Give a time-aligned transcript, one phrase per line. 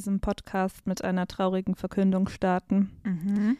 [0.00, 2.90] diesen Podcast mit einer traurigen Verkündung starten.
[3.04, 3.58] Mhm.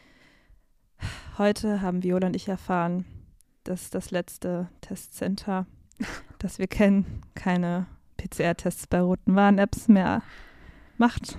[1.37, 3.05] Heute haben Viola und ich erfahren,
[3.63, 5.67] dass das letzte Testcenter,
[6.39, 7.85] das wir kennen, keine
[8.17, 10.23] PCR-Tests bei roten Warn-Apps mehr
[10.97, 11.37] macht.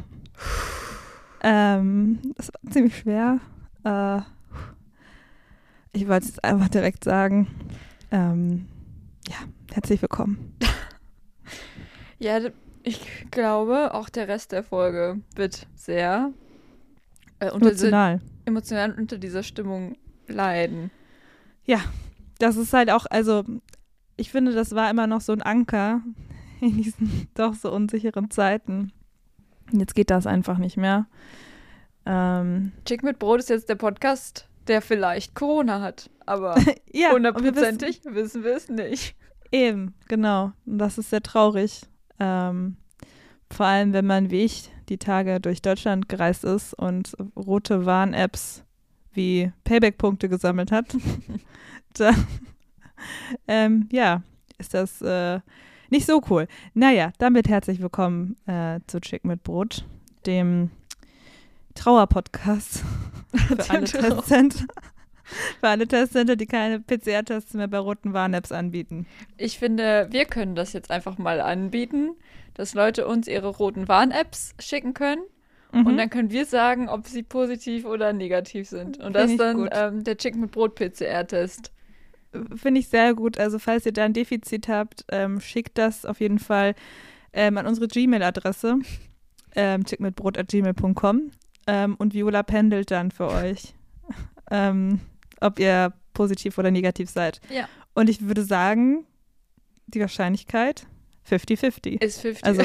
[1.43, 3.41] Ähm, das war ziemlich schwer.
[3.83, 4.21] Äh,
[5.93, 7.49] ich wollte es einfach direkt sagen.
[8.13, 8.69] Ähm,
[9.27, 9.39] ja,
[9.73, 10.57] herzlich willkommen.
[12.19, 12.39] Ja,
[12.83, 16.33] ich glaube, auch der Rest der Folge wird sehr
[17.39, 18.21] äh, unter dieser, Emotional.
[18.45, 19.97] emotional unter dieser Stimmung
[20.27, 20.91] leiden.
[22.39, 23.45] Das ist halt auch, also
[24.17, 26.01] ich finde, das war immer noch so ein Anker
[26.61, 28.91] in diesen doch so unsicheren Zeiten.
[29.71, 31.07] Jetzt geht das einfach nicht mehr.
[32.05, 36.57] Ähm, Chick mit Brot ist jetzt der Podcast, der vielleicht Corona hat, aber
[36.93, 39.15] ja, und wir wissen- hundertprozentig wissen wir es nicht.
[39.53, 40.51] Eben, genau.
[40.67, 41.83] Und das ist sehr traurig.
[42.23, 42.77] Ähm,
[43.51, 48.63] vor allem, wenn man wie ich die Tage durch Deutschland gereist ist und rote Warn-Apps
[49.13, 50.87] wie Payback-Punkte gesammelt hat.
[51.95, 52.13] da,
[53.49, 54.23] ähm, ja,
[54.59, 55.41] ist das äh,
[55.91, 56.47] nicht so cool.
[56.75, 59.85] Naja, damit herzlich willkommen äh, zu Chick mit Brot,
[60.25, 60.71] dem
[61.75, 62.85] Trauer-Podcast
[63.35, 64.23] für alle Trauer-.
[65.61, 69.07] Für alle Testcenter, die keine PCR-Tests mehr bei roten Warn-Apps anbieten.
[69.37, 72.17] Ich finde, wir können das jetzt einfach mal anbieten,
[72.55, 75.23] dass Leute uns ihre roten Warn-Apps schicken können.
[75.73, 75.87] Mhm.
[75.87, 78.99] Und dann können wir sagen, ob sie positiv oder negativ sind.
[78.99, 81.73] Und Find das ist dann ähm, der Chicken mit Brot PCR-Test.
[82.55, 83.39] Finde ich sehr gut.
[83.39, 86.75] Also falls ihr da ein Defizit habt, ähm, schickt das auf jeden Fall
[87.33, 88.79] ähm, an unsere Gmail-Adresse,
[89.55, 91.31] ähm, chickmitbrot.gmail.com
[91.67, 93.75] ähm, und Viola pendelt dann für euch,
[94.51, 95.01] ähm,
[95.43, 97.41] ob ihr positiv oder negativ seid.
[97.51, 97.69] Ja.
[97.95, 99.05] Und ich würde sagen,
[99.87, 100.87] die Wahrscheinlichkeit
[101.31, 102.03] 50-50.
[102.03, 102.45] Ist 50.
[102.45, 102.63] Also-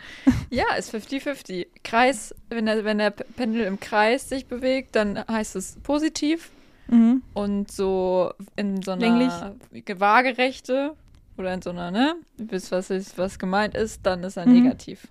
[0.50, 1.66] ja, ist 50-50.
[1.82, 6.50] Kreis, wenn der, wenn der Pendel im Kreis sich bewegt, dann heißt es positiv.
[6.88, 7.22] Mhm.
[7.32, 9.54] Und so in so einer
[9.98, 10.94] waagerechte
[11.38, 12.16] oder in so einer, ne?
[12.36, 14.52] Wisst, was, ist, was gemeint ist, dann ist er Mhm.
[14.64, 15.08] negativ.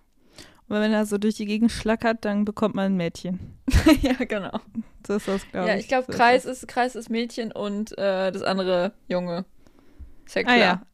[0.69, 3.39] Und wenn er so durch die Gegend schlackert, dann bekommt man ein Mädchen.
[4.01, 4.59] ja, genau.
[5.07, 5.75] So ist das, glaube ich.
[5.75, 9.45] ja, ich glaube, So Kreis ist, Kreis ist Mädchen und äh, das andere Junge.
[10.25, 10.57] Ist ja Ah klar.
[10.57, 10.87] ja.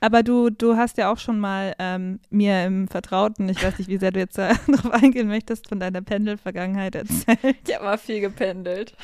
[0.00, 3.88] Aber du, du hast ja auch schon mal ähm, mir im Vertrauten, ich weiß nicht,
[3.88, 7.56] wie sehr du jetzt darauf eingehen möchtest, von deiner Pendel-Vergangenheit erzählt.
[7.66, 8.94] Ich habe mal viel gependelt.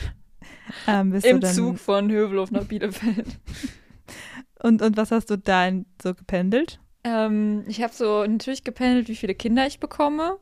[0.86, 3.38] Ähm, Im dann, Zug von Hövelhof nach Bielefeld.
[4.62, 6.80] Und, und was hast du da in, so gependelt?
[7.04, 10.38] ähm, ich habe so natürlich gependelt, wie viele Kinder ich bekomme.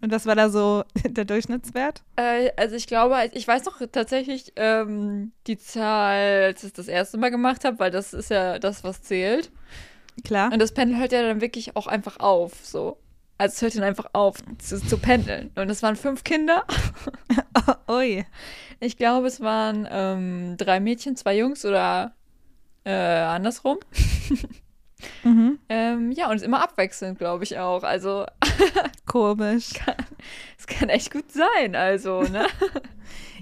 [0.00, 2.02] Und was war da so der Durchschnittswert?
[2.16, 7.18] Äh, also ich glaube, ich weiß noch tatsächlich ähm, die Zahl, als ich das erste
[7.18, 9.50] Mal gemacht habe, weil das ist ja das, was zählt.
[10.24, 10.52] Klar.
[10.52, 12.98] Und das Pendeln hört ja dann wirklich auch einfach auf, so.
[13.38, 15.52] Also es hört dann einfach auf zu, zu pendeln.
[15.54, 16.64] Und es waren fünf Kinder.
[17.88, 18.24] Oh, ui.
[18.78, 22.14] Ich glaube, es waren ähm, drei Mädchen, zwei Jungs oder
[22.84, 23.78] äh, andersrum.
[25.22, 25.58] Mhm.
[25.68, 27.84] Ähm, ja, und es ist immer abwechselnd, glaube ich auch.
[27.84, 28.26] Also
[29.06, 29.70] Komisch.
[30.58, 32.46] es kann echt gut sein, also, ne?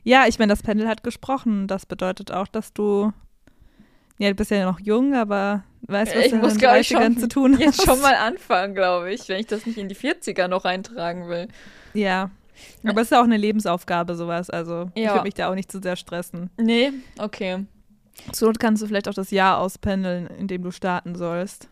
[0.04, 1.66] Ja, ich meine, das Pendel hat gesprochen.
[1.66, 3.12] Das bedeutet auch, dass du,
[4.18, 7.02] ja, du bist ja noch jung, aber weißt, was Ich du muss, glaub ich, 30ern
[7.02, 7.60] schon- zu tun hast.
[7.64, 11.28] Jetzt schon mal anfangen, glaube ich, wenn ich das nicht in die 40er noch eintragen
[11.28, 11.48] will.
[11.92, 12.30] Ja.
[12.84, 14.48] Aber es ist ja auch eine Lebensaufgabe, sowas.
[14.48, 15.12] Also ich Ja.
[15.14, 16.50] würde mich da auch nicht zu sehr stressen.
[16.56, 17.66] Nee, okay.
[18.30, 21.68] Zur Not kannst du vielleicht auch das Jahr auspendeln, in dem du starten sollst.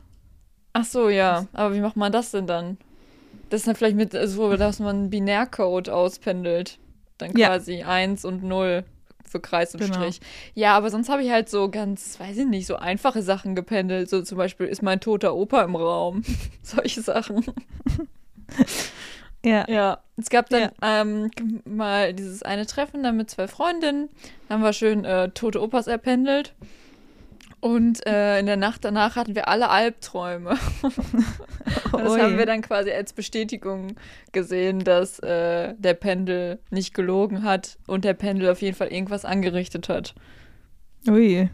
[0.73, 1.47] Ach so, ja.
[1.53, 2.79] Aber wie macht man das denn dann?
[3.55, 6.81] Das ist dann vielleicht mit so, dass man einen Binärcode auspendelt.
[7.19, 7.47] Dann Ja.
[7.51, 8.83] quasi 1 und 0
[9.25, 9.95] für Kreis und Genau.
[9.95, 10.21] Strich.
[10.55, 14.11] Ja, aber sonst habe ich halt so ganz, weiß ich nicht, so einfache Sachen gependelt.
[14.11, 16.23] So zum Beispiel ist mein toter Opa im Raum.
[16.63, 17.45] Solche Sachen.
[19.45, 19.65] Ja.
[19.69, 21.31] Ja, es gab dann ähm,
[21.65, 24.09] mal dieses eine Treffen dann mit zwei Freundinnen.
[24.49, 26.55] Da haben wir schön äh, tote Opas erpendelt.
[27.65, 30.59] Und äh, in der Nacht danach hatten wir alle Albträume.
[31.93, 32.21] Und das Ui.
[32.21, 33.97] haben wir dann quasi als Bestätigung
[34.33, 39.25] gesehen, dass äh, der Pendel nicht gelogen hat und der Pendel auf jeden Fall irgendwas
[39.25, 40.15] angerichtet hat.
[41.09, 41.49] Ui.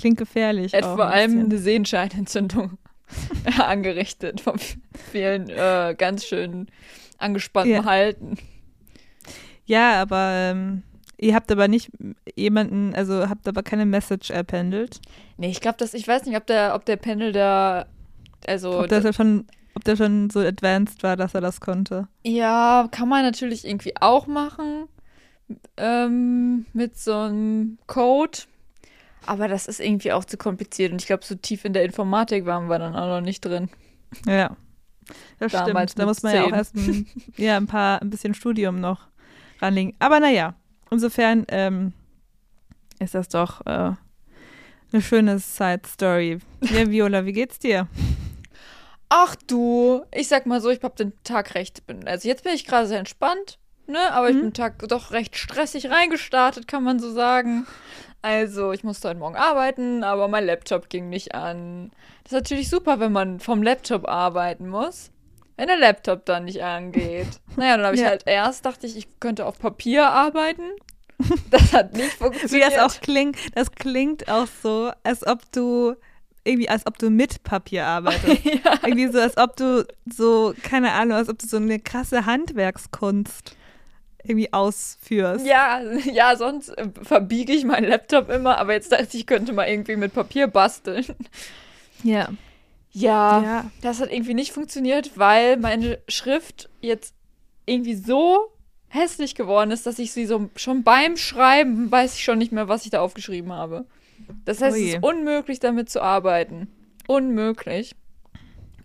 [0.00, 0.74] Klingt gefährlich.
[0.74, 2.78] Er hat vor ein allem eine Sehenscheinentzündung
[3.58, 4.56] angerichtet vom
[5.12, 6.66] vielen äh, ganz schön
[7.18, 7.84] angespannten Ja.
[7.84, 8.36] Halten.
[9.64, 10.82] Ja, aber ähm,
[11.20, 11.90] ihr habt aber nicht
[12.34, 15.00] jemanden, also habt aber keine Message erpendelt.
[15.36, 17.86] Nee, ich glaube, dass ich weiß nicht, ob der, ob der Pendel da,
[18.46, 22.08] also Ob das ja schon, ob der schon so advanced war, dass er das konnte.
[22.24, 24.88] ja, kann man natürlich irgendwie auch machen
[25.76, 28.38] ähm, mit so einem Code,
[29.26, 32.46] aber das ist irgendwie auch zu kompliziert und ich glaube, so tief in der Informatik
[32.46, 33.68] waren wir dann auch noch nicht drin.
[34.26, 34.56] Ja.
[35.38, 36.02] Das Damals stimmt.
[36.02, 37.06] Da muss man ja auch erst ein,
[37.36, 39.08] ja, ein paar, ein bisschen Studium noch
[39.60, 39.94] ranlegen.
[39.98, 40.54] Aber naja,
[40.90, 41.92] insofern ähm,
[42.98, 43.92] ist das doch äh,
[44.92, 46.38] eine schöne Side-Story.
[46.70, 47.86] Ja, Viola, wie geht's dir?
[49.08, 51.86] Ach du, ich sag mal so, ich hab den Tag recht.
[51.86, 53.98] bin- Also jetzt bin ich gerade sehr entspannt, ne?
[54.12, 54.40] Aber ich Mhm.
[54.40, 57.66] bin den Tag doch recht stressig reingestartet, kann man so sagen.
[58.22, 61.90] Also, ich musste heute Morgen arbeiten, aber mein Laptop ging nicht an.
[62.22, 65.10] Das ist natürlich super, wenn man vom Laptop arbeiten muss.
[65.60, 67.28] Wenn der Laptop dann nicht angeht.
[67.56, 68.08] Naja, dann habe ich Ja.
[68.08, 70.62] halt erst, dachte ich, ich könnte auf Papier arbeiten.
[71.50, 72.72] Das hat nicht Wie funktioniert.
[72.76, 75.94] das auch klingt, das klingt auch so, als ob du
[76.44, 78.42] irgendwie, als ob du mit Papier arbeitest.
[78.64, 78.78] ja.
[78.82, 83.54] irgendwie so, als ob du so, keine Ahnung, als ob du so eine krasse Handwerkskunst
[84.24, 85.44] irgendwie ausführst.
[85.46, 85.80] Ja,
[86.10, 89.68] ja, sonst äh, verbiege ich meinen Laptop immer, aber jetzt dachte ich, ich könnte mal
[89.68, 91.04] irgendwie mit Papier basteln.
[92.02, 92.28] Ja.
[92.92, 93.70] Ja, Ja.
[93.82, 97.14] das hat irgendwie nicht funktioniert, weil meine Schrift jetzt
[97.66, 98.50] irgendwie so
[98.88, 102.68] hässlich geworden ist, dass ich sie so schon beim Schreiben weiß ich schon nicht mehr,
[102.68, 103.86] was ich da aufgeschrieben habe.
[104.44, 104.88] Das heißt, es Ui.
[104.90, 106.68] ist unmöglich, damit zu arbeiten.
[107.06, 107.94] Unmöglich.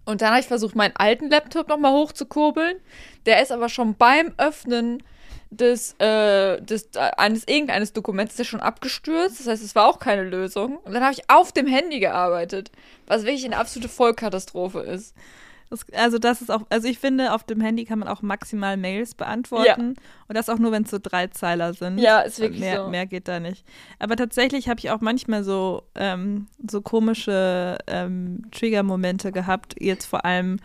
[0.05, 2.77] Und dann habe ich versucht, meinen alten Laptop nochmal hochzukurbeln.
[3.25, 5.01] Der ist aber schon beim Öffnen
[5.49, 9.39] des, äh, des eines irgendeines Dokuments, der schon abgestürzt.
[9.39, 10.77] Das heißt, es war auch keine Lösung.
[10.77, 12.71] Und dann habe ich auf dem Handy gearbeitet,
[13.07, 15.15] was wirklich eine absolute Vollkatastrophe ist.
[15.69, 18.77] Das, also das ist auch, also ich finde, auf dem Handy kann man auch maximal
[18.77, 19.95] Mails beantworten.
[20.27, 21.97] Und das auch nur, wenn es so drei Zeiler sind.
[21.97, 22.89] Ja, ist wirklich mehr, so.
[22.89, 23.65] Mehr geht da nicht.
[23.97, 29.75] Aber tatsächlich habe ich auch manchmal so, ähm, so komische ähm, Trigger-Momente gehabt.
[29.79, 30.59] Jetzt vor allem,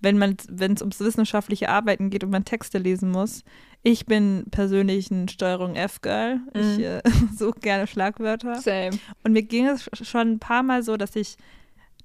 [0.00, 3.44] wenn man, wenn es ums wissenschaftliche Arbeiten geht und man Texte lesen muss.
[3.88, 6.40] Ich bin persönlich ein Steuerung F-Girl.
[6.54, 6.82] Ich Mhm.
[6.82, 7.02] äh,
[7.38, 8.56] suche gerne Schlagwörter.
[8.60, 8.90] Same.
[9.22, 11.36] Und mir ging es sch- schon ein paar Mal so, dass ich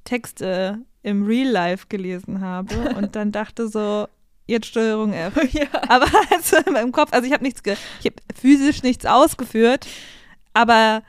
[0.04, 4.08] Texte im Real Life gelesen habe und dann dachte so,
[4.46, 5.34] jetzt Steuerung F.
[5.54, 5.66] ja.
[5.88, 9.88] Aber also in meinem Kopf, also ich habe nichts, ich habe physisch nichts ausgeführt,
[10.54, 11.02] aber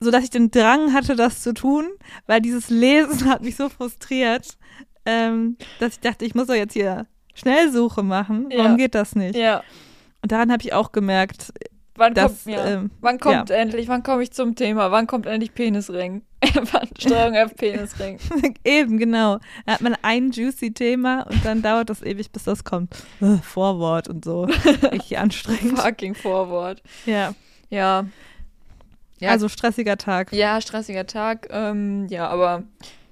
[0.00, 1.86] so dass ich den Drang hatte, das zu tun,
[2.26, 4.56] weil dieses Lesen hat mich so frustriert,
[5.04, 8.46] ähm, dass ich dachte, ich muss doch jetzt hier Schnellsuche machen.
[8.54, 8.76] Warum Ja.
[8.76, 9.36] geht das nicht?
[9.36, 9.62] Ja.
[10.22, 11.52] Und daran habe ich auch gemerkt,
[11.94, 12.64] Wann dass kommt, ja.
[12.66, 14.90] ähm, wann kommt endlich, wann komme ich zum Thema?
[14.90, 16.22] Wann kommt endlich Penisring?
[16.98, 18.18] Steuerung F Penisring?
[18.64, 19.38] Eben, genau.
[19.66, 22.94] Da hat man ein juicy Thema und dann dauert das ewig, bis das kommt.
[23.42, 24.44] Vorwort und so.
[24.44, 25.78] Richtig anstrengend.
[25.78, 26.82] Fucking Vorwort.
[27.04, 27.34] Ja.
[27.68, 28.06] Ja.
[29.18, 30.32] Ja, Also stressiger Tag.
[30.32, 31.48] ja, stressiger Tag.
[31.50, 32.62] Ähm, ja, aber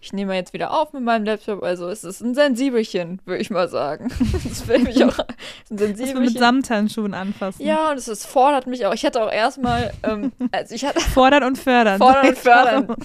[0.00, 1.62] ich nehme jetzt wieder auf mit meinem Laptop.
[1.62, 4.10] Also es ist ein Sensibelchen, würde ich mal sagen.
[4.50, 5.18] Das will mich auch.
[5.18, 5.26] Ein
[5.68, 6.38] Muss man mit Sensibelchen.
[6.38, 7.64] Samthandschuhen anfassen.
[7.64, 8.94] Ja, und es ist, fordert mich auch.
[8.94, 11.98] Ich hatte auch erstmal, ähm, also ich hatte Fordern und fördern.
[11.98, 12.96] Fordern und fördern.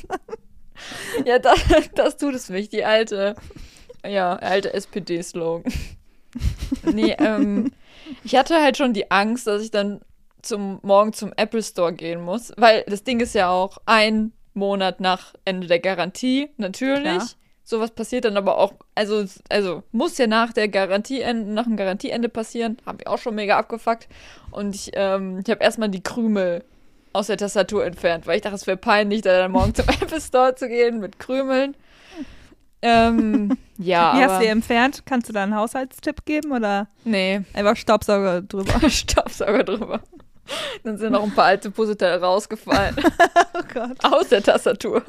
[1.25, 1.59] Ja, das,
[1.93, 3.35] das tut es mich, die alte,
[4.05, 5.71] ja, alte SPD-Slogan.
[6.91, 7.71] Nee, ähm,
[8.23, 10.01] ich hatte halt schon die Angst, dass ich dann
[10.41, 14.99] zum morgen zum Apple Store gehen muss, weil das Ding ist ja auch ein Monat
[14.99, 17.03] nach Ende der Garantie, natürlich.
[17.03, 17.27] Klar.
[17.63, 22.29] Sowas passiert dann aber auch, also, also muss ja nach der Garantieende, nach dem Garantieende
[22.29, 22.77] passieren.
[22.85, 24.07] Habe ich auch schon mega abgefuckt.
[24.51, 26.63] Und ich, ähm, ich habe erstmal die Krümel
[27.11, 30.21] aus der Tastatur entfernt, weil ich dachte, es wäre peinlich, da dann morgen zum Apple
[30.21, 31.75] Store zu gehen mit Krümeln.
[32.81, 35.03] Ähm, ja, Wie hast aber, du die entfernt?
[35.05, 38.79] Kannst du da einen Haushaltstipp geben oder nee, einfach Staubsauger drüber?
[38.89, 40.01] Staubsauger drüber.
[40.83, 42.95] Dann sind noch ein paar alte Puzzleteile rausgefallen.
[43.57, 43.97] Oh Gott.
[44.03, 45.01] Aus der Tastatur.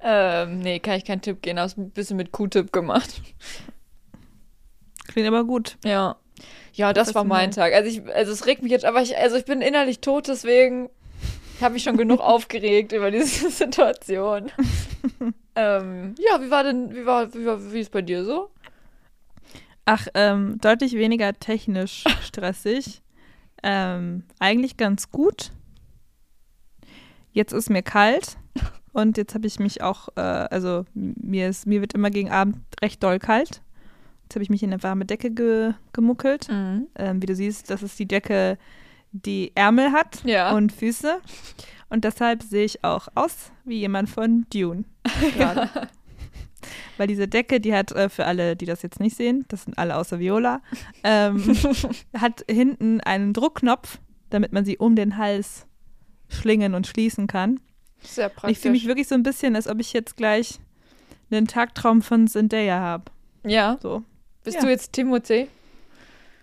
[0.00, 1.60] ähm, nee, kann ich keinen Tipp geben.
[1.60, 3.22] Hast ein bisschen mit Q-Tip gemacht.
[5.06, 5.76] Klingt aber gut.
[5.84, 6.16] Ja.
[6.72, 7.72] Ja, das war mein Tag.
[7.72, 10.90] Also ich, also es regt mich jetzt, aber ich, also ich bin innerlich tot, deswegen
[11.60, 14.50] habe ich schon genug aufgeregt über diese Situation.
[15.54, 18.50] ähm, ja, wie war denn, wie war, wie war, wie ist bei dir so?
[19.84, 23.02] Ach, ähm, deutlich weniger technisch stressig.
[23.64, 25.50] Ähm, eigentlich ganz gut.
[27.32, 28.36] Jetzt ist mir kalt
[28.92, 32.58] und jetzt habe ich mich auch, äh, also mir ist, mir wird immer gegen Abend
[32.80, 33.62] recht doll kalt.
[34.24, 36.48] Jetzt habe ich mich in eine warme Decke ge gemuckelt.
[36.48, 36.86] Mhm.
[36.94, 38.56] Ähm, wie du siehst, das ist die Decke,
[39.12, 40.54] die Ärmel hat Ja.
[40.54, 41.20] und Füße.
[41.90, 44.84] Und deshalb sehe ich auch aus wie jemand von Dune.
[45.36, 45.68] Gerade.
[46.96, 49.78] Weil diese Decke, die hat äh, für alle, die das jetzt nicht sehen, das sind
[49.78, 50.60] alle außer Viola,
[51.02, 51.56] ähm,
[52.16, 53.98] hat hinten einen Druckknopf,
[54.30, 55.66] damit man sie um den Hals
[56.28, 57.60] schlingen und schließen kann.
[58.02, 58.58] Sehr Und ich praktisch.
[58.60, 60.58] fühle mich wirklich so ein bisschen, als ob ich jetzt gleich
[61.30, 63.04] einen Tagtraum von Zendaya habe.
[63.44, 63.78] ja.
[63.80, 64.02] So.
[64.44, 64.62] Bist Ja.
[64.64, 65.48] du jetzt Timothy?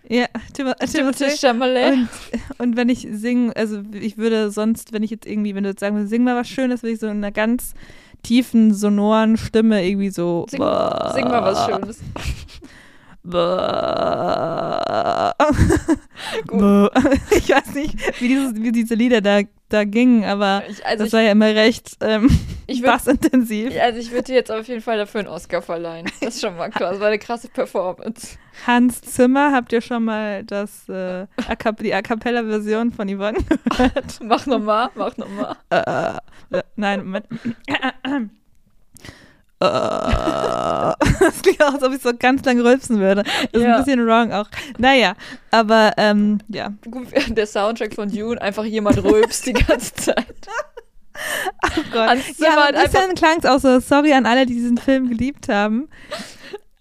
[0.09, 1.37] Ja, Tim Timothy Timothy.
[1.37, 1.93] Chalamet?
[1.93, 2.09] Und,
[2.57, 5.79] und wenn ich singe, also ich würde sonst, wenn ich jetzt irgendwie, wenn du jetzt
[5.81, 7.75] sagen würdest, sing mal was Schönes, würde ich so in einer ganz
[8.21, 10.45] tiefen, sonoren Stimme irgendwie so.
[10.49, 11.99] Sing, sing mal was Schönes.
[17.31, 19.41] ich weiß nicht, wie, dieses, wie diese Lieder da,
[19.73, 22.29] da gingen, aber Ich, also das ich, war ja immer recht ähm,
[22.67, 22.87] ich würd-
[23.81, 26.05] also ich würde dir jetzt auf jeden Fall dafür einen Oscar verleihen.
[26.21, 26.91] Das ist schon mal klar.
[26.91, 28.37] Das war eine krasse Performance.
[28.67, 31.25] Hans Zimmer, habt ihr schon mal das, äh,
[31.81, 33.37] die A Cappella-Version von Yvonne
[33.69, 34.19] gehört?
[34.23, 35.55] Mach nochmal, mach nochmal.
[35.69, 37.25] äh, äh, nein, Moment.
[41.19, 43.23] Das klingt auch, als ob ich so ganz lang rülpsen würde.
[43.23, 43.77] Das ist Ja.
[43.77, 44.47] ein bisschen wrong auch.
[44.77, 45.13] Naja,
[45.51, 46.69] aber ähm, ja.
[47.29, 50.25] Der Soundtrack von Dune, einfach jemand rülpst die ganze Zeit.
[51.63, 52.17] Oh Gott.
[52.35, 53.79] Zimmer ja, ein bisschen klang es auch so.
[53.79, 55.89] Sorry an alle, die diesen Film geliebt haben.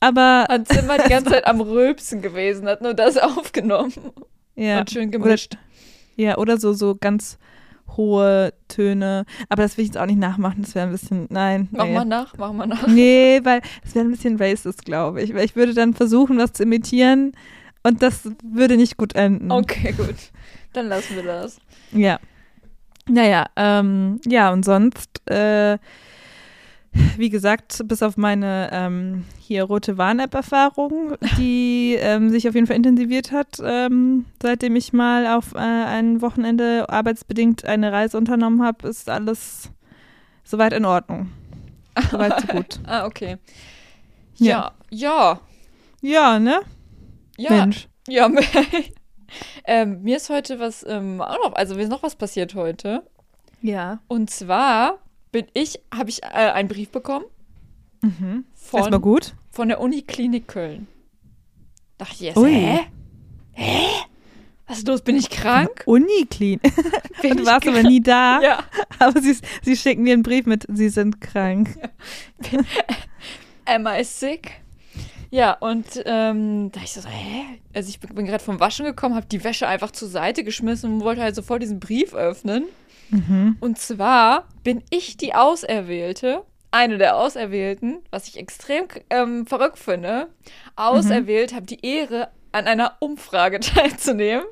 [0.01, 3.93] Aber Hans Zimmer die ganze Zeit am Rülpsen gewesen, hat nur das aufgenommen
[4.55, 5.59] ja, und schön gemischt.
[6.17, 7.37] ja, oder so so ganz
[7.97, 9.25] hohe Töne.
[9.49, 10.63] Aber das will ich jetzt auch nicht nachmachen.
[10.63, 11.69] Das wäre ein bisschen, nein.
[11.71, 11.95] Mach nee.
[11.95, 12.87] mal nach, mach mal nach.
[12.87, 15.35] Nee, weil das wäre ein bisschen racist, glaube ich.
[15.35, 17.33] Weil ich würde dann versuchen, was zu imitieren
[17.83, 19.51] und das würde nicht gut enden.
[19.51, 20.17] Okay, gut.
[20.73, 21.59] Dann lassen wir das.
[21.93, 22.19] Ja.
[23.09, 25.79] Naja, ähm, ja, und sonst, äh,
[27.17, 32.77] wie gesagt, bis auf meine ähm, hier rote Warn-App-Erfahrung, die ähm, sich auf jeden Fall
[32.77, 38.89] intensiviert hat, ähm, seitdem ich mal auf äh, ein Wochenende arbeitsbedingt eine Reise unternommen habe,
[38.89, 39.71] ist alles
[40.45, 41.31] soweit in Ordnung.
[42.11, 42.81] Soweit so gut.
[42.87, 43.37] Ah, okay.
[44.37, 44.73] Ja.
[44.91, 45.41] Ja, ja,
[46.01, 46.61] Ja, ne?
[47.37, 47.51] ja.
[47.51, 47.89] Mensch.
[48.09, 48.29] Ja,
[49.65, 53.05] ähm, mir ist heute was, ähm, auch noch, also mir ist noch was passiert heute.
[53.63, 54.01] Ja.
[54.09, 54.99] Und zwar
[55.33, 57.25] bin ich, habe ich äh, einen Brief bekommen
[58.03, 58.45] Mhm.
[58.73, 59.35] Erstmal von, gut.
[59.51, 60.87] von der Uniklinik Köln.
[61.99, 62.51] Dachte ich jetzt, Ui.
[62.51, 62.81] hä?
[63.53, 63.83] Hä?
[64.67, 65.03] Was ist los?
[65.03, 65.83] Bin ich krank?
[65.87, 68.41] Und du warst aber nie da.
[68.43, 68.65] Ja.
[68.99, 71.77] Aber sie, sie schicken dir einen Brief mit, sie sind krank.
[73.67, 74.53] Am I sick?
[75.33, 77.45] Ja, und ähm, da ich so, hä?
[77.73, 80.95] Also ich bin, bin gerade vom Waschen gekommen, habe die Wäsche einfach zur Seite geschmissen
[80.95, 82.65] und wollte halt sofort diesen Brief öffnen.
[83.11, 83.57] Mhm.
[83.61, 90.29] Und zwar bin ich die Auserwählte, eine der Auserwählten, was ich extrem ähm, verrückt finde.
[90.77, 94.45] Auserwählt, habe die Ehre, an einer Umfrage teilzunehmen.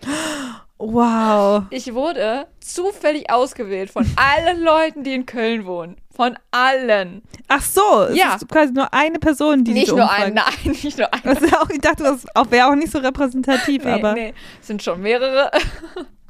[0.81, 1.65] Wow.
[1.71, 5.97] Ich wurde zufällig ausgewählt von allen Leuten, die in Köln wohnen.
[6.15, 7.23] Von allen.
[7.49, 8.35] Ach so, es Ja.
[8.37, 10.35] ist quasi nur eine Person, die nicht nur Umfrage- ein,
[10.65, 11.21] nein, nicht nur ein.
[11.25, 14.67] Das ist auch, ich dachte, das wäre auch nicht so repräsentativ, Nee, aber, nee, es
[14.69, 15.51] sind schon mehrere.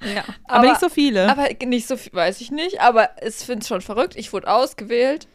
[0.02, 0.22] Ja.
[0.44, 1.28] aber, Aber- nicht so viele.
[1.30, 2.80] Aber nicht so viel, weiß ich nicht.
[2.80, 4.14] Aber ich finde es schon verrückt.
[4.16, 5.26] Ich wurde ausgewählt.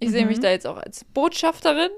[0.00, 0.28] Ich sehe Mhm.
[0.28, 1.90] mich da jetzt auch als Botschafterin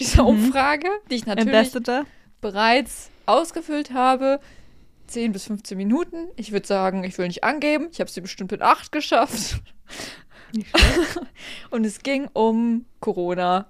[0.00, 0.28] dieser Mhm.
[0.28, 2.04] Umfrage, die ich natürlich Ambassador.
[2.40, 4.40] bereits ausgefüllt habe.
[5.06, 6.28] 10 bis 15 Minuten.
[6.36, 7.88] Ich würde sagen, ich will nicht angeben.
[7.92, 9.60] Ich habe sie bestimmt in 8 geschafft.
[11.70, 13.66] Und es ging um Corona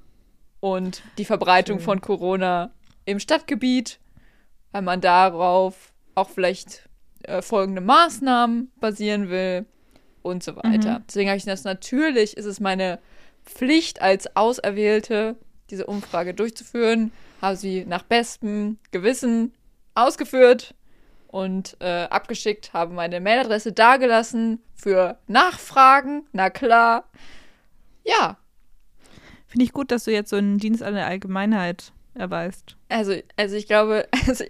[0.61, 1.85] und die Verbreitung Schön.
[1.85, 2.71] von Corona
[3.05, 3.99] im Stadtgebiet,
[4.73, 6.89] weil man darauf auch vielleicht
[7.25, 9.67] äh, folgende Maßnahmen basieren will
[10.23, 10.99] und so weiter.
[11.01, 11.05] Mhm.
[11.09, 12.99] Deswegen habe ich das natürlich, ist es meine
[13.45, 15.37] Pflicht als Auserwählte,
[15.71, 19.53] diese Umfrage durchzuführen, habe sie nach bestem Gewissen
[19.95, 20.75] ausgeführt
[21.29, 27.05] und äh, abgeschickt, habe meine Mailadresse dagelassen für Nachfragen, na klar.
[28.05, 28.37] Ja,
[29.51, 32.77] Finde ich gut, dass du jetzt so einen Dienst an der Allgemeinheit erweist.
[32.89, 34.45] also, also ich glaube, also,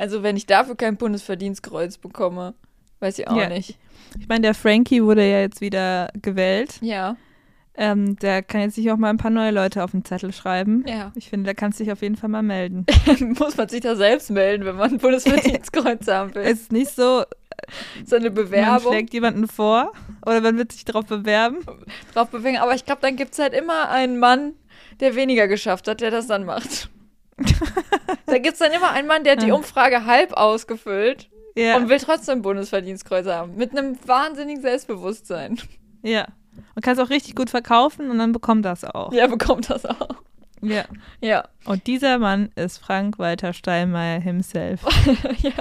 [0.00, 2.54] also wenn ich dafür kein Bundesverdienstkreuz bekomme,
[3.00, 3.48] weiß ich auch Ja.
[3.48, 3.78] nicht.
[4.18, 6.78] Ich meine, der Frankie wurde ja jetzt wieder gewählt.
[6.80, 7.16] Ja,
[7.76, 10.84] Ähm, der kann jetzt sich auch mal ein paar neue Leute auf den Zettel schreiben.
[10.86, 11.12] ja.
[11.14, 12.84] Ich finde, da kannst du dich auf jeden Fall mal melden.
[13.38, 16.42] Muss man sich da selbst melden, wenn man ein Bundesverdienstkreuz haben will.
[16.42, 17.22] es ist nicht so,
[18.04, 19.92] so eine man Bewerbung schlägt jemanden vor
[20.26, 21.58] oder man wird sich darauf bewerben.
[22.12, 22.58] drauf bewegen.
[22.58, 24.54] Aber ich glaube, dann gibt es halt immer einen Mann,
[24.98, 26.90] der weniger geschafft hat, der das dann macht.
[28.26, 29.50] Da gibt es dann immer einen Mann, der hat die.
[29.52, 33.56] Umfrage halb ausgefüllt Ja, und will trotzdem Bundesverdienstkreuz haben.
[33.56, 35.58] Mit einem wahnsinnigen Selbstbewusstsein.
[36.02, 36.26] ja.
[36.74, 39.12] Man kann es auch richtig gut verkaufen und dann bekommt das auch.
[39.12, 40.08] Ja, bekommt das auch.
[40.62, 40.84] Ja.
[41.22, 44.82] Ja, Und dieser Mann ist Frank-Walter Steinmeier himself.
[45.38, 45.52] ja.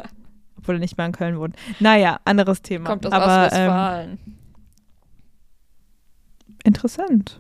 [0.58, 1.56] Obwohl er nicht mal in Köln wohnt.
[1.80, 2.90] Naja, anderes Thema.
[2.90, 4.20] Kommt aus Aber ähm, Ostwestfalen.
[6.64, 7.40] interessant.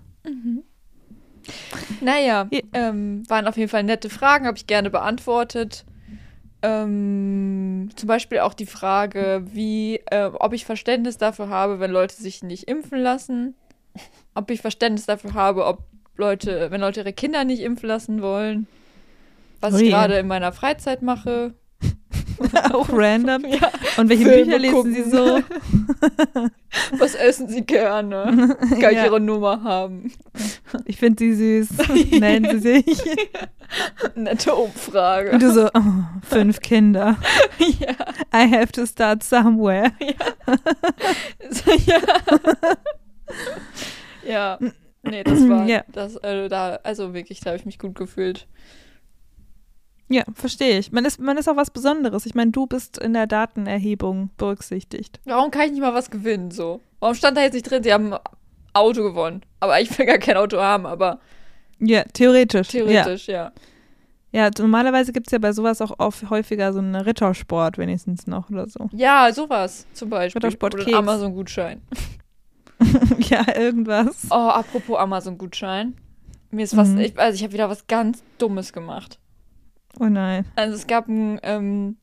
[2.01, 2.59] Naja, Ja.
[2.73, 5.85] ähm, waren auf jeden Fall nette Fragen, habe ich gerne beantwortet.
[6.61, 12.15] Ähm, zum Beispiel auch die Frage, wie, äh, ob ich Verständnis dafür habe, wenn Leute
[12.15, 13.55] sich nicht impfen lassen.
[14.35, 15.83] Ob ich Verständnis dafür habe, ob
[16.17, 18.67] Leute, wenn Leute ihre Kinder nicht impfen lassen wollen.
[19.61, 19.83] Was Ui.
[19.83, 21.53] ich gerade in meiner Freizeit mache.
[22.73, 23.45] Auch random.
[23.45, 23.69] Ja.
[23.97, 25.11] Und welche Filme Bücher lesen Sie gucken.
[25.11, 26.49] so?
[26.97, 28.55] Was essen Sie gerne?
[28.59, 29.05] Kann ich Ja.
[29.05, 30.11] Ihre Nummer haben?
[30.85, 32.19] Ich finde Sie süß.
[32.19, 33.01] Melden Sie sich.
[34.15, 35.31] Nette Umfrage.
[35.31, 35.81] Und du so, oh,
[36.27, 37.17] fünf Kinder.
[37.57, 37.95] ja.
[38.33, 39.91] I have to start somewhere.
[41.49, 41.99] So, ja.
[44.27, 44.59] ja.
[45.03, 48.47] Nee, das war das, äh, da, also wirklich, da habe ich mich gut gefühlt.
[50.09, 50.91] Ja, verstehe ich.
[50.91, 52.25] Man ist, man ist auch was Besonderes.
[52.25, 55.19] Ich meine, du bist in der Datenerhebung berücksichtigt.
[55.25, 56.81] Warum kann ich nicht mal was gewinnen, so?
[56.99, 58.19] Warum stand da jetzt nicht drin, sie haben ein
[58.73, 59.41] Auto gewonnen?
[59.59, 61.19] Aber ich will gar kein Auto haben, aber
[61.79, 62.73] Ja, theoretisch.
[62.73, 63.51] Ja, theoretisch, ja.
[64.31, 68.49] ja normalerweise gibt es ja bei sowas auch oft häufiger so einen Rittersport wenigstens noch
[68.49, 68.89] oder so.
[68.91, 70.39] Ja, sowas zum Beispiel.
[70.41, 71.81] Rittersport Oder Amazon-Gutschein.
[73.29, 74.25] ja, irgendwas.
[74.31, 75.95] Oh, apropos Amazon-Gutschein.
[76.51, 76.99] Mir ist was, Mhm.
[76.99, 79.19] ich, also ich habe wieder was ganz Dummes gemacht.
[79.99, 80.45] Oh nein.
[80.55, 81.97] Also es gab ein, ähm,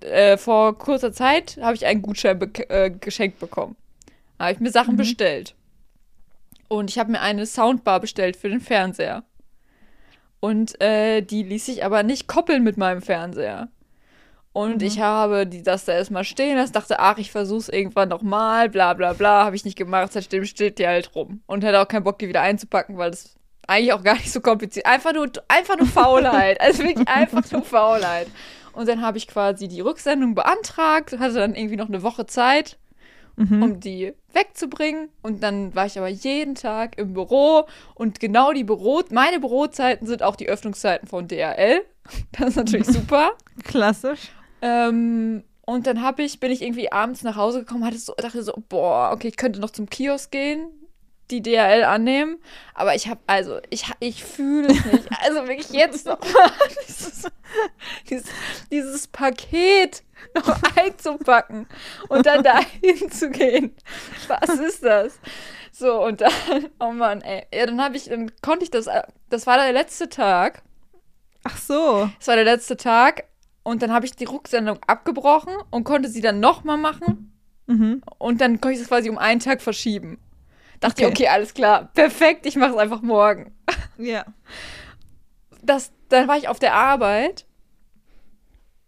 [0.00, 3.76] äh, vor kurzer Zeit habe ich einen Gutschein bek- äh, geschenkt bekommen.
[4.38, 4.98] Habe ich mir Sachen Mhm.
[4.98, 5.54] bestellt.
[6.68, 9.24] Und ich habe mir eine Soundbar bestellt für den Fernseher.
[10.40, 13.68] Und äh, die ließ sich aber nicht koppeln mit meinem Fernseher.
[14.52, 14.86] Und Mhm.
[14.86, 18.94] ich habe die, das da erstmal stehen lassen, dachte, ach, ich versuch's irgendwann nochmal, bla
[18.94, 21.42] bla bla, habe ich nicht gemacht, seitdem steht die halt rum.
[21.46, 23.36] Und hatte auch keinen Bock, die wieder einzupacken, weil das
[23.68, 24.86] eigentlich auch gar nicht so kompliziert.
[24.86, 26.60] Einfach nur, einfach nur Faulheit.
[26.60, 28.26] Also wirklich einfach nur Faulheit.
[28.72, 32.76] Und dann habe ich quasi die Rücksendung beantragt, hatte dann irgendwie noch eine Woche Zeit,
[33.36, 33.62] Mhm.
[33.62, 35.10] um die wegzubringen.
[35.22, 40.08] Und dann war ich aber jeden Tag im Büro und genau die Büro, meine Bürozeiten
[40.08, 41.82] sind auch die Öffnungszeiten von DRL.
[42.32, 43.30] Das ist natürlich super.
[43.62, 44.32] Klassisch.
[44.60, 48.42] Ähm, und dann hab ich, bin ich irgendwie abends nach Hause gekommen, hatte so, dachte
[48.42, 50.66] so, boah, okay, ich könnte noch zum Kiosk gehen,
[51.30, 52.38] die DHL annehmen,
[52.74, 55.08] aber ich habe, also, ich, ich fühle es nicht.
[55.24, 56.50] Also wirklich jetzt noch mal
[56.88, 57.26] dieses,
[58.08, 58.26] dieses,
[58.70, 60.02] dieses Paket
[60.34, 61.66] noch einzupacken
[62.08, 63.74] und dann da hinzugehen.
[64.28, 65.18] Was ist das?
[65.72, 66.32] So, und dann,
[66.80, 67.46] oh Mann, ey.
[67.52, 68.88] Ja, dann habe ich, dann konnte ich das,
[69.28, 70.62] das war der letzte Tag.
[71.44, 72.10] Ach so.
[72.20, 73.24] Es war der letzte Tag
[73.62, 77.24] und dann habe ich die Rücksendung abgebrochen und konnte sie dann nochmal machen
[77.70, 78.00] Mhm.
[78.16, 80.18] und dann konnte ich es quasi um einen Tag verschieben.
[80.80, 81.12] Dachte Okay.
[81.12, 83.54] ich, okay, alles klar, perfekt, ich mache es einfach morgen.
[83.98, 84.24] Ja.
[85.62, 87.46] Das, dann war ich auf der Arbeit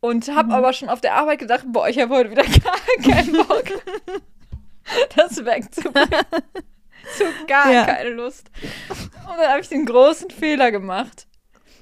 [0.01, 0.55] und habe Mhm.
[0.55, 2.43] aber schon auf der Arbeit gedacht, boah, ich habe heute wieder
[3.05, 3.65] gar keinen Bock,
[5.17, 6.09] das wegzubringen.
[7.19, 7.85] So gar Ja.
[7.87, 8.51] keine Lust.
[8.91, 11.27] Und dann habe ich den großen Fehler gemacht.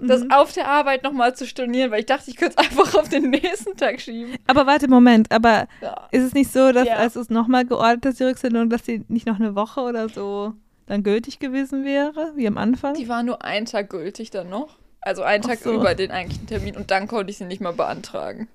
[0.01, 0.31] Das Mhm.
[0.31, 3.31] auf der Arbeit nochmal zu stornieren, weil ich dachte, ich könnte es einfach auf den
[3.31, 4.37] nächsten Tag schieben.
[4.47, 5.33] Aber warte, Moment.
[5.33, 6.09] Aber Ja.
[6.13, 6.95] ist es nicht so, dass Ja.
[6.97, 10.53] als es nochmal geordnet ist, die Rücksendung, dass die nicht noch eine Woche oder so
[10.87, 12.95] dann gültig gewesen wäre, wie am Anfang?
[12.95, 14.77] Die war nur einen Tag gültig dann noch.
[15.01, 15.73] Also einen Ach Tag so.
[15.73, 18.49] über den eigentlichen Termin und dann konnte ich sie nicht mal beantragen.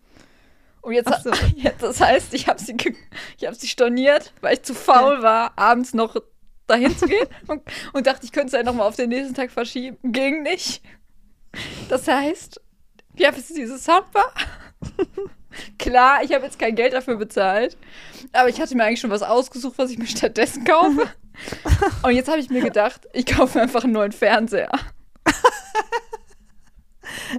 [0.81, 1.31] Und jetzt, so.
[1.55, 2.75] jetzt das heißt, ich habe sie,
[3.39, 6.15] ich hab sie storniert, weil ich zu faul war, abends noch
[6.67, 7.61] dahin zu gehen und,
[7.93, 9.97] und dachte, ich könnte es ja nochmal auf den nächsten Tag verschieben.
[10.03, 10.81] Ging nicht.
[11.89, 12.59] Das heißt,
[13.13, 14.31] wie habe ich diese Soundbar?
[15.77, 17.77] Klar, ich habe jetzt kein Geld dafür bezahlt,
[18.31, 21.07] aber ich hatte mir eigentlich schon was ausgesucht, was ich mir stattdessen kaufe.
[22.03, 24.71] Und jetzt habe ich mir gedacht, ich kaufe einfach einen neuen Fernseher.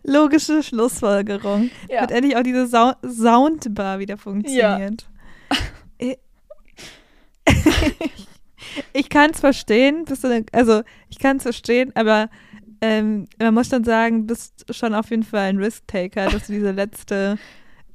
[0.02, 1.70] Logische Schlussfolgerung.
[1.88, 2.02] Ja.
[2.02, 5.06] Hat endlich auch diese Sau Soundbar wieder funktioniert.
[5.98, 6.18] Ich-
[8.92, 10.04] ich kann es verstehen,
[10.52, 12.28] also ich kann es verstehen, aber
[12.84, 16.52] ähm, man muss schon sagen, du bist schon auf jeden Fall ein Risk-Taker, dass du
[16.52, 17.38] diese letzte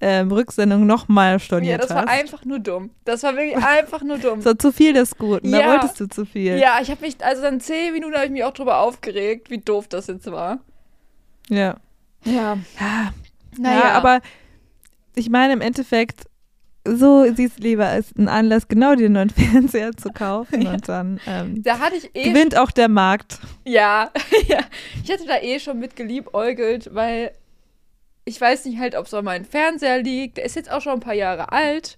[0.01, 2.09] ähm, Rücksendung nochmal Ja, storniert das war hast.
[2.09, 2.91] einfach nur dumm.
[3.03, 4.41] Das war wirklich einfach nur dumm.
[4.47, 5.67] So zu viel des Guten, da Ja.
[5.67, 6.57] wolltest du zu viel.
[6.57, 9.57] Ja, ich habe mich, also dann zehn Minuten habe ich mich auch drüber aufgeregt, wie
[9.59, 10.59] doof das jetzt war.
[11.49, 11.75] Ja.
[12.25, 12.57] Ja.
[12.79, 13.13] Ja,
[13.57, 14.21] Naja, ja, aber
[15.15, 16.28] ich meine im Endeffekt,
[16.95, 20.73] so siehst du lieber als einen Anlass, genau den neuen Fernseher zu kaufen Ja.
[20.73, 22.29] und dann ähm, da hatte ich eh.
[22.29, 23.39] gewinnt auch der Markt.
[23.65, 24.11] Ja,
[24.47, 24.59] ja.
[25.03, 27.31] Ich hatte da eh schon mit geliebäugelt, weil
[28.25, 30.37] ich weiß nicht halt, ob es an meinem Fernseher liegt.
[30.37, 31.97] Der ist jetzt auch schon ein paar Jahre alt.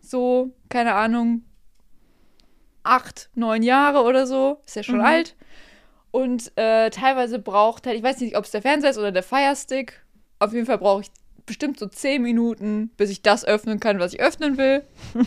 [0.00, 1.42] So, keine Ahnung,
[2.82, 4.60] acht, neun Jahre oder so.
[4.66, 5.04] Ist ja schon Mhm.
[5.04, 5.36] alt.
[6.10, 9.22] Und äh, teilweise braucht halt, ich weiß nicht, ob es der Fernseher ist oder der
[9.22, 10.04] Firestick.
[10.40, 11.10] Auf jeden Fall brauche ich
[11.52, 14.82] bestimmt so zehn Minuten, bis ich das öffnen kann, was ich öffnen will.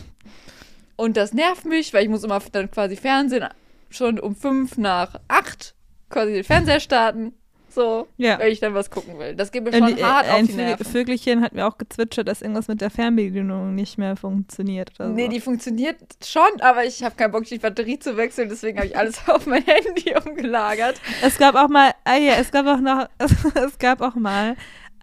[0.96, 3.46] Und das nervt mich, weil ich muss immer dann quasi Fernsehen
[3.90, 5.74] schon um fünf nach acht
[6.10, 7.32] quasi den Fernseher starten.
[7.68, 8.38] So, Ja.
[8.38, 9.34] wenn ich dann was gucken will.
[9.36, 10.86] Das geht mir schon die- hart auf ein die Nerven.
[10.86, 14.92] Vögelchen hat mir auch gezwitschert, dass irgendwas mit der Fernbedienung nicht mehr funktioniert.
[14.98, 15.30] Oder Nee, so.
[15.32, 18.96] die funktioniert schon, aber ich habe keinen Bock, die Batterie zu wechseln, deswegen habe ich
[18.96, 20.98] alles auf mein Handy umgelagert.
[21.22, 23.08] Es gab auch mal, ah ja, es gab auch noch,
[23.54, 24.56] es gab auch mal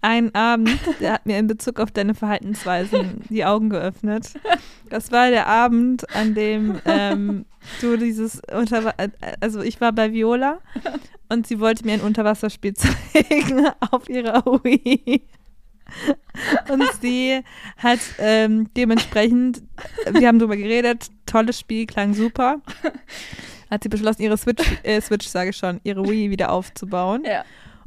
[0.03, 4.33] einen Abend, der hat mir in Bezug auf deine Verhaltensweisen die Augen geöffnet.
[4.89, 7.45] Das war der Abend, an dem ähm,
[7.81, 8.93] du dieses Unter
[9.39, 10.59] also ich war bei Viola
[11.29, 12.73] und sie wollte mir ein Unterwasserspiel
[13.13, 15.21] zeigen auf ihrer Wii.
[16.69, 17.41] Und sie
[17.77, 19.63] hat ähm, dementsprechend,
[20.11, 22.61] wir haben darüber geredet, tolles Spiel, klang super.
[23.71, 27.23] Hat sie beschlossen, ihre Switch, äh, Switch sage ich schon, ihre Wii wieder aufzubauen.
[27.25, 27.45] Ja.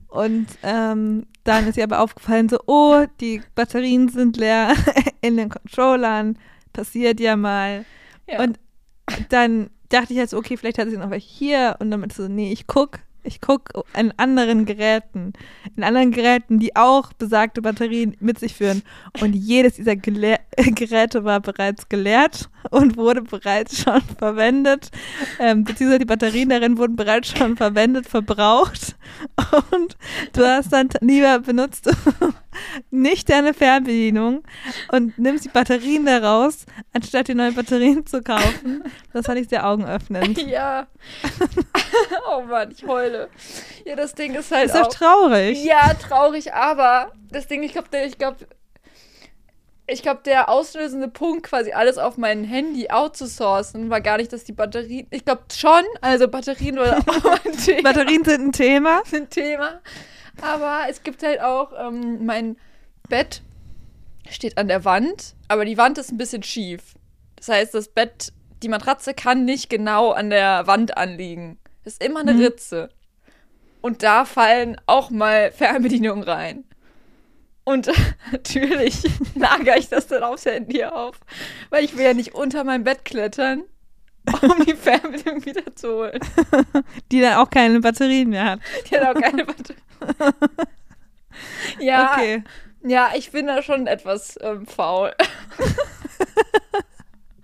[0.08, 4.74] Und ähm, dann ist ihr aber aufgefallen, so, oh, die Batterien sind leer
[5.20, 6.38] in den Controllern,
[6.72, 7.84] passiert ja mal.
[8.28, 8.42] ja.
[8.42, 8.58] Und
[9.28, 11.76] dann dachte ich halt so, okay, vielleicht hat sie noch welche hier.
[11.78, 13.00] Und dann meinte sie so, nee, ich guck.
[13.22, 15.32] Ich gucke an anderen Geräten,
[15.76, 18.82] in anderen Geräten, die auch besagte Batterien mit sich führen.
[19.20, 24.90] Und jedes dieser Gele Geräte war bereits geleert und wurde bereits schon verwendet,
[25.38, 28.96] ähm, beziehungsweise die Batterien darin wurden bereits schon verwendet, verbraucht.
[29.70, 29.96] Und
[30.32, 31.88] du hast dann lieber benutzt
[32.90, 34.42] nicht deine Fernbedienung
[34.90, 38.82] und nimmst die Batterien daraus, anstatt die neuen Batterien zu kaufen.
[39.12, 40.38] Das fand ich sehr augenöffnend.
[40.46, 40.86] Ja.
[42.30, 43.28] oh Mann, ich heule.
[43.84, 44.94] Ja, das Ding ist halt Ist doch auch.
[44.94, 45.62] traurig.
[45.64, 48.36] Ja, traurig, aber das Ding, ich glaube, ich glaube,
[49.86, 54.44] ich glaube, der auslösende Punkt, quasi alles auf mein Handy outzusourcen, war gar nicht, dass
[54.44, 55.06] die Batterien.
[55.10, 57.82] Ich glaube schon, also Batterien war auch ein Thema.
[57.82, 59.02] Batterien sind ein Thema.
[59.12, 59.80] ein Thema.
[60.42, 62.56] Aber es gibt halt auch ähm, mein
[63.08, 63.42] Bett
[64.28, 66.94] steht an der Wand, aber die Wand ist ein bisschen schief.
[67.36, 71.58] Das heißt, das Bett, die Matratze kann nicht genau an der Wand anliegen.
[71.84, 72.40] Es ist immer eine Mhm.
[72.42, 72.88] Ritze.
[73.82, 76.64] Und da fallen auch mal Fernbedienungen rein.
[77.66, 77.90] Und
[78.32, 79.02] natürlich
[79.34, 81.18] lagere ich das dann aufs Handy auf,
[81.70, 83.64] weil ich will ja nicht unter mein Bett klettern,
[84.40, 86.20] um die Fernbedienung wieder zu holen.
[87.10, 88.60] Die dann auch keine Batterien mehr hat.
[88.88, 89.76] Die hat auch keine Batterie.
[91.80, 92.44] ja, Okay.
[92.84, 95.12] ja, ich bin da schon etwas ähm, faul.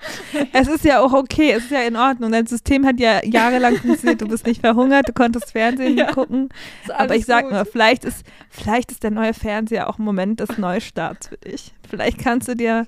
[0.52, 2.32] Es ist ja auch okay, es ist ja in Ordnung.
[2.32, 4.20] Dein System hat ja jahrelang funktioniert.
[4.20, 6.48] Du bist nicht verhungert, du konntest Fernsehen Ja, gucken.
[6.96, 7.52] Aber ich sag gut.
[7.52, 11.72] nur, vielleicht ist, vielleicht ist der neue Fernseher auch ein Moment des Neustarts für dich.
[11.88, 12.86] Vielleicht kannst du dir,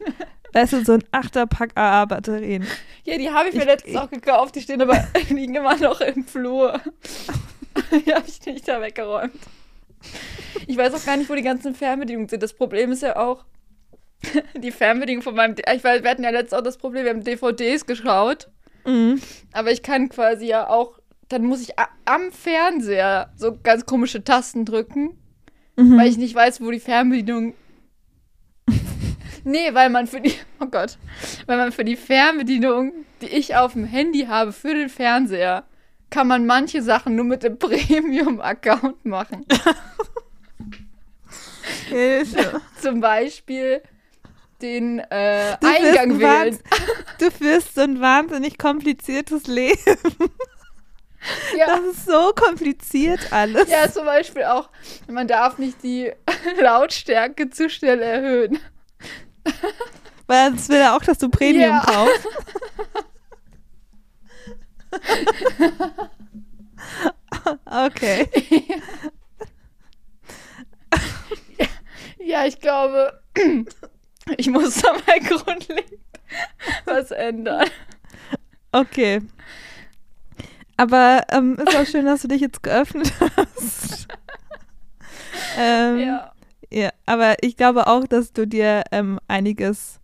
[0.53, 2.66] weißt du, so ein Achterpack AA-Batterien.
[3.05, 5.77] Ja, die habe ich mir Ich- letztens ich- auch gekauft, die stehen aber liegen immer
[5.77, 6.81] noch im Flur.
[8.07, 9.33] die habe ich nicht da weggeräumt.
[10.66, 12.42] Ich weiß auch gar nicht, wo die ganzen Fernbedienungen sind.
[12.42, 13.44] Das Problem ist ja auch,
[14.57, 15.55] die Fernbedienung von meinem.
[15.75, 18.49] Ich weiß, wir hatten ja letztens auch das Problem, wir haben DVDs geschaut.
[18.87, 19.21] Mhm.
[19.53, 24.65] Aber ich kann quasi ja auch, dann muss ich am Fernseher so ganz komische Tasten
[24.65, 25.19] drücken,
[25.77, 25.99] Mhm.
[25.99, 27.55] weil ich nicht weiß, wo die Fernbedienung.
[29.45, 30.99] nee, weil man für die, oh Gott,
[31.47, 35.65] weil man für die Fernbedienung, die ich auf dem Handy habe, für den Fernseher,
[36.11, 39.45] kann man manche Sachen nur mit dem Premium-Account machen.
[41.89, 42.61] Hilfe.
[42.81, 43.83] Zum Beispiel
[44.64, 46.59] den äh, Eingang ein wählen.
[47.20, 49.79] Du führst so ein wahnsinnig kompliziertes Leben.
[51.57, 51.68] Ja.
[51.68, 53.70] Das ist so kompliziert alles.
[53.70, 54.68] Ja, zum Beispiel auch,
[55.09, 56.12] man darf nicht die
[56.61, 58.59] Lautstärke zu schnell erhöhen.
[60.27, 61.81] Weil sonst will er auch, dass du Premium Ja.
[61.81, 62.29] kaufst.
[67.64, 68.29] okay.
[72.18, 73.22] Ja, ich glaube,
[74.37, 76.01] ich muss da mal grundlegend
[76.85, 77.69] was ändern.
[78.73, 79.21] Okay.
[80.77, 84.09] Aber ähm, ist auch schön, dass du dich jetzt geöffnet hast.
[85.59, 86.31] ähm, Ja.
[86.71, 90.01] Ja, aber ich glaube auch, dass du dir ähm, einiges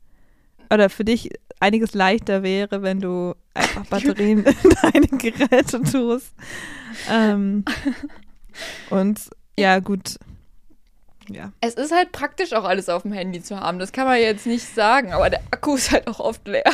[0.72, 6.32] oder für dich einiges leichter wäre, wenn du einfach Batterien in deine Geräte tust.
[7.10, 7.64] Ähm,
[8.90, 10.16] und ja, gut.
[11.32, 11.52] Ja.
[11.60, 13.78] Es ist halt praktisch auch alles auf dem Handy zu haben.
[13.78, 16.64] Das kann man jetzt nicht sagen, aber der Akku ist halt auch oft leer.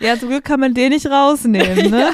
[0.00, 2.10] Ja, zum Glück kann man den nicht rausnehmen, ne?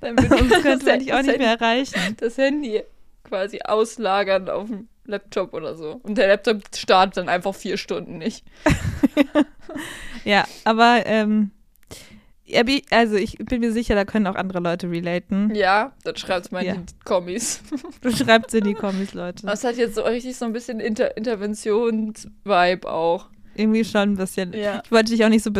[0.00, 2.16] Dann würde Sonst das könnte man dich auch nicht mehr erreichen.
[2.18, 2.82] Das Handy
[3.24, 6.00] quasi auslagern auf dem Laptop oder so.
[6.02, 8.44] Und der Laptop startet dann einfach vier Stunden nicht.
[10.24, 11.55] Ja, aber ähm, ja,
[12.90, 15.54] also ich bin mir sicher, da können auch andere Leute relaten.
[15.54, 16.74] Ja, dann schreibt mal Ja.
[16.74, 17.60] in die Kommis.
[18.00, 19.46] Du schreibst in die Kommis, Leute.
[19.46, 23.28] Das hat jetzt so richtig so ein bisschen Inter Interventions-Vibe auch.
[23.54, 24.52] Irgendwie schon ein bisschen.
[24.52, 24.82] Ja.
[24.84, 25.50] Ich wollte dich auch nicht so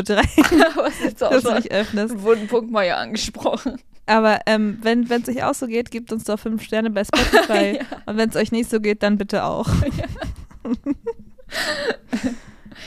[1.27, 2.23] auch dass du dich öffnest.
[2.23, 3.81] wurde ein Punkt mal ja angesprochen.
[4.05, 7.81] Aber ähm, wenn es euch auch so geht, gebt uns doch fünf Sterne bei Spotify.
[7.91, 8.03] Ja.
[8.07, 9.69] Und wenn es euch nicht so geht, dann bitte auch.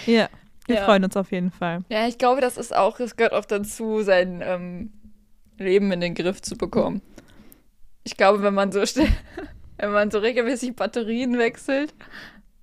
[0.06, 0.30] ja,
[0.70, 0.86] wir Ja.
[0.86, 1.84] freuen uns auf jeden Fall.
[1.90, 4.92] Ja, ich glaube, das ist auch, es gehört auch dazu, sein ähm,
[5.58, 7.02] Leben in den Griff zu bekommen.
[8.04, 8.82] Ich glaube, wenn man so
[9.78, 11.94] wenn man so regelmäßig Batterien wechselt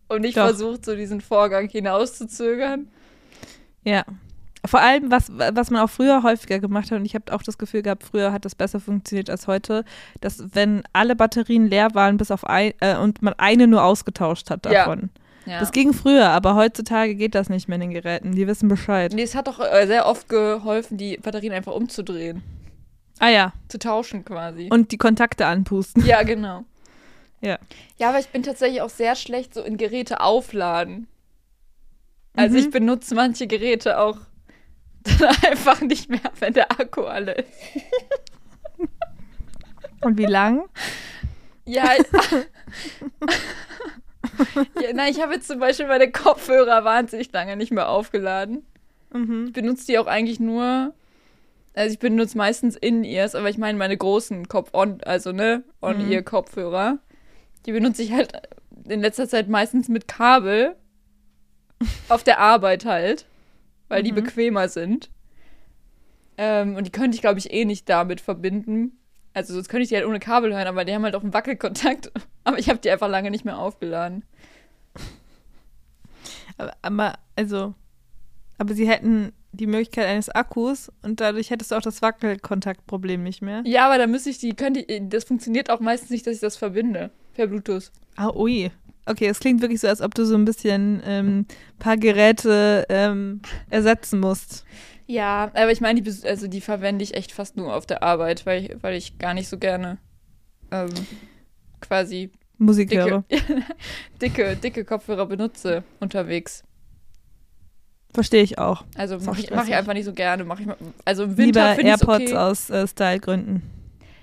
[0.09, 0.45] und nicht Doch.
[0.45, 2.88] versucht, so diesen Vorgang hinauszuzögern.
[3.85, 4.05] Ja.
[4.64, 7.57] Vor allem, was, was man auch früher häufiger gemacht hat, und ich habe auch das
[7.57, 9.85] Gefühl gehabt, früher hat das besser funktioniert als heute,
[10.21, 14.51] dass wenn alle Batterien leer waren, bis auf ein, äh, und man eine nur ausgetauscht
[14.51, 15.01] hat davon.
[15.14, 15.23] Ja.
[15.46, 18.32] Das ging früher, aber heutzutage geht das nicht mehr in den Geräten.
[18.32, 19.12] Die wissen Bescheid.
[19.14, 22.42] nee, es hat doch äh, sehr oft geholfen, die Batterien einfach umzudrehen.
[23.18, 23.52] Ah ja.
[23.68, 24.68] Zu tauschen quasi.
[24.70, 26.04] Und die Kontakte anpusten.
[26.04, 26.64] ja, genau.
[27.40, 27.59] Ja.
[27.98, 31.06] Ja, aber ich bin tatsächlich auch sehr schlecht so in Geräte aufladen.
[32.35, 32.61] Also Mhm.
[32.64, 34.18] ich benutze manche Geräte auch
[35.04, 37.48] dann einfach nicht mehr, wenn der Akku alle ist.
[40.02, 40.64] Und wie lang?
[41.64, 41.85] Ja.
[44.82, 48.64] ja na, ich habe jetzt zum Beispiel meine Kopfhörer wahnsinnig lange nicht mehr aufgeladen.
[49.12, 49.46] Mhm.
[49.48, 50.94] Ich benutze die auch eigentlich nur.
[51.74, 56.98] Also ich benutze meistens In-Ears, aber ich meine meine großen Kopf on, also ne, On-Ear-Kopfhörer.
[57.66, 58.32] Die benutze ich halt
[58.88, 60.76] in letzter Zeit meistens mit Kabel.
[62.08, 63.26] auf der Arbeit halt.
[63.88, 64.16] Weil die Mhm.
[64.16, 65.10] bequemer sind.
[66.38, 68.98] Ähm, und die könnte ich, glaube ich, eh nicht damit verbinden.
[69.34, 71.34] Also sonst könnte ich die halt ohne Kabel hören, aber die haben halt auch einen
[71.34, 72.10] Wackelkontakt.
[72.46, 74.22] Aber ich habe die einfach lange nicht mehr aufgeladen.
[76.56, 77.74] Aber, aber, also,
[78.56, 83.42] aber sie hätten die Möglichkeit eines Akkus und dadurch hättest du auch das Wackelkontaktproblem nicht
[83.42, 83.62] mehr.
[83.66, 86.40] Ja, aber da müsste ich die, könnte ich, das funktioniert auch meistens nicht, dass ich
[86.40, 87.11] das verbinde.
[87.35, 87.90] Per Bluetooth.
[88.14, 88.70] Ah, ui.
[89.06, 91.46] Okay, es klingt wirklich so, als ob du so ein bisschen ähm,
[91.80, 94.64] paar Geräte ähm, ersetzen musst.
[95.09, 98.46] Ja, aber ich meine, die, also die verwende ich echt fast nur auf der Arbeit,
[98.46, 99.98] weil ich, weil ich gar nicht so gerne
[100.70, 100.90] ähm,
[101.80, 103.24] quasi Musik dicke,
[104.22, 106.64] dicke, dicke Kopfhörer benutze unterwegs.
[108.14, 108.84] Verstehe ich auch.
[108.96, 110.44] Also mache ich, mach ich einfach nicht so gerne.
[110.44, 110.66] Mach ich,
[111.04, 112.36] also im Winter Lieber AirPods okay.
[112.36, 113.62] aus äh, Stylegründen.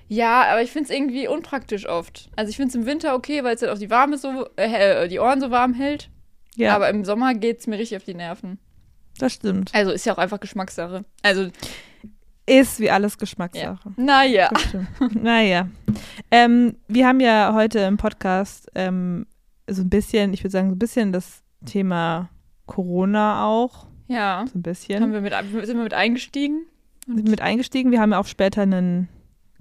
[0.08, 2.28] Ja, aber ich finde es irgendwie unpraktisch oft.
[2.36, 5.08] Also ich finde es im Winter okay, weil es halt auch die, Warme so, äh,
[5.08, 6.10] die Ohren so warm hält.
[6.56, 8.58] Ja, Aber im Sommer geht es mir richtig auf die Nerven.
[9.18, 9.74] das stimmt.
[9.74, 11.04] Also ist ja auch einfach Geschmackssache.
[11.22, 11.50] Also,
[12.46, 13.92] Ist wie alles Geschmackssache.
[13.96, 14.50] naja.
[14.52, 14.76] Das
[15.14, 15.68] naja.
[16.30, 19.26] Ähm, wir haben ja heute im Podcast ähm,
[19.68, 22.28] so ein bisschen, ich würde sagen, so ein bisschen das Thema
[22.66, 23.86] Corona auch.
[24.08, 24.44] Ja.
[24.52, 25.02] So ein bisschen.
[25.02, 25.32] Haben wir mit,
[25.66, 26.66] sind wir mit eingestiegen?
[27.06, 27.90] sind mit eingestiegen.
[27.90, 29.08] Wir haben ja auch später einen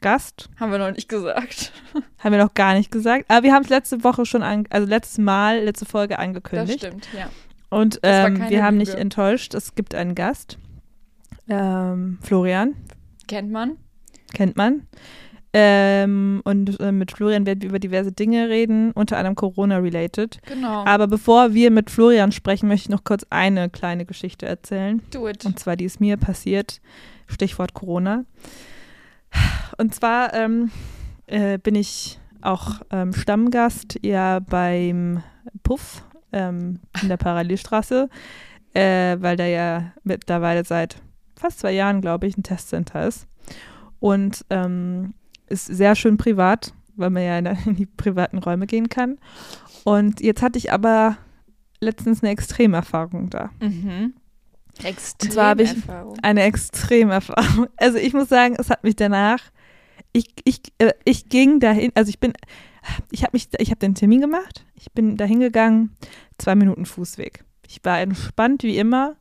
[0.02, 0.50] Gast.
[0.60, 1.72] Haben wir noch nicht gesagt.
[2.20, 3.26] Haben wir noch gar nicht gesagt.
[3.30, 6.80] Aber wir haben es letzte Woche schon, an, also letztes Mal, letzte Folge Das angekündigt.
[6.80, 7.30] stimmt, ja.
[7.70, 8.92] Und Das ähm, wir haben Lüge.
[8.92, 9.54] nicht enttäuscht.
[9.54, 10.58] Es gibt einen Gast.
[11.48, 12.76] Ähm, Florian,
[13.28, 13.78] Kennt man?
[14.34, 14.88] kennt man.
[15.56, 20.40] Ähm, und äh, mit Florian werden wir über diverse Dinge reden, unter anderem Corona-related.
[20.48, 20.84] Genau.
[20.86, 25.04] Aber bevor wir mit Florian sprechen, möchte ich noch kurz eine kleine Geschichte erzählen.
[25.12, 25.46] Do it.
[25.46, 26.82] Und zwar, die ist mir passiert.
[27.28, 28.26] Stichwort Corona.
[29.78, 30.72] Und zwar ähm,
[31.28, 35.22] äh, bin ich auch ähm, Stammgast ja beim
[35.62, 38.10] Puff ähm, in der Parallelstraße,
[38.74, 40.98] äh, weil da ja mittlerweile seit
[41.44, 43.28] fast zwei Jahren, glaube ich, ein Testcenter ist.
[44.00, 45.14] Und ähm,
[45.48, 49.18] ist sehr schön privat, weil man ja in, in die privaten Räume gehen kann.
[49.84, 51.18] Und jetzt hatte ich aber
[51.80, 53.50] letztens eine Extremerfahrung da.
[53.62, 54.14] Mhm.
[54.84, 56.18] Extrem zwar habe ich- Erfahrung.
[56.22, 57.68] Eine Extremerfahrung.
[57.78, 59.40] Also ich muss sagen, es hat mich danach,
[60.14, 62.34] ich, ich, äh, ich ging dahin, also ich bin,
[63.12, 65.96] ich habe mich, ich habe den Termin gemacht, ich bin dahin gegangen,
[66.38, 67.44] zwei Minuten Fußweg.
[67.68, 69.16] Ich war entspannt wie immer.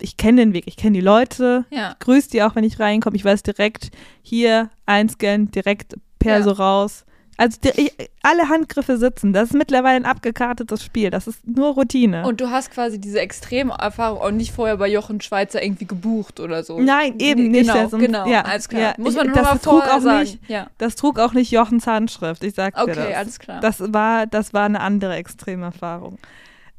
[0.00, 1.94] Ich kenne den Weg, ich kenne die Leute, Ja.
[2.00, 3.16] grüße die auch, wenn ich reinkomme.
[3.16, 3.90] Ich weiß direkt,
[4.22, 6.56] hier einscannen, direkt Perso Ja.
[6.56, 7.04] raus.
[7.38, 9.34] Also die, ich, alle Handgriffe sitzen.
[9.34, 11.10] Das ist mittlerweile ein abgekartetes Spiel.
[11.10, 12.26] Das ist nur Routine.
[12.26, 16.62] Und du hast quasi diese Extremerfahrung auch nicht vorher bei Jochen Schweizer irgendwie gebucht oder
[16.64, 16.80] so.
[16.80, 17.70] Nein, eben Genau, nicht.
[17.70, 18.80] Also, genau, ja, alles klar.
[18.82, 20.20] ja, Muss ich- man nur das mal trug auch sagen.
[20.20, 20.68] nicht, ja.
[20.78, 23.14] Das trug auch nicht Jochens Handschrift, ich sag dir Okay, das.
[23.16, 23.60] alles klar.
[23.60, 26.18] Das war, das war eine andere Extremerfahrung.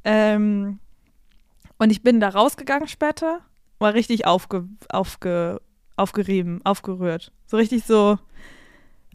[0.03, 0.79] Ähm,
[1.77, 3.41] und ich bin da rausgegangen später,
[3.79, 5.61] war richtig aufge, aufge,
[5.95, 7.31] aufgerieben, aufgerührt.
[7.45, 8.17] So richtig so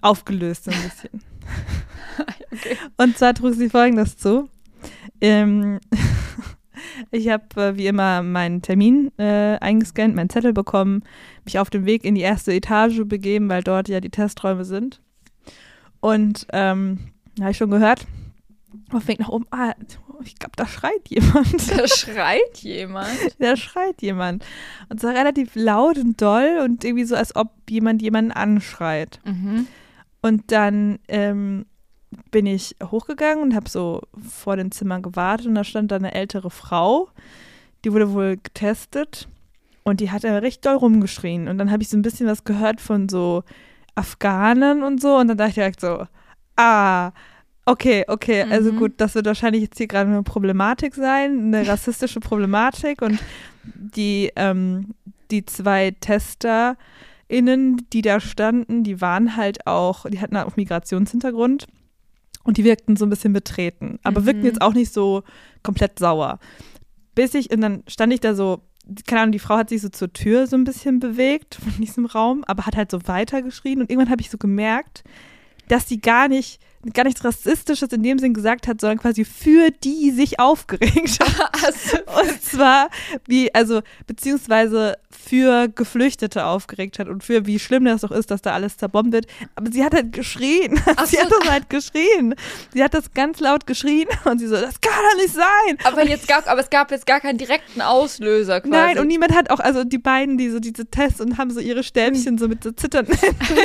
[0.01, 1.22] aufgelöst so ein bisschen.
[2.53, 2.77] Okay.
[2.96, 4.48] Und zwar trug sie folgendes zu.
[5.20, 5.81] Ähm,
[7.11, 11.03] ich habe äh, wie immer meinen Termin äh, eingescannt, meinen Zettel bekommen,
[11.44, 15.01] mich auf den Weg in die erste Etage begeben, weil dort ja die Testräume sind.
[16.01, 18.07] Und ähm, habe ich schon gehört,
[18.92, 19.74] auf dem Weg nach oben, ah,
[20.24, 21.70] ich glaube, da schreit jemand.
[21.76, 23.18] Da schreit jemand.
[23.38, 24.44] da schreit jemand.
[24.88, 29.20] Und zwar relativ laut und doll und irgendwie so, als ob jemand jemanden anschreit.
[29.24, 29.66] Mhm.
[30.20, 31.66] Und dann ähm,
[32.30, 36.14] bin ich hochgegangen und habe so vor den Zimmern gewartet und da stand da eine
[36.14, 37.08] ältere Frau,
[37.85, 39.28] die wurde wohl getestet
[39.82, 41.48] und die hat recht doll rumgeschrien.
[41.48, 43.42] Und dann habe ich so ein bisschen was gehört von so
[43.94, 46.06] Afghanen und so und dann dachte ich direkt so,
[46.56, 47.12] ah,
[47.64, 48.77] Okay, okay, also Mhm.
[48.77, 53.20] gut, das wird wahrscheinlich jetzt hier gerade eine Problematik sein, eine rassistische Problematik und
[53.62, 54.94] die, ähm,
[55.31, 61.66] die zwei TesterInnen, die da standen, die waren halt auch, die hatten auch Migrationshintergrund
[62.44, 64.27] und die wirkten so ein bisschen betreten, aber Mhm.
[64.27, 65.22] wirkten jetzt auch nicht so
[65.62, 66.38] komplett sauer.
[67.14, 68.62] Bis ich, und dann stand ich da so,
[69.07, 72.07] keine Ahnung, die Frau hat sich so zur Tür so ein bisschen bewegt von diesem
[72.07, 75.05] Raum, aber hat halt so weitergeschrien und irgendwann habe ich so gemerkt,
[75.68, 76.61] dass sie gar nicht,
[76.94, 81.52] gar nichts Rassistisches in dem Sinn gesagt hat, sondern quasi für die sich aufgeregt hat.
[82.22, 82.88] Und zwar,
[83.26, 88.42] wie, also, beziehungsweise für Geflüchtete aufgeregt hat und für wie schlimm das doch ist, dass
[88.42, 89.26] da alles zerbombt wird.
[89.54, 90.80] Aber sie hat halt geschrien.
[90.96, 91.22] Ach sie so.
[91.22, 92.34] hat das halt geschrien.
[92.74, 95.78] Sie hat das ganz laut geschrien und sie so, das kann doch nicht sein.
[95.84, 98.70] aber, jetzt gab, aber es gab jetzt gar keinen direkten Auslöser quasi.
[98.70, 101.60] Nein, und niemand hat auch, also die beiden, die so diese Tests und haben so
[101.60, 103.16] ihre Stäbchen so mit so zitternden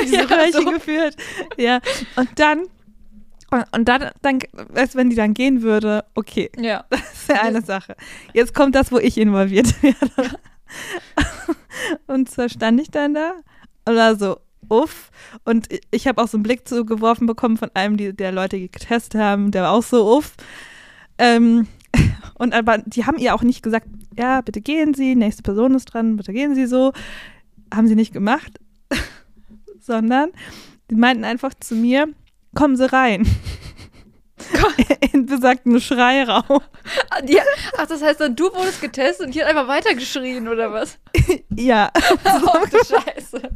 [0.02, 0.70] diese Ja, Röhrchen so.
[0.70, 1.16] geführt.
[1.56, 1.80] Ja,
[2.16, 2.62] und dann,
[3.50, 6.84] und, und dann, dann, du, wenn die dann gehen würde, okay, Ja.
[6.90, 7.96] das wäre eine Sache.
[8.34, 10.38] Jetzt kommt das, wo ich involviert werde.
[12.06, 13.32] Und zwar stand ich dann da
[13.86, 15.10] und war so, uff.
[15.44, 19.20] Und ich habe auch so einen Blick zugeworfen bekommen von einem, die, der Leute getestet
[19.20, 20.34] haben, der war auch so, uff.
[21.16, 21.66] Ähm,
[22.34, 25.86] und aber die haben ihr auch nicht gesagt, ja, bitte gehen Sie, nächste Person ist
[25.86, 26.92] dran, bitte gehen Sie so.
[27.72, 28.58] Haben sie nicht gemacht,
[29.80, 30.30] sondern
[30.90, 32.08] die meinten einfach zu mir,
[32.54, 33.26] kommen Sie rein.
[35.12, 36.60] In besagten Schreiraum.
[37.24, 37.38] Die,
[37.76, 40.98] ach, das heißt dann, du wurdest getestet und hier hat einfach weitergeschrien, oder was?
[41.54, 41.90] Ja.
[42.24, 43.50] Oh, du Scheiße.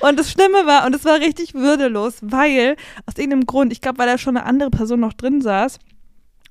[0.00, 3.98] Und das Schlimme war, und es war richtig würdelos, weil aus irgendeinem Grund, ich glaube,
[3.98, 5.78] weil da schon eine andere Person noch drin saß,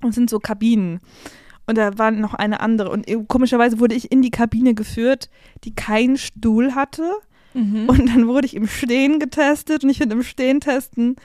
[0.02, 1.00] und es sind so Kabinen.
[1.68, 2.90] Und da war noch eine andere.
[2.90, 5.30] Und komischerweise wurde ich in die Kabine geführt,
[5.64, 7.12] die keinen Stuhl hatte.
[7.58, 7.90] Mhm.
[7.90, 9.84] Und dann wurde ich im Stehen getestet.
[9.84, 11.16] Und ich finde, im Stehen testen,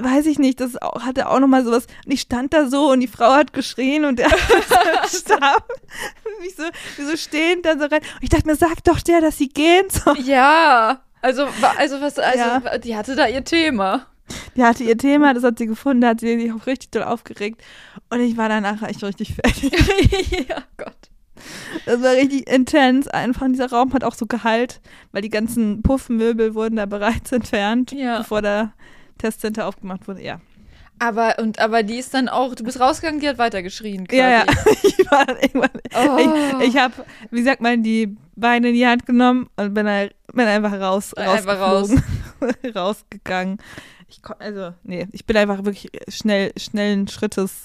[0.00, 1.86] weiß ich nicht, das auch, hatte auch nochmal sowas.
[2.06, 4.28] Und ich stand da so und die Frau hat geschrien und der
[5.08, 5.68] starb.
[6.40, 6.62] Mich so,
[6.96, 8.00] wie so stehend dann so rein.
[8.00, 10.18] Und ich dachte mir, sag doch der, dass sie gehen soll.
[10.20, 12.78] Ja, also, also was, also, Ja.
[12.78, 14.06] die hatte da ihr Thema.
[14.56, 17.02] Die hatte ihr Thema, das hat sie gefunden, da hat sie sich auch richtig doll
[17.02, 17.60] aufgeregt.
[18.08, 19.72] Und ich war danach echt richtig fertig.
[20.48, 20.96] ja, Gott.
[21.86, 23.08] Das war richtig intens.
[23.08, 24.80] Einfach dieser Raum hat auch so Gehalt,
[25.12, 28.18] weil die ganzen Puffmöbel wurden da bereits entfernt, Ja.
[28.18, 28.72] bevor der
[29.18, 30.22] Testcenter aufgemacht wurde.
[30.22, 30.40] Ja.
[30.98, 34.20] Aber, und, aber die ist dann auch, du bist rausgegangen, die hat weitergeschrien quasi.
[34.20, 34.44] Ja, ja.
[34.84, 35.70] Ich war irgendwann.
[35.94, 36.58] Oh.
[36.62, 36.94] Ich, ich habe,
[37.30, 41.12] wie sagt man, die Beine in die Hand genommen und bin, da- bin einfach raus,
[41.14, 43.58] Einfach rausgeflogen, rausgegangen.
[44.08, 47.64] Ich also, nee, ich bin einfach wirklich schnell, schnellen Schrittes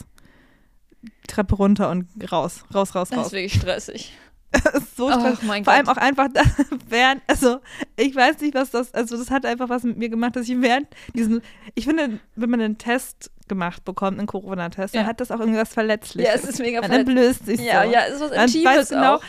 [1.27, 3.31] Treppe runter und raus, raus, raus, Das ist raus.
[3.31, 4.13] wirklich stressig.
[4.95, 5.43] So Ach, stressig.
[5.43, 5.97] mein Vor allem Gott.
[5.97, 6.41] auch einfach da,
[6.89, 7.59] während, also
[7.97, 10.59] ich weiß nicht, was das, also das hat einfach was mit mir gemacht, dass ich
[10.61, 11.41] während diesen,
[11.75, 15.07] ich finde, wenn man einen Test gemacht bekommt, einen Corona-Test, dann Ja.
[15.07, 16.29] hat das auch irgendwas Verletzliches.
[16.29, 17.09] Ja, es ist mega Man verletzt.
[17.09, 17.91] entblößt sich Ja, so.
[17.91, 19.23] ja, es ist was Intimes genau, auch.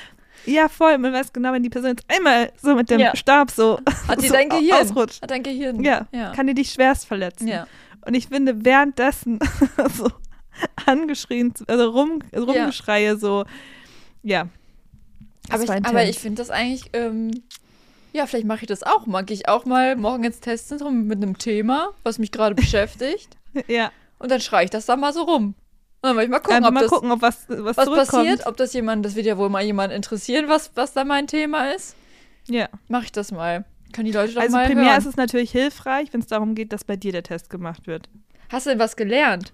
[0.46, 3.14] ja voll, man weiß genau, wenn die Person jetzt einmal so mit dem Ja.
[3.16, 4.80] Stab so, Hat die so dein Gehirn?
[4.82, 5.20] ausrutscht.
[5.20, 5.82] Hat dein Gehirn?
[5.82, 6.30] Ja, Ja.
[6.32, 7.48] kann die dich schwerst verletzen.
[7.48, 7.66] ja.
[8.06, 9.40] Und ich finde, währenddessen
[9.96, 10.08] so
[10.86, 13.44] angeschrien, also rum, rumgeschreie, so,
[14.22, 14.48] ja.
[15.48, 17.30] Das Aber ich, aber ich finde das eigentlich, ähm,
[18.12, 19.22] ja, vielleicht mache ich das auch mal.
[19.22, 23.36] Gehe ich auch mal morgen ins Testzentrum mit einem Thema, was mich gerade beschäftigt.
[23.66, 25.54] ja, Und dann schreie ich das da mal so rum.
[26.00, 28.46] Und dann will ich mal gucken, ob mal das, gucken, ob was, was, was passiert,
[28.46, 31.72] ob das jemand, das wird ja wohl mal jemand interessieren, was, was da mein Thema
[31.72, 31.96] ist.
[32.46, 32.68] Ja.
[32.88, 33.64] Mache ich das mal.
[33.92, 34.98] Können die Leute doch Also mal primär hören.
[34.98, 38.08] ist es natürlich hilfreich, wenn es darum geht, dass bei dir der Test gemacht wird.
[38.48, 39.52] Hast du denn was gelernt?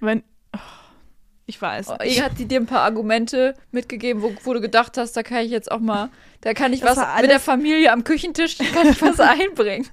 [0.00, 0.22] Wenn,
[1.46, 1.88] ich weiß.
[1.90, 2.16] Oh, nicht.
[2.16, 5.44] Ihr hat die dir ein paar Argumente mitgegeben, wo, wo du gedacht hast, da kann
[5.44, 8.64] ich jetzt auch mal, da kann ich Das was mit der Familie am Küchentisch, da
[8.64, 9.88] kann ich was einbringen.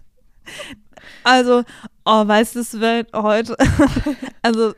[1.23, 1.63] Also,
[2.05, 3.55] oh, weißt du, es wird heute,
[4.41, 4.73] also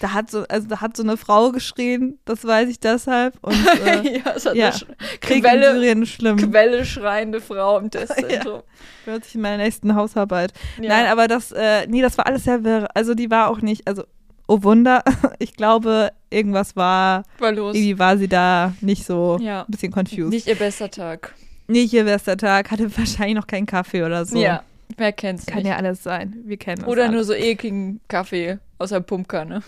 [0.00, 3.36] da hat so, also da hat so eine Frau geschrien, das weiß ich deshalb.
[3.40, 3.54] Und
[3.86, 4.68] äh, ja, es hat ja.
[4.68, 6.36] eine Krieg in Quelle, Syrien ist schlimm.
[6.36, 8.62] Quelle schreiende Frau im Testzentrum.
[9.04, 10.52] Hört sich in meiner nächsten Hausarbeit.
[10.80, 10.88] Ja.
[10.88, 12.88] Nein, aber das, äh, nee, das war alles sehr wirr.
[12.94, 14.04] Also die war auch nicht, also,
[14.48, 15.04] oh Wunder,
[15.38, 17.76] ich glaube, irgendwas war, war los.
[17.76, 19.60] irgendwie war sie da nicht so, Ja.
[19.60, 20.30] ein bisschen confused.
[20.30, 21.34] Nicht ihr bester Tag.
[21.68, 24.38] Nicht ihr bester Tag, hatte wahrscheinlich noch keinen Kaffee oder so.
[24.38, 24.62] Ja,
[24.96, 25.68] wer kennt's Kann nicht.
[25.68, 26.34] ja alles sein.
[26.44, 26.88] Wir kennen das.
[26.88, 27.12] Oder alle.
[27.12, 29.62] nur so ekligen Kaffee aus der Pumpkanne.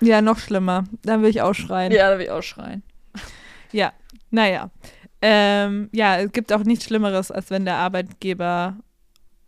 [0.00, 0.84] Ja, noch schlimmer.
[1.02, 1.92] Dann will ich auch schreien.
[1.92, 2.82] Ja, da will ich auch schreien.
[3.72, 3.92] Ja,
[4.30, 4.70] naja.
[5.22, 8.76] Ähm, ja, es gibt auch nichts Schlimmeres, als wenn der Arbeitgeber,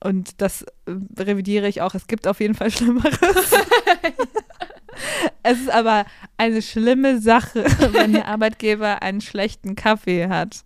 [0.03, 0.65] und das
[1.19, 3.15] revidiere ich auch, es gibt auf jeden Fall Schlimmeres.
[5.43, 6.05] Es ist aber
[6.37, 10.65] eine schlimme Sache, wenn der Arbeitgeber einen schlechten Kaffee hat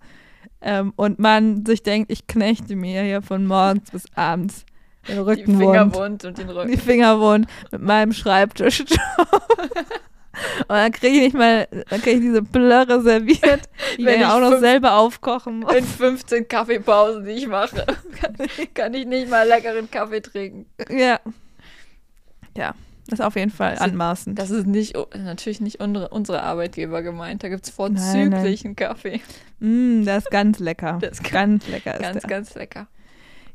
[0.61, 4.64] ähm, und man sich denkt, ich knechte mir hier von morgens bis abends
[5.09, 5.59] den Die Rückenwund.
[5.59, 6.78] Fingerwund und den Die Rücken.
[6.78, 8.85] Fingerwund mit meinem Schreibtisch.
[10.61, 13.68] Und dann kriege ich nicht mal, dann kriege ich diese Blöre serviert,
[13.99, 15.74] die Wenn ich auch noch selber aufkochen muss.
[15.74, 17.85] In 15 Kaffeepausen, die ich mache,
[18.18, 18.37] kann,
[18.72, 20.66] kann ich nicht mal leckeren Kaffee trinken.
[20.89, 21.18] Ja.
[22.57, 22.74] Ja,
[23.11, 24.39] das ist auf jeden Fall anmaßend.
[24.39, 27.43] Das ist nicht, natürlich nicht unsere, unsere Arbeitgeber gemeint.
[27.43, 29.21] Da gibt es Nein, vorzüglichen Kaffee.
[29.59, 30.99] Mm, das ist ganz lecker.
[31.01, 32.31] Das ist ganz lecker ist Ganz, der.
[32.31, 32.87] ganz lecker.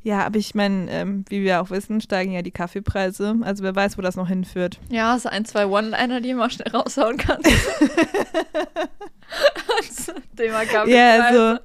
[0.04, 3.36] Ja, aber ich meine, ähm, wie wir auch wissen, steigen ja die Kaffeepreise.
[3.42, 4.80] Also wer weiß, wo das noch hinführt.
[4.90, 7.42] Ja, du ein, zwei One-Liner, die man schnell raushauen kann.
[10.38, 10.96] Thema Kaffee.
[10.96, 11.60] Ja, also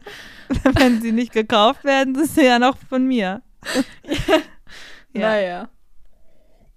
[0.78, 3.43] wenn sie nicht gekauft werden, sind sie ja noch von mir.
[5.12, 5.20] Ja.
[5.20, 5.68] Naja.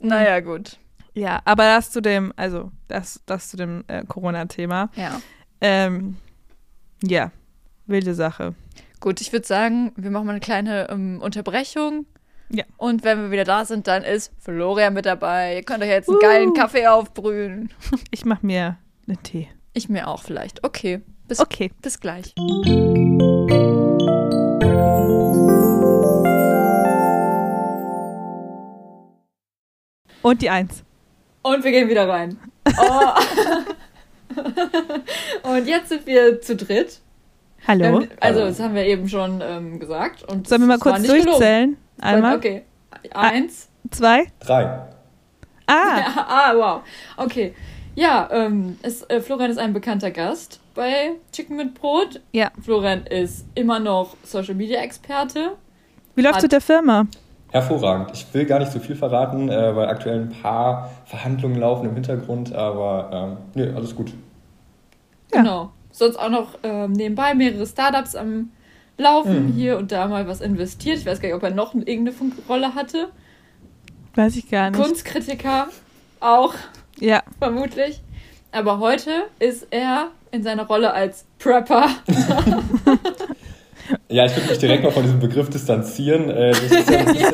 [0.01, 0.78] Naja, gut.
[1.14, 4.89] Ja, aber das zu dem, also das, das zu dem äh, Corona-Thema.
[4.95, 5.22] Ja.
[5.61, 6.18] Ähm,
[7.03, 7.32] ja,
[7.86, 8.55] wilde Sache.
[8.99, 12.05] Gut, ich würde sagen, wir machen mal eine kleine ähm, Unterbrechung.
[12.49, 12.64] Ja.
[12.78, 15.55] Und wenn wir wieder da sind, dann ist Florian mit dabei.
[15.57, 16.53] Ihr könnt euch jetzt einen geilen Uh.
[16.53, 17.70] Kaffee aufbrühen.
[18.11, 19.49] Ich mache mir einen Tee.
[19.74, 20.64] Ich mir auch vielleicht.
[20.64, 21.01] Okay.
[21.28, 21.72] Bis, Okay.
[21.82, 22.34] bis gleich.
[30.22, 30.84] Und die Eins.
[31.43, 32.37] Und wir gehen wieder rein.
[32.77, 33.11] Oh.
[35.49, 36.99] und jetzt sind wir zu dritt.
[37.67, 38.01] Hallo.
[38.01, 40.23] Ähm, also, das haben wir eben schon ähm, gesagt.
[40.23, 41.77] Und Sollen wir mal es kurz durchzählen?
[42.01, 42.63] Einmal, Okay.
[43.13, 43.69] Eins.
[43.91, 44.27] zwei.
[44.39, 44.63] Drei.
[45.67, 46.81] Ah, Ja, ah, wow.
[47.17, 47.53] Okay.
[47.95, 52.21] Ja, ähm, es, äh, Florian ist ein bekannter Gast bei Chicken mit Brot.
[52.31, 52.51] Ja.
[52.63, 55.51] Florian ist immer noch Social Media Experte.
[56.15, 57.05] wie läuft's Hat- mit der Firma?
[57.54, 58.10] Hervorragend.
[58.14, 61.93] Ich will gar nicht so viel verraten, äh, weil aktuell ein paar Verhandlungen laufen im
[61.93, 64.10] Hintergrund, aber ähm, nö, alles gut.
[65.32, 65.41] Ja.
[65.41, 65.72] Genau.
[65.91, 68.49] Sonst auch noch ähm, nebenbei mehrere Startups am
[68.97, 69.54] Laufen, Mhm.
[69.54, 70.97] hier und da mal was investiert.
[70.97, 73.10] Ich weiß gar nicht, ob er noch irgendeine Fun- Rolle hatte.
[74.16, 74.82] Weiß ich gar nicht.
[74.82, 75.68] Kunstkritiker
[76.20, 76.54] auch,
[76.99, 78.01] Ja, vermutlich.
[78.51, 81.88] Aber heute ist er in seiner Rolle als Prepper.
[84.09, 86.29] Ja, ich würde mich direkt mal von diesem Begriff distanzieren.
[86.29, 87.34] Äh, das ist ja ein bisschen,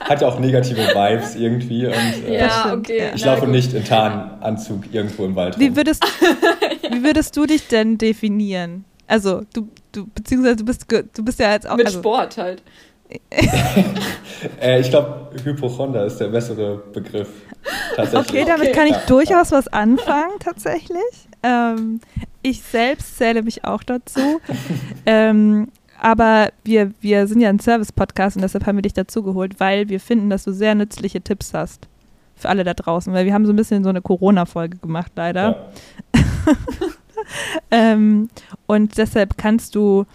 [0.00, 1.86] hat ja auch negative Vibes irgendwie.
[1.86, 2.98] Und, äh, ja, okay.
[2.98, 3.04] ja.
[3.14, 3.50] ich laufe gut.
[3.50, 6.04] nicht in Tarnanzug irgendwo im Wald wie würdest,
[6.90, 8.84] wie würdest du dich denn definieren?
[9.06, 11.76] Also, du, du beziehungsweise du bist, du bist ja jetzt auch.
[11.76, 12.62] Mit also, Sport halt.
[14.60, 17.28] Äh, ich glaube, Hypochonder ist der bessere Begriff.
[17.94, 18.28] Tatsächlich.
[18.28, 18.72] Okay, damit Okay.
[18.72, 19.02] kann ich Ja.
[19.06, 20.98] durchaus was anfangen, tatsächlich.
[21.44, 22.00] Ähm,
[22.42, 24.40] ich selbst zähle mich auch dazu.
[25.06, 25.68] ähm,
[26.00, 29.88] aber wir, wir sind ja ein Service-Podcast und deshalb haben wir dich dazu geholt, weil
[29.88, 31.88] wir finden, dass du sehr nützliche Tipps hast.
[32.34, 35.72] Für alle da draußen, weil wir haben so ein bisschen so eine Corona-Folge gemacht, leider.
[36.14, 36.22] Ja.
[37.70, 38.28] Ähm,
[38.66, 40.06] und deshalb kannst du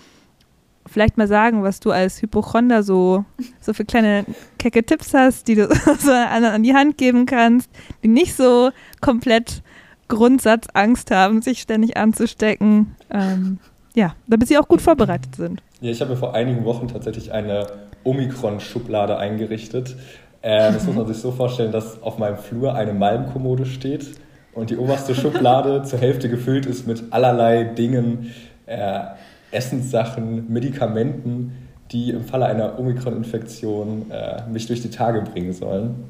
[0.85, 3.25] vielleicht mal sagen, was du als Hypochonder so,
[3.59, 4.25] so für kleine
[4.57, 5.67] kecke Tipps hast, die du
[5.99, 7.69] so an, an die Hand geben kannst,
[8.03, 8.71] die nicht so
[9.01, 9.61] komplett
[10.07, 12.95] Grundsatzangst haben, sich ständig anzustecken.
[13.11, 13.59] Ähm,
[13.93, 15.61] ja, damit sie auch gut vorbereitet sind.
[15.81, 17.67] Ja, ich habe mir vor einigen Wochen tatsächlich eine
[18.03, 19.95] Omikron-Schublade eingerichtet.
[20.41, 24.11] Äh, das muss man sich so vorstellen, dass auf meinem Flur eine Malmkommode steht
[24.53, 28.31] und die oberste Schublade zur Hälfte gefüllt ist mit allerlei Dingen,
[28.65, 28.99] äh,
[29.51, 36.05] Essenssachen, Medikamenten, die im Falle einer Omikron-Infektion äh, mich durch die Tage bringen sollen.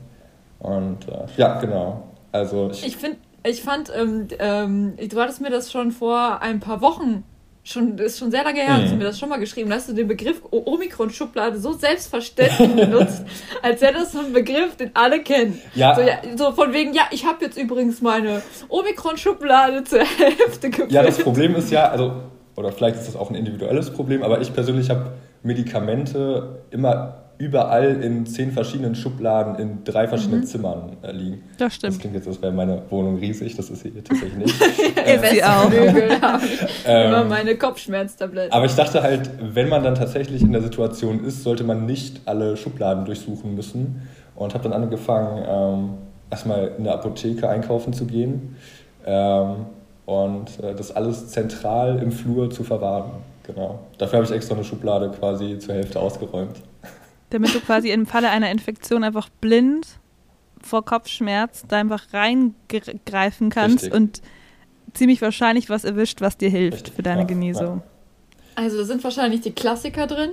[0.60, 2.04] Und äh, ja, genau.
[2.32, 3.18] Also ich, Ich finde,
[3.48, 7.24] ich fand, ähm, ähm, du hattest mir das schon vor ein paar Wochen,
[7.64, 8.98] schon, ist schon sehr lange her, hast du Mhm.
[9.00, 13.24] mir das schon mal geschrieben, da hast du den Begriff Omikron-Schublade so selbstverständlich benutzt,
[13.62, 15.62] als wäre das so ein Begriff, den alle kennen.
[15.76, 15.94] Ja.
[15.96, 20.92] So, ja, so von wegen, ja, ich habe jetzt übrigens meine Omikron-Schublade zur Hälfte gefüllt.
[20.92, 22.14] Ja, das Problem ist ja, also,
[22.56, 25.12] oder vielleicht ist das auch ein individuelles Problem, aber ich persönlich habe
[25.44, 31.44] Medikamente immer überall in zehn verschiedenen Schubladen in drei verschiedenen Zimmern äh, liegen.
[31.52, 32.00] Das Das stimmt.
[32.00, 34.62] klingt jetzt, als wäre meine Wohnung riesig, das ist sie hier tatsächlich nicht.
[34.62, 35.72] Ist sie auch.
[35.72, 35.78] Ich
[36.86, 38.52] immer Ähm, meine Kopfschmerztabletten.
[38.52, 42.22] aber ich dachte halt, wenn man dann tatsächlich in der Situation ist, sollte man nicht
[42.26, 44.02] alle Schubladen durchsuchen müssen.
[44.36, 45.90] Und habe dann angefangen, ähm,
[46.30, 48.56] erstmal in der Apotheke einkaufen zu gehen
[49.06, 49.66] ähm,
[50.06, 53.12] und äh, das alles zentral im Flur zu verwahren.
[53.44, 53.80] Genau.
[53.98, 56.58] Dafür habe ich extra eine Schublade quasi zur Hälfte ausgeräumt.
[57.30, 60.00] Damit du quasi im Falle einer Infektion einfach blind
[60.62, 63.94] vor Kopfschmerz da einfach reingreifen kannst Richtig.
[63.94, 64.22] und
[64.94, 67.84] ziemlich wahrscheinlich was erwischt, was dir hilft Richtig, für deine ja, Genesung.
[68.56, 70.32] Also da sind wahrscheinlich die Klassiker drin.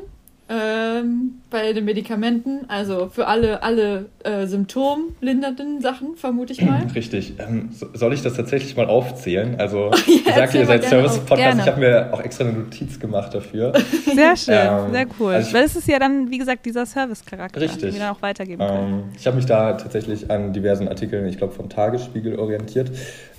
[0.49, 6.83] Ähm, bei den Medikamenten, also für alle, alle äh, symptomlindernden Sachen, vermute ich mal.
[6.95, 7.35] Richtig.
[7.39, 9.57] Ähm, so, soll ich das tatsächlich mal aufzählen?
[9.59, 11.59] Also, Ja, ihr sagt, erzähl ihr seid Service-Podcast.
[11.61, 13.73] Ich habe mir auch extra eine Notiz gemacht dafür.
[14.15, 15.33] Sehr schön, Ähm, sehr cool.
[15.35, 17.81] also ich- Weil es ist ja dann, wie gesagt, dieser Service-Charakter, Richtig.
[17.81, 18.95] den wir dann auch weitergeben können.
[18.95, 22.91] Ähm, ich habe mich da tatsächlich an diversen Artikeln, ich glaube vom Tagesspiegel orientiert,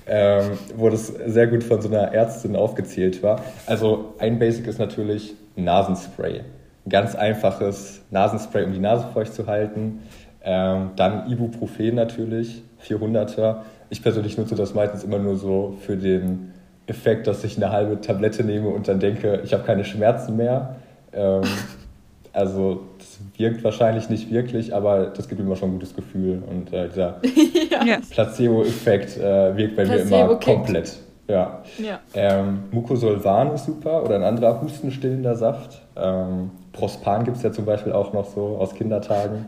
[0.08, 3.44] ähm, wo das sehr gut von so einer Ärztin aufgezählt war.
[3.68, 6.42] Also ein Basic ist natürlich Nasenspray.
[6.86, 10.02] Ein ganz einfaches Nasenspray, um die Nase feucht zu halten.
[10.44, 13.58] Ähm, dann Ibuprofen natürlich, 400er.
[13.90, 16.54] Ich persönlich nutze das meistens immer nur so für den
[16.88, 20.76] Effekt, dass ich eine halbe Tablette nehme und dann denke, ich habe keine Schmerzen mehr.
[21.14, 21.42] Ähm,
[22.34, 26.44] also das wirkt wahrscheinlich nicht wirklich, aber das gibt mir immer schon ein gutes Gefühl.
[26.48, 27.20] Und äh, dieser
[27.86, 27.98] Ja.
[28.12, 30.44] Placebo-Effekt äh, wirkt bei mir Placebo immer kickt.
[30.44, 30.98] komplett.
[31.28, 31.64] Ja.
[31.80, 32.00] Ja.
[32.14, 35.82] Ähm, Mucosolvan ist super oder ein anderer hustenstillender Saft.
[35.96, 39.48] Ähm, Prospan gibt es ja zum Beispiel auch noch so aus Kindertagen.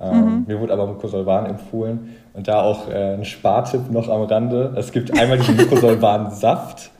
[0.00, 2.16] Ähm, Mir wurde aber Mucosolvan empfohlen.
[2.34, 4.72] Und da auch äh, ein Spartipp noch am Rande.
[4.76, 6.90] Es gibt einmal diesen Mucosolvan-Saft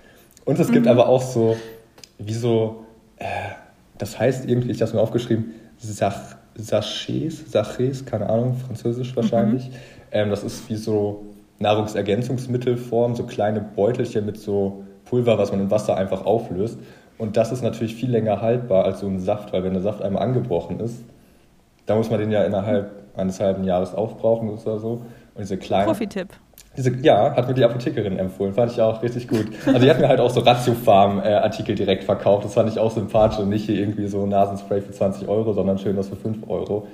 [0.45, 1.57] und es gibt aber auch so,
[2.19, 2.85] wie so,
[3.17, 3.25] äh,
[3.99, 9.71] das heißt irgendwie, ich habe es mir aufgeschrieben, Sach, Sachets, Sachets, keine Ahnung, französisch wahrscheinlich.
[10.13, 11.27] Ähm, das ist wie so
[11.59, 16.79] Nahrungsergänzungsmittelform, so kleine Beutelchen mit so Pulver, was man in Wasser einfach auflöst.
[17.23, 20.03] Und das ist natürlich viel länger haltbar als so ein Saft, weil wenn der Saft
[20.03, 21.05] einmal angebrochen ist,
[21.87, 24.91] da muss man den ja innerhalb eines halben Jahres aufbrauchen oder so.
[25.35, 25.87] Und diese kleinen.
[25.87, 26.31] Profi-Tipp.
[26.77, 29.47] Diese, ja, hat mir die Apothekerin empfohlen, fand ich auch richtig gut.
[29.67, 33.39] Also die hat mir halt auch so Ratiofarm-Artikel direkt verkauft, das fand ich auch sympathisch
[33.39, 36.89] und nicht hier irgendwie so Nasenspray für 20 Euro, sondern schön das für 5 Euro.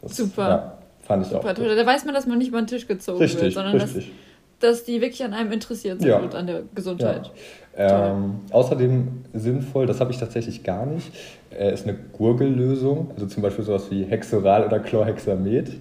[0.00, 0.48] Das, Super.
[0.48, 1.64] Ja, fand ich auch Super, gut.
[1.64, 1.74] toll.
[1.74, 4.12] Da weiß man, dass man nicht über den Tisch gezogen wird, Richtig, sondern dass, richtig.
[4.60, 6.18] dass die wirklich an einem interessiert sind Ja.
[6.18, 7.32] und an der Gesundheit.
[7.76, 11.12] Ähm, außerdem sinnvoll, das habe ich tatsächlich gar nicht,
[11.50, 15.72] äh, ist eine Gurgellösung, also zum Beispiel sowas wie Hexoral oder Chlorhexamet.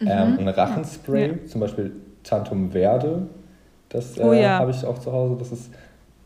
[0.00, 1.46] Ähm, ein Rachenspray, Ja.
[1.46, 1.90] zum Beispiel
[2.22, 3.26] Tantum Verde,
[3.88, 4.60] das äh, Oh ja.
[4.60, 5.34] habe ich auch zu Hause.
[5.38, 5.70] Das ist,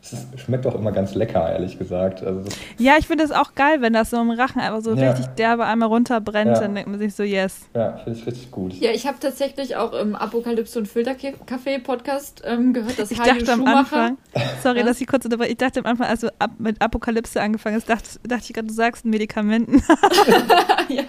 [0.03, 2.22] das ist, schmeckt auch immer ganz lecker, ehrlich gesagt.
[2.24, 2.42] Also
[2.76, 5.11] Ja, ich finde es auch geil, wenn das so im Rachen einfach so Ja.
[5.12, 6.61] richtig derbe einmal runterbrennt, Ja.
[6.61, 7.61] dann denkt man sich so, yes.
[7.74, 8.72] ja, finde ich richtig gut.
[8.74, 13.34] Ja, ich habe tatsächlich auch im Apokalypse und Filterkaffee Podcast ähm, gehört, dass Ich Hajo
[13.38, 14.00] dachte am Schumacher.
[14.03, 14.18] Anfang,
[14.62, 17.76] sorry, dass ich kurz unterbreche, ich dachte am Anfang, als du ab, mit Apokalypse angefangen
[17.76, 19.82] hast, dachte, dachte ich gerade, du sagst Medikamenten.
[20.88, 21.03] ja.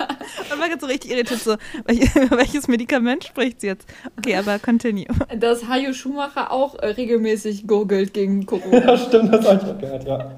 [0.52, 3.88] Und war gerade so richtig irritiert, so, welches Medikament spricht sie jetzt?
[4.18, 5.06] Okay, aber continue.
[5.40, 8.83] dass Hajo Schumacher auch äh, regelmäßig gurgelt gegen Corona.
[8.88, 10.32] Ja, stimmt, das habe ich auch gehört, ja.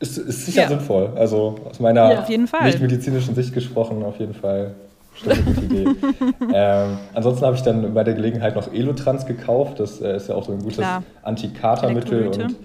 [0.00, 0.68] Ist, ist sicher Ja.
[0.68, 1.12] sinnvoll.
[1.16, 2.20] Also aus meiner Ja.
[2.20, 2.64] Auf jeden Fall.
[2.66, 4.74] nicht medizinischen Sicht gesprochen, auf jeden Fall
[5.14, 5.86] stimmt eine gute Idee.
[6.54, 9.78] ähm, ansonsten habe ich dann bei der Gelegenheit noch Elotrans gekauft.
[9.80, 10.84] Das äh, ist ja auch so ein gutes.
[11.22, 12.56] Antikatermittel und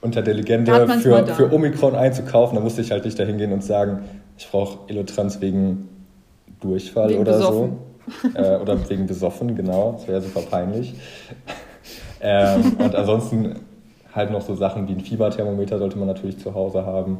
[0.00, 3.64] unter der Legende für, für Omikron einzukaufen, da musste ich halt nicht dahin gehen und
[3.64, 4.04] sagen,
[4.36, 5.88] ich brauche Elotrans wegen
[6.60, 7.78] Durchfall Wegen oder besoffen.
[8.32, 8.38] so.
[8.38, 9.92] Äh, oder wegen besoffen, genau.
[9.92, 10.94] Das wäre super peinlich.
[12.24, 13.56] Ähm, und ansonsten
[14.14, 17.18] halt noch so Sachen wie ein Fieberthermometer sollte man natürlich zu Hause haben.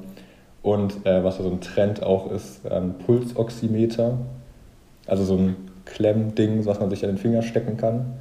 [0.62, 4.18] Und äh, was so ein Trend auch ist, ein Pulsoximeter.
[5.06, 8.14] Also so ein Klemmding, was man sich an den Finger stecken kann.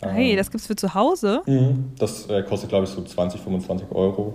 [0.00, 1.42] Hey, Ähm, das gibt's für zu Hause?
[1.46, 4.34] Mhm, Das äh, kostet, glaube ich, so 20, 25 Euro.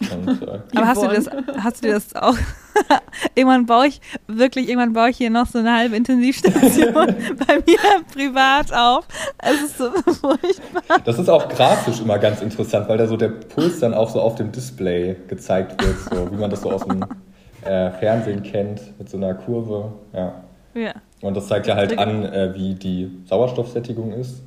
[0.00, 2.36] Und, äh, Aber hast du, das, hast du dir das auch?
[3.34, 6.92] irgendwann baue ich, wirklich, irgendwann baue ich hier noch so eine halbe Intensivstation
[7.46, 7.78] bei mir
[8.12, 9.06] privat auf.
[9.38, 11.00] Es ist so furchtbar.
[11.04, 14.20] das ist auch grafisch immer ganz interessant, weil da so der Puls dann auch so
[14.20, 17.02] auf dem Display gezeigt wird, so wie man das so aus dem
[17.64, 19.92] äh, Fernsehen kennt, mit so einer Kurve.
[20.12, 20.42] Ja.
[20.74, 20.92] Ja.
[21.22, 24.42] Und das zeigt ja halt an, äh, wie die Sauerstoffsättigung ist.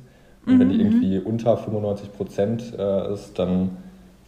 [0.46, 3.76] Und wenn die irgendwie unter 95 Prozent äh, ist, dann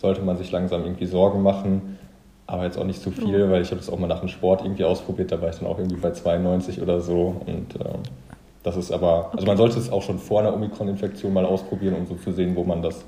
[0.02, 1.98] sollte man sich langsam irgendwie Sorgen machen.
[2.46, 4.62] Aber jetzt auch nicht zu viel, weil ich habe das auch mal nach dem Sport
[4.62, 5.32] irgendwie ausprobiert.
[5.32, 7.36] Da war ich dann auch irgendwie bei 92 oder so.
[7.46, 8.02] Und ähm,
[8.62, 12.06] das ist aber, also man sollte es auch schon vor einer Omikron-Infektion mal ausprobieren, um
[12.06, 13.04] so zu sehen, wo man das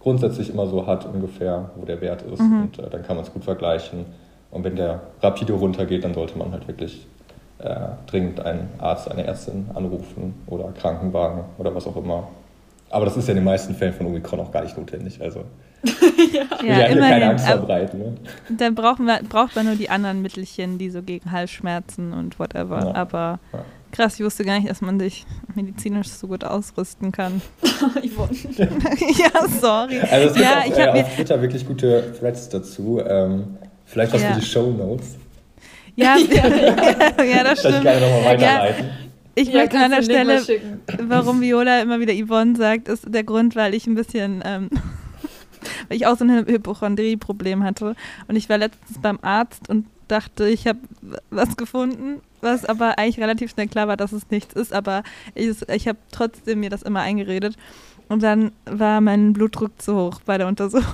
[0.00, 2.40] grundsätzlich immer so hat, ungefähr, wo der Wert ist.
[2.40, 4.04] Und äh, dann kann man es gut vergleichen.
[4.50, 7.06] Und wenn der rapide runtergeht, dann sollte man halt wirklich
[7.58, 7.74] äh,
[8.06, 12.28] dringend einen Arzt, eine Ärztin anrufen oder Krankenwagen oder was auch immer.
[12.90, 15.20] Aber das ist ja in den meisten Fällen von Omikron auch gar nicht notwendig.
[15.20, 15.40] Also
[15.84, 17.22] ich will ja, hier keine immerhin.
[17.24, 17.98] Angst Aber verbreiten.
[18.00, 18.14] Ne?
[18.50, 22.80] Dann brauchen wir, braucht man nur die anderen Mittelchen, die so gegen Halsschmerzen und whatever.
[22.86, 22.94] Ja.
[22.94, 23.64] Aber Ja.
[23.92, 25.24] krass, ich wusste gar nicht, dass man sich
[25.54, 27.40] medizinisch so gut ausrüsten kann.
[28.02, 28.30] Yvonne.
[28.58, 30.00] ja, sorry.
[30.10, 33.00] Also es gibt ja, auch ich äh, auf Twitter wirklich gute Threads dazu.
[33.06, 34.32] Ähm, vielleicht was Ja.
[34.34, 35.16] für die Show Notes.
[35.96, 36.16] ja,
[37.24, 37.82] ja, das stimmt.
[37.82, 38.86] gerne nochmal Ja, weiterleiten.
[39.36, 40.40] ich Ja, möchte an der Stelle
[41.06, 44.70] warum Viola immer wieder Yvonne sagt, ist der Grund, weil ich ein bisschen, ähm,
[45.88, 47.94] weil ich auch so ein Hypochondrie-Problem hatte.
[48.28, 50.80] Und ich war letztens beim Arzt und dachte, ich habe
[51.30, 54.72] was gefunden, was aber eigentlich relativ schnell klar war, dass es nichts ist.
[54.72, 55.02] Aber
[55.34, 57.56] ich, ich habe trotzdem mir das immer eingeredet.
[58.08, 60.84] Und dann war mein Blutdruck zu hoch bei der Untersuchung,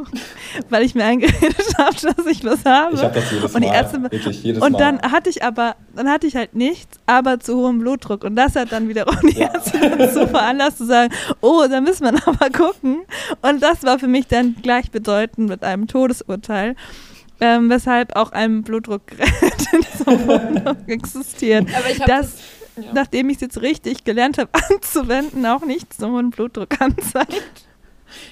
[0.70, 2.94] weil ich mir eingeredet habe, dass ich was habe.
[2.96, 3.74] Ich habe das jedes und die Mal.
[3.74, 4.78] Ärzte, wirklich jedes und Mal.
[4.78, 8.24] dann hatte ich aber, dann hatte ich halt nichts, aber zu hohem Blutdruck.
[8.24, 9.52] Und das hat dann wiederum die Ja.
[9.52, 13.02] Ärzte dazu veranlasst zu sagen, oh, da müssen wir noch mal gucken.
[13.42, 16.74] Und das war für mich dann gleichbedeutend mit einem Todesurteil.
[17.38, 19.28] Ähm, weshalb auch ein Blutdruckgerät
[19.72, 21.66] in dieser Wohnung existiert.
[21.76, 22.40] Aber ich habe Das, das.
[22.76, 22.92] Ja.
[22.92, 27.66] nachdem ich es jetzt richtig gelernt habe anzuwenden, auch nicht so hohen Blutdruck anzeigt.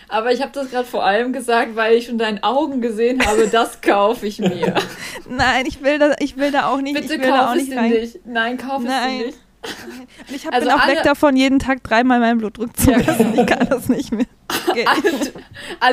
[0.09, 3.49] Aber ich habe das gerade vor allem gesagt, weil ich schon deinen Augen gesehen habe,
[3.49, 4.75] das kaufe ich mir.
[5.29, 7.57] Nein, ich will da, ich will da auch nicht, Bitte ich will da auch kauf
[7.57, 7.91] es nicht rein.
[7.91, 8.27] nicht.
[8.27, 9.19] Nein, kauf es Nein.
[9.19, 9.39] dir nicht.
[10.29, 12.91] Und Ich hab, Also bin auch alle- weg davon, jeden Tag dreimal meinen Blutdruck zu
[12.91, 13.35] Ja, messen.
[13.39, 14.27] Ich kann das nicht mehr.
[14.69, 14.85] Okay.
[14.87, 15.03] Alle,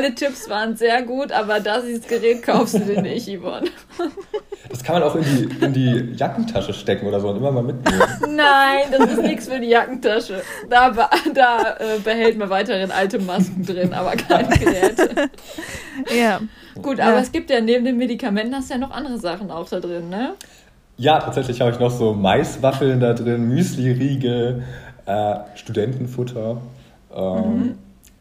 [0.05, 3.69] alle Tipps waren sehr gut, aber das ist das Gerät kaufst du dir nicht, Yvonne.
[4.69, 7.63] Das kann man auch in die, in die Jackentasche stecken oder so und immer mal
[7.63, 8.01] mitnehmen.
[8.30, 10.41] Nein, das ist nichts für die Jackentasche.
[10.69, 10.89] Da,
[11.34, 15.30] da äh, behält man weiterhin alte Masken drin, aber keine Geräte.
[16.15, 16.39] Ja.
[16.82, 17.07] Gut, Ja.
[17.09, 19.80] aber es gibt ja neben den Medikamenten hast du ja noch andere Sachen auch da
[19.80, 20.36] drin, ne?
[21.02, 24.62] Ja, tatsächlich habe ich noch so Maiswaffeln da drin, Müsli-Riegel,
[25.08, 26.58] äh, Studentenfutter,
[27.12, 27.74] ähm,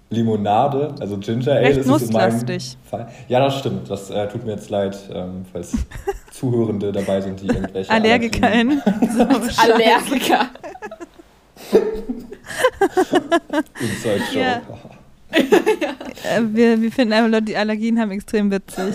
[0.09, 2.79] Limonade, also Ginger Ale Recht nusslastig.
[2.89, 3.07] Fall.
[3.29, 3.91] Ja, das stimmt.
[3.91, 5.73] Das äh, tut mir jetzt leid, ähm, falls
[6.33, 8.81] Zuhörende dabei sind, die irgendwelche AllergikerInnen.
[9.15, 9.25] So,
[9.63, 10.49] Allergiker.
[13.79, 14.63] Inside Joke.
[15.33, 16.37] Ja.
[16.37, 18.95] äh, wir, wir finden einfach Leute, die Allergien haben, extrem witzig.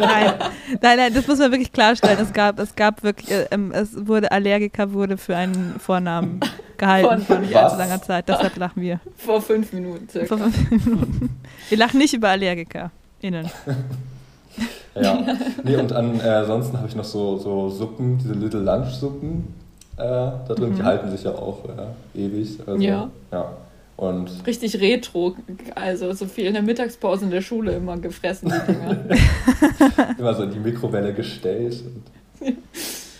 [0.00, 0.32] nein.
[0.80, 2.18] nein, nein, das muss man wirklich klarstellen.
[2.20, 6.40] Es gab, es gab wirklich, äh, ähm, es wurde Allergiker wurde für einen Vornamen
[6.78, 7.72] gehalten Von- vor nicht Was?
[7.72, 8.28] allzu langer Zeit.
[8.28, 9.00] Deshalb lachen wir.
[9.16, 10.36] Vor fünf Minuten circa.
[10.36, 11.30] Vor fünf Minuten.
[11.68, 13.50] Wir lachen nicht über AllergikerInnen.
[15.00, 15.18] Ja.
[15.62, 19.54] Nee, und an, äh, ansonsten habe ich noch so, so Suppen, diese Little Lunch Suppen
[19.96, 20.74] äh, da drin.
[20.74, 20.86] Die Mhm.
[20.86, 21.60] halten sich ja auch
[22.14, 22.58] äh, ewig.
[22.66, 23.08] Also, Ja.
[23.30, 23.50] ja.
[24.00, 25.36] Und Richtig retro.
[25.74, 28.96] Also so viel in der Mittagspause in der Schule immer gefressen, die Dinger.
[30.18, 31.84] immer so in die Mikrowelle gestellt.
[32.40, 32.56] Und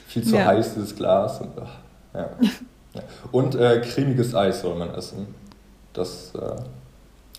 [0.07, 0.47] viel zu Ja.
[0.47, 1.39] heiß, dieses Glas.
[1.43, 1.74] Und, ach,
[2.14, 2.31] ja.
[2.95, 3.03] Ja.
[3.31, 5.26] und äh, cremiges Eis soll man essen.
[5.93, 6.41] Das äh,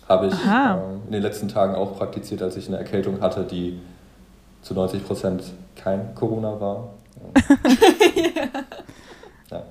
[0.08, 3.80] habe ich ähm, in den letzten Tagen auch praktiziert, als ich eine Erkältung hatte, die
[4.62, 5.42] zu 90 Prozent
[5.74, 6.94] kein Corona war.
[9.50, 9.62] ja.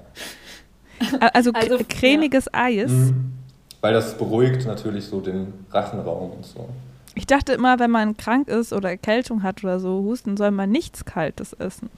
[1.34, 2.92] Also, Also, cremiges Eis.
[2.92, 3.38] Mhm.
[3.82, 6.70] Weil das beruhigt natürlich so den Rachenraum und so.
[7.16, 10.70] Ich dachte immer, wenn man krank ist oder Erkältung hat oder so, Husten, soll man
[10.70, 11.90] nichts Kaltes essen.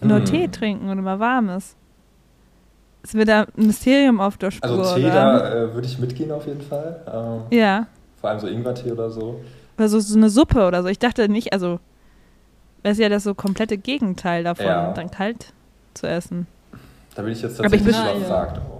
[0.00, 0.24] Nur Hm.
[0.24, 1.76] Tee trinken und immer warmes.
[3.02, 4.70] Ist wieder ein Mysterium auf der Spur.
[4.70, 5.12] Also Tee, oder?
[5.38, 7.00] da äh, würde ich mitgehen auf jeden Fall.
[7.50, 7.86] Ähm, Ja.
[8.20, 9.40] Vor allem so Ingwertee oder so.
[9.76, 10.88] Oder so, so eine Suppe oder so.
[10.88, 11.80] Ich dachte nicht, also,
[12.82, 14.92] das ist ja das so komplette Gegenteil davon, Ja.
[14.92, 15.52] dann kalt
[15.94, 16.46] zu essen.
[17.14, 18.62] Da bin ich jetzt tatsächlich bin- überfragt auch.
[18.62, 18.73] Ja.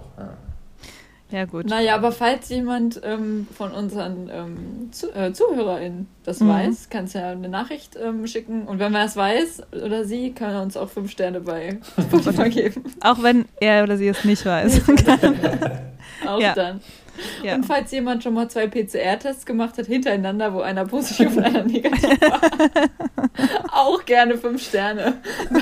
[1.35, 1.65] Ja, gut.
[1.65, 6.47] Naja, aber falls jemand ähm, von unseren ähm, Zu äh, ZuhörerInnen das Mhm.
[6.47, 8.63] weiß, kannst du ja eine Nachricht ähm, schicken.
[8.67, 12.49] Und wenn man das weiß oder sie, kann er uns auch fünf Sterne bei Spotify
[12.49, 12.85] geben.
[13.01, 14.81] Auch wenn er oder sie es nicht weiß.
[16.25, 16.53] Auch Ja.
[16.53, 16.79] dann.
[17.43, 17.55] ja.
[17.55, 21.63] Und falls jemand schon mal zwei PCR-Tests gemacht hat, hintereinander, wo einer positiv und einer
[21.65, 22.39] negativ war,
[23.73, 25.15] auch gerne fünf Sterne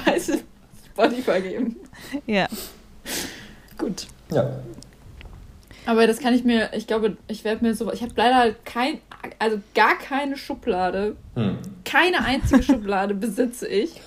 [0.05, 1.75] bei Spotify geben.
[2.27, 2.47] ja.
[3.77, 4.05] Gut.
[4.31, 4.51] ja.
[5.85, 8.65] Aber das kann ich mir, ich glaube, ich werde mir so, ich habe leider halt
[8.65, 8.99] kein,
[9.39, 11.57] also gar keine Schublade, Hm.
[11.85, 13.99] keine einzige Schublade besitze ich.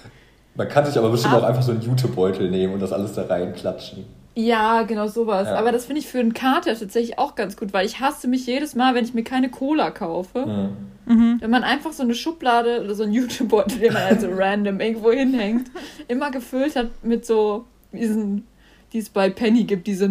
[0.54, 1.38] Man kann sich aber bestimmt Ah.
[1.38, 4.04] auch einfach so einen Jutebeutel nehmen und das alles da reinklatschen.
[4.38, 5.48] Ja, genau sowas.
[5.48, 5.56] Ja.
[5.56, 8.46] Aber das finde ich für einen Kater tatsächlich auch ganz gut, weil ich hasse mich
[8.46, 10.44] jedes Mal, wenn ich mir keine Cola kaufe.
[10.44, 10.68] Hm.
[11.06, 11.36] Mhm.
[11.40, 15.12] Wenn man einfach so eine Schublade oder so einen YouTube-Beutel, den man also random irgendwo
[15.12, 15.70] hinhängt,
[16.08, 18.46] immer gefüllt hat mit so diesen,
[18.92, 20.10] die es bei Penny gibt, diese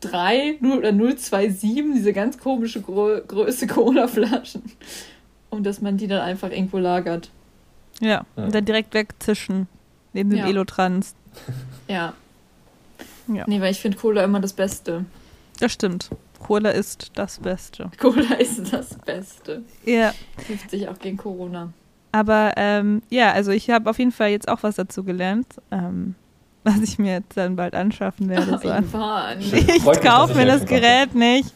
[0.00, 4.62] 03 0 oder 027, diese ganz komische Grö Größe Cola-Flaschen.
[5.50, 7.30] Und dass man die dann einfach irgendwo lagert.
[8.00, 8.24] Ja.
[8.36, 8.44] Ja.
[8.44, 9.66] Und dann direkt wegzischen.
[10.12, 10.48] Neben dem Ja.
[10.48, 11.14] Elotrans.
[11.88, 12.14] Ja.
[13.28, 13.44] Ja.
[13.46, 15.04] Nee, weil ich finde Cola immer das Beste.
[15.60, 16.10] Das stimmt.
[16.40, 17.90] Cola ist das Beste.
[18.00, 19.62] Cola ist das Beste.
[19.84, 20.12] Ja.
[20.46, 21.72] Hilft sich auch gegen Corona.
[22.12, 26.16] Aber ähm, ja, also ich habe auf jeden Fall jetzt auch was dazu gelernt, ähm,
[26.64, 28.58] was ich mir jetzt dann bald anschaffen werde.
[28.58, 29.38] So an.
[29.40, 30.66] Ich kaufe ich mir das.
[30.66, 31.54] Gerät nicht.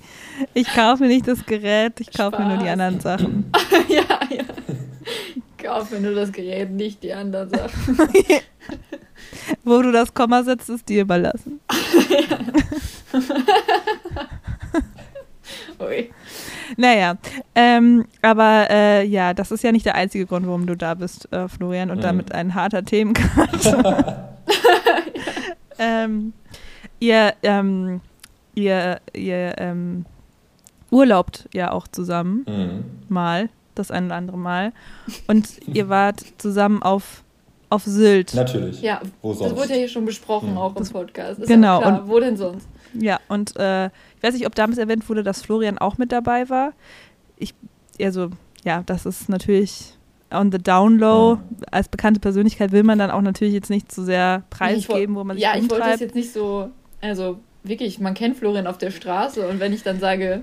[0.54, 3.52] Ich kaufe mir nicht das Gerät, ich kaufe mir nur die anderen Sachen.
[3.88, 4.44] ja, ja.
[5.58, 7.98] Kauf mir nur das Gerät, nicht die anderen Sachen.
[9.62, 11.60] Wo du das Komma setzt, ist dir überlassen.
[15.86, 16.10] Ui.
[16.76, 17.16] Naja,
[17.54, 21.30] ähm, aber äh, ja, das ist ja nicht der einzige Grund, warum du da bist,
[21.32, 22.02] äh, Florian, und Mhm.
[22.02, 23.48] damit ein harter Themencut.
[25.78, 26.32] ähm,
[27.00, 28.00] ihr, ähm,
[28.54, 30.04] ihr, ihr ähm,
[30.90, 32.84] urlaubt ja auch zusammen, Mhm.
[33.08, 34.72] mal, das ein oder andere Mal.
[35.26, 37.24] Und ihr wart zusammen auf,
[37.70, 38.34] auf Sylt.
[38.34, 38.80] Natürlich.
[38.82, 39.56] Ja, Wo das sonst?
[39.56, 40.58] wurde ja hier schon besprochen, Hm.
[40.58, 41.40] auch im Das- Podcast.
[41.40, 42.02] Ist genau, klar.
[42.02, 42.68] und- Wo denn sonst?
[42.98, 46.48] Ja, und äh, ich weiß nicht, ob damals erwähnt wurde, dass Florian auch mit dabei
[46.48, 46.72] war.
[47.36, 47.54] Ich,
[48.00, 48.30] also,
[48.64, 49.94] ja, das ist natürlich
[50.30, 51.38] on the down low.
[51.70, 55.36] Als bekannte Persönlichkeit will man dann auch natürlich jetzt nicht zu sehr preisgeben, wo man
[55.36, 56.00] sich Ja, ich wollte das umtreibt.
[56.00, 56.68] jetzt nicht so,
[57.00, 60.42] also wirklich, man kennt Florian auf der Straße und wenn ich dann sage,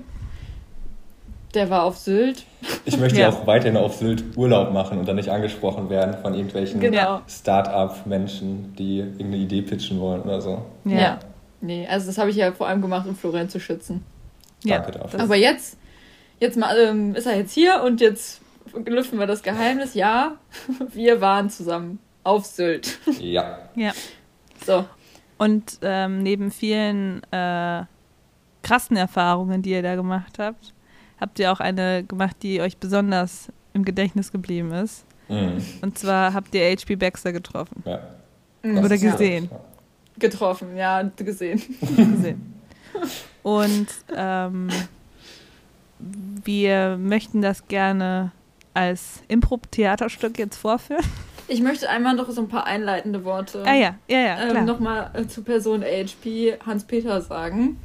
[1.54, 2.44] der war auf Sylt,
[2.86, 3.28] Ich möchte Ja.
[3.28, 7.20] auch weiterhin auf Sylt Urlaub machen und dann nicht angesprochen werden von irgendwelchen genau.
[7.28, 10.62] Start-up-Menschen, die irgendeine Idee pitchen wollen oder so.
[10.84, 10.98] ja.
[10.98, 11.18] Ja.
[11.62, 14.04] Nee, also das habe ich ja vor allem gemacht, um Florian zu schützen.
[14.64, 15.10] Ja, Danke dafür.
[15.18, 15.78] das- Aber jetzt,
[16.40, 18.40] jetzt mal, ähm, ist er jetzt hier und jetzt
[18.86, 19.94] lüften wir das Geheimnis.
[19.94, 20.36] Ja,
[20.92, 22.98] wir waren zusammen auf Sylt.
[23.20, 23.58] Ja.
[23.76, 23.92] ja.
[24.66, 24.84] So,
[25.38, 27.84] Und ähm, neben vielen äh,
[28.62, 30.72] krassen Erfahrungen, die ihr da gemacht habt,
[31.20, 35.04] habt ihr auch eine gemacht, die euch besonders im Gedächtnis geblieben ist.
[35.28, 35.62] Mhm.
[35.80, 36.96] Und zwar habt ihr H.P.
[36.96, 37.82] Baxter getroffen.
[37.86, 38.00] ja.
[38.64, 38.78] Mhm.
[38.78, 39.48] Oder ist ja- gesehen.
[40.18, 41.62] Getroffen, ja, gesehen.
[41.80, 42.54] gesehen.
[43.42, 44.68] Und ähm,
[45.98, 48.32] wir möchten das gerne
[48.74, 51.04] als Impro-Theaterstück jetzt vorführen.
[51.48, 55.10] Ich möchte einmal noch so ein paar einleitende Worte Ah ja, ja, ja, ähm, nochmal
[55.12, 57.78] äh, zu Person AHP Hans-Peter sagen.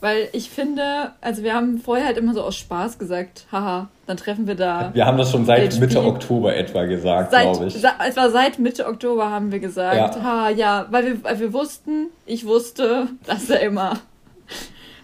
[0.00, 4.16] Weil ich finde, also wir haben vorher halt immer so aus Spaß gesagt, haha, dann
[4.16, 4.90] treffen wir da.
[4.94, 5.80] Wir haben das schon seit HP.
[5.80, 7.74] Mitte Oktober etwa gesagt, Seit, glaube ich.
[7.74, 10.22] sa- etwa seit Mitte Oktober haben wir gesagt, Ja.
[10.22, 13.98] ha, ja, weil wir, weil wir wussten, ich wusste, dass er immer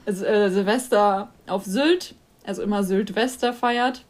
[0.07, 2.14] also, äh, Silvester auf Sylt,
[2.47, 4.03] also immer Sylt-Wester feiert.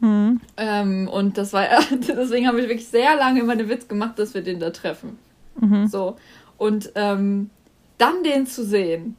[0.00, 0.40] Mhm.
[0.58, 1.64] Ähm, und das war,
[2.08, 5.18] deswegen haben wir wirklich sehr lange immer den Witz gemacht, dass wir den da treffen.
[5.58, 5.86] Mhm.
[5.86, 6.16] So.
[6.58, 7.48] Und ähm,
[7.96, 9.16] dann den zu sehen,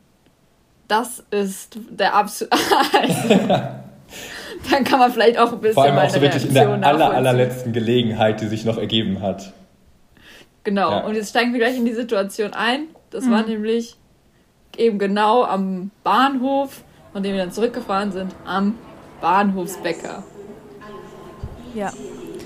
[0.88, 2.56] das ist der absolute.
[4.72, 7.12] dann kann man vielleicht auch ein bisschen Vor allem auch so wirklich in der aller,
[7.12, 9.54] allerletzten Gelegenheit, die sich noch ergeben hat.
[10.64, 10.92] Genau.
[10.92, 11.00] Ja.
[11.06, 12.88] Und jetzt steigen wir gleich in die Situation ein.
[13.10, 13.32] Das Mhm.
[13.32, 13.96] war nämlich
[14.78, 16.84] eben genau am Bahnhof,
[17.14, 18.76] von dem wir dann zurückgefahren sind, am
[19.22, 20.24] Bahnhofsbäcker.
[21.74, 21.92] Ja.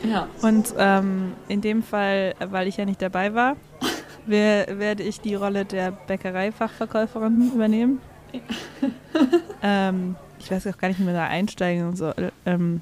[0.08, 0.28] Ja.
[0.42, 3.56] Und ähm, in dem Fall, weil ich ja nicht dabei war,
[4.26, 8.02] wer, werde ich die Rolle der Bäckereifachverkäuferin übernehmen.
[9.64, 12.08] ähm, ich weiß auch gar nicht, wie wir da einsteigen und so.
[12.10, 12.82] Äh, Ähm,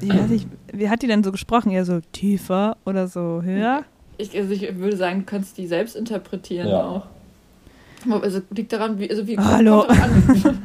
[0.00, 1.70] ich weiß nicht, wie hat die denn so gesprochen?
[1.70, 3.84] Eher so tiefer oder so höher?
[4.18, 6.82] Ich, also ich würde sagen, du kannst die selbst interpretieren Ja.
[6.82, 7.06] auch.
[8.22, 9.82] Also liegt daran, wie, also wie Hallo.
[9.82, 10.22] an,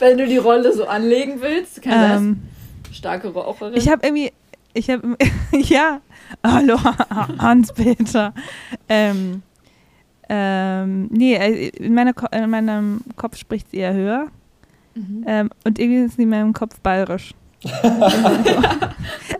[0.00, 1.82] wenn du die Rolle so anlegen willst.
[1.82, 2.42] Kann Ähm,
[2.90, 3.74] starke Raucherin.
[3.76, 4.32] ich habe irgendwie,
[4.72, 5.16] ich habe,
[5.52, 6.00] ja,
[6.44, 6.78] hallo
[7.38, 8.32] Hans-Peter.
[8.88, 9.42] Ähm,
[10.34, 14.26] ähm, nee, äh, in, meiner, Ko- in meinem Kopf spricht sie eher höher.
[14.94, 15.24] Mhm.
[15.26, 17.34] Ähm, und irgendwie ist sie in meinem Kopf bayerisch.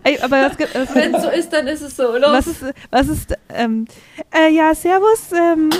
[0.04, 2.30] Ey, aber was gibt was, Wenn es so ist, dann ist es so, oder?
[2.32, 3.86] was ist, was ist, ähm,
[4.34, 5.70] äh, ja, servus, ähm,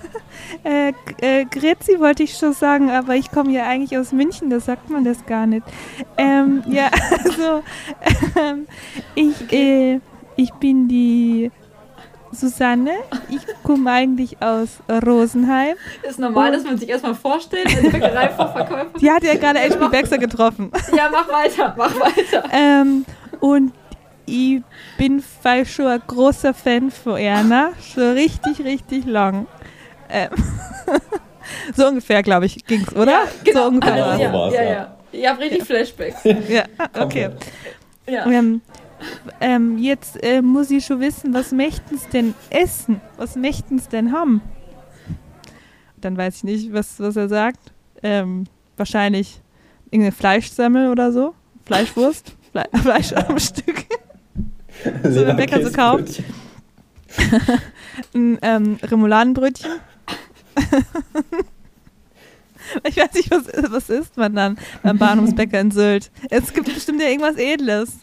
[0.64, 4.60] äh, äh, Grezi wollte ich schon sagen, aber ich komme ja eigentlich aus München, da
[4.60, 5.64] sagt man das gar nicht.
[6.16, 6.90] Ähm, ja,
[7.24, 7.62] also,
[8.36, 8.66] ähm,
[9.14, 10.00] ich, äh,
[10.36, 11.50] ich bin die
[12.32, 12.92] Susanne,
[13.28, 15.76] ich komme eigentlich aus Rosenheim.
[16.02, 18.98] ist normal, dass man sich erstmal vorstellt, als Bäckereifachverkäufer.
[19.00, 20.70] Die hat ja gerade HP Baxter getroffen.
[20.96, 22.44] Ja, mach weiter, mach weiter.
[22.52, 23.04] Ähm,
[23.40, 23.72] und
[24.26, 24.62] ich
[24.96, 25.22] bin
[25.64, 27.72] schon ein großer Fan von Erna.
[27.82, 29.46] Schon richtig, richtig lang.
[30.10, 30.30] Ähm,
[31.74, 33.12] so ungefähr, glaube ich, ging's, oder?
[33.12, 33.62] Ja, genau.
[33.62, 34.06] So ungefähr.
[34.06, 34.96] Also, so ja, ja, ja.
[35.12, 36.24] Ich habe richtig Flashbacks.
[36.24, 36.64] Ja,
[37.00, 37.30] okay.
[38.06, 38.26] Ja.
[38.26, 38.60] Ähm,
[39.40, 43.00] ähm, jetzt äh, muss ich schon wissen, was möchten's denn essen?
[43.16, 44.42] Was möchten's denn haben?
[46.00, 47.72] Dann weiß ich nicht, was, was er sagt.
[48.02, 48.44] Ähm,
[48.76, 49.40] wahrscheinlich
[49.90, 51.34] irgendeine Fleischsemmel oder so.
[51.66, 52.34] Fleischwurst.
[52.52, 53.84] Fle Fleisch am Stück.
[55.02, 56.22] So im Bäcker so kauft.
[58.14, 59.70] Ein ähm, Remouladenbrötchen.
[62.84, 66.10] ich weiß nicht, was, was isst man dann beim Bahnhofsbäcker in Sylt.
[66.30, 67.98] Es gibt bestimmt ja irgendwas Edles.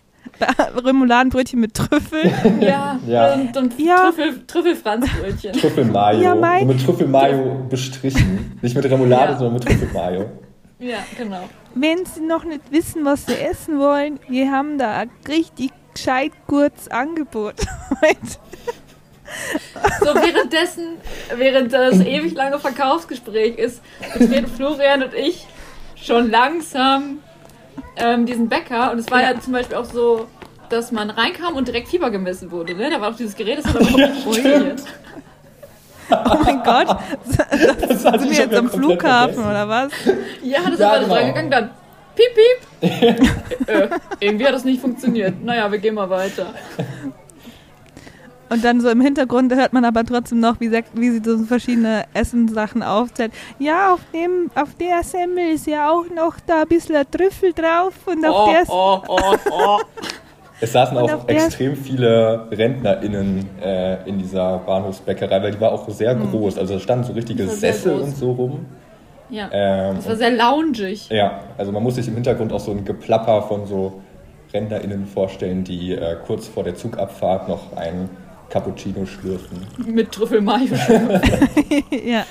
[0.85, 2.31] Remouladenbrötchen mit Trüffeln.
[2.61, 3.33] Ja, Ja.
[3.33, 3.97] und, und Ja.
[4.11, 5.53] Trüffel, Trüffelfranzbrötchen.
[5.53, 6.21] Trüffelmayo.
[6.21, 8.57] Ja, mein- Und mit Trüffelmayo bestrichen.
[8.61, 9.37] Nicht mit Remoulade, Ja.
[9.37, 10.29] sondern mit Trüffelmayo.
[10.79, 11.47] Ja, genau.
[11.73, 16.33] Wenn Sie noch nicht wissen, was Sie essen wollen, wir haben da ein richtig gescheit
[16.47, 17.55] gutes Angebot
[18.01, 18.17] heute.
[20.01, 20.97] So währenddessen,
[21.35, 23.81] während das ewig lange Verkaufsgespräch ist,
[24.17, 25.47] betreten Florian und ich
[25.95, 27.19] schon langsam
[27.97, 28.91] ähm, diesen Bäcker.
[28.91, 29.39] Und es war ja.
[29.39, 30.27] zum Beispiel auch so,
[30.69, 32.75] dass man reinkam und direkt Fieber gemessen wurde.
[32.75, 32.89] Ne?
[32.89, 34.83] Da war auch dieses Gerät, das hat aber nicht funktioniert.
[36.11, 36.97] Oh mein Gott,
[37.35, 39.49] das, das sind wir jetzt am Flughafen vergessen.
[39.49, 39.91] oder was?
[40.43, 41.15] Ja, das ja, ist alles genau.
[41.15, 41.69] reingegangen, dann
[42.15, 43.67] piep, piep.
[43.67, 43.89] äh,
[44.19, 45.43] irgendwie hat das nicht funktioniert.
[45.43, 46.53] Naja, wir gehen mal weiter.
[48.49, 52.03] Und dann so im Hintergrund hört man aber trotzdem noch, wie, wie sie so verschiedene
[52.13, 53.31] Essenssachen aufzählt.
[53.57, 57.93] Ja, auf, dem, auf der Semmel ist ja auch noch da ein bisschen Trüffel drauf
[58.05, 58.63] und auf oh, der...
[58.69, 59.79] Oh, oh, oh.
[60.61, 66.15] Es saßen auch extrem viele RentnerInnen äh, in dieser Bahnhofsbäckerei, weil die war auch sehr
[66.15, 66.31] mhm.
[66.31, 66.57] groß.
[66.57, 68.65] Also da standen so richtige Sessel und so rum.
[69.29, 69.49] Ja.
[69.51, 71.09] Ähm, das war sehr loungig.
[71.09, 74.01] Ja, also man muss sich im Hintergrund auch so ein Geplapper von so
[74.53, 78.09] RentnerInnen vorstellen, die äh, kurz vor der Zugabfahrt noch ein
[78.55, 79.67] Cappuccino schlürfen.
[79.85, 80.73] Mit Trüffelmayo.
[81.91, 82.25] ja.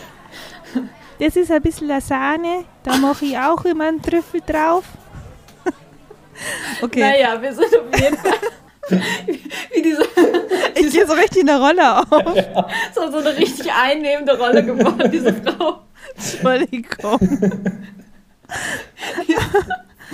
[1.18, 4.84] Das ist ein bisschen Sahne, da mache ich auch immer einen Trüffel drauf.
[6.82, 7.00] okay.
[7.00, 8.32] Naja, wir sind auf jeden Fall.
[9.74, 10.02] Wie diese,
[10.74, 12.34] ich gehe so richtig in der Rolle auf.
[12.34, 12.68] Ja.
[12.94, 15.80] So, so eine richtig einnehmende Rolle geworden, diese Frau.
[16.16, 17.20] Entschuldigung.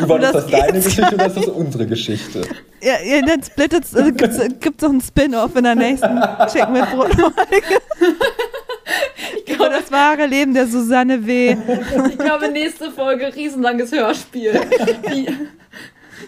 [0.00, 2.42] Yvonne, ist das deine Geschichte oder ist das unsere Geschichte?
[2.82, 6.20] Ja, ja dann splittet es, also gibt es noch einen Spin-off in der nächsten
[6.52, 7.80] Check mit Brot-Folge.
[9.46, 11.56] Über das wahre Leben der Susanne W.
[12.08, 14.60] Ich glaube, nächste Folge riesenlanges Hörspiel.
[15.08, 15.28] Wie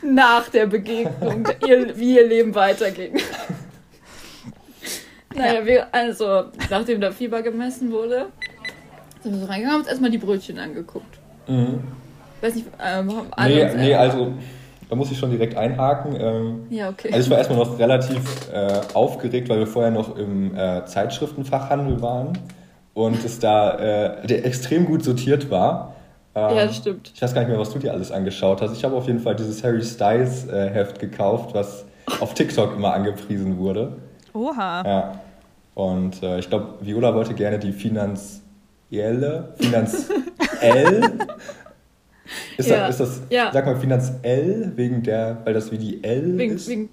[0.02, 3.18] nach der Begegnung, ihr, wie ihr Leben weiterging.
[5.34, 8.26] Naja, wir, also, nachdem da Fieber gemessen wurde,
[9.22, 11.18] sind wir so reingegangen und uns erstmal die Brötchen angeguckt.
[11.48, 12.01] Mhm
[12.42, 14.32] weiß nicht, ähm, alle nee, nee, also
[14.88, 16.16] da muss ich schon direkt einhaken.
[16.20, 17.08] Ähm, ja, okay.
[17.12, 18.20] Also ich war erstmal noch relativ
[18.52, 22.38] äh, aufgeregt, weil wir vorher noch im äh, Zeitschriftenfachhandel waren
[22.94, 25.94] und es da äh, der extrem gut sortiert war.
[26.34, 27.10] Ähm, ja, das stimmt.
[27.14, 28.76] Ich weiß gar nicht mehr, was du dir alles angeschaut hast.
[28.76, 31.84] Ich habe auf jeden Fall dieses Harry Styles äh, Heft gekauft, was
[32.20, 33.96] auf TikTok immer angepriesen wurde.
[34.34, 34.82] Oha.
[34.84, 35.20] Ja.
[35.74, 41.02] Und äh, ich glaube, Viola wollte gerne die finanzielle, finanziell
[42.56, 42.86] Ist, ja.
[42.86, 43.50] das, ist das, ja.
[43.52, 46.68] sag mal, finanziell, wegen der, weil das wie die L wegen, ist?
[46.68, 46.88] Wegen,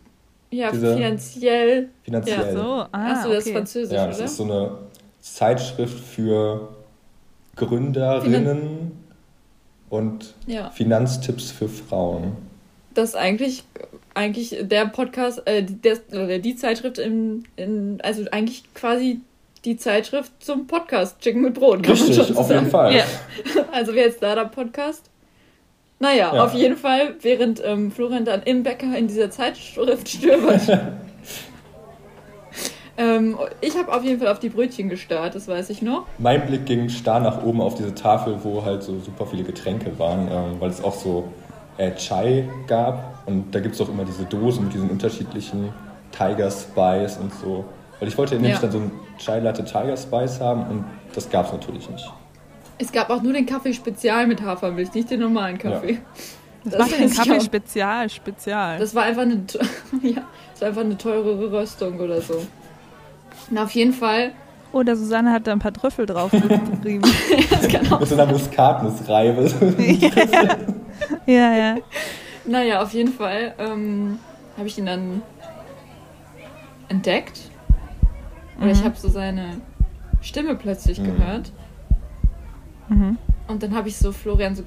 [0.51, 1.89] ja, Diese finanziell.
[2.03, 2.37] Finanziell.
[2.39, 2.85] Ja, so.
[2.91, 3.49] Ah, Achso, das okay.
[3.49, 4.25] ist Französisch, Ja, das oder?
[4.25, 4.71] ist so eine
[5.19, 6.69] Zeitschrift für
[7.55, 8.91] Gründerinnen Finan
[9.89, 10.69] und ja.
[10.71, 12.35] Finanztipps für Frauen.
[12.93, 13.63] Das ist eigentlich,
[14.13, 19.21] eigentlich der Podcast, äh, der, die Zeitschrift in, in, also eigentlich quasi
[19.65, 21.87] die Zeitschrift zum Podcast Chicken mit Brot.
[21.87, 22.95] Richtig, auf jeden Fall.
[22.95, 23.05] Ja.
[23.71, 25.09] Also wer jetzt da der Podcast?
[25.99, 26.43] Naja, ja.
[26.43, 30.61] auf jeden Fall, während ähm, Florian dann im Bäcker in dieser Zeitschrift stöbert.
[32.97, 36.05] ähm, ich habe auf jeden Fall auf die Brötchen gestarrt, das weiß ich noch.
[36.17, 39.99] Mein Blick ging starr nach oben auf diese Tafel, wo halt so super viele Getränke
[39.99, 41.25] waren, ähm, weil es auch so
[41.77, 43.23] äh, Chai gab.
[43.25, 45.73] Und da gibt es auch immer diese Dosen mit diesen unterschiedlichen
[46.11, 47.65] Tiger Spice und so.
[47.99, 48.59] Weil ich wollte nämlich ja.
[48.61, 52.09] dann so ein Chai Latte Tiger Spice haben und das gab es natürlich nicht.
[52.81, 55.93] Es gab auch nur den Kaffee Spezial mit Hafermilch, nicht den normalen Kaffee.
[55.93, 55.99] Ja.
[56.63, 58.79] Das, das war den Kaffee Spezial, Spezial.
[58.79, 59.35] Das war einfach eine,
[60.01, 60.21] ja,
[60.51, 62.45] das war einfach eine teurere Röstung oder so.
[63.49, 64.31] Na, auf jeden Fall.
[64.71, 66.31] Oh, der Susanne hat da ein paar Trüffel drauf
[66.79, 67.01] geschrieben.
[67.49, 69.51] das kann auch Mit so einer Muskatnussreibe.
[69.77, 70.57] ja.
[71.25, 71.77] ja, ja.
[72.45, 74.19] Naja, auf jeden Fall ähm,
[74.57, 75.21] habe ich ihn dann
[76.87, 77.39] entdeckt
[78.57, 78.71] und mhm.
[78.71, 79.61] ich habe so seine
[80.21, 81.17] Stimme plötzlich mhm.
[81.17, 81.51] gehört.
[82.89, 83.17] Mhm.
[83.47, 84.63] Und dann habe ich so Florian so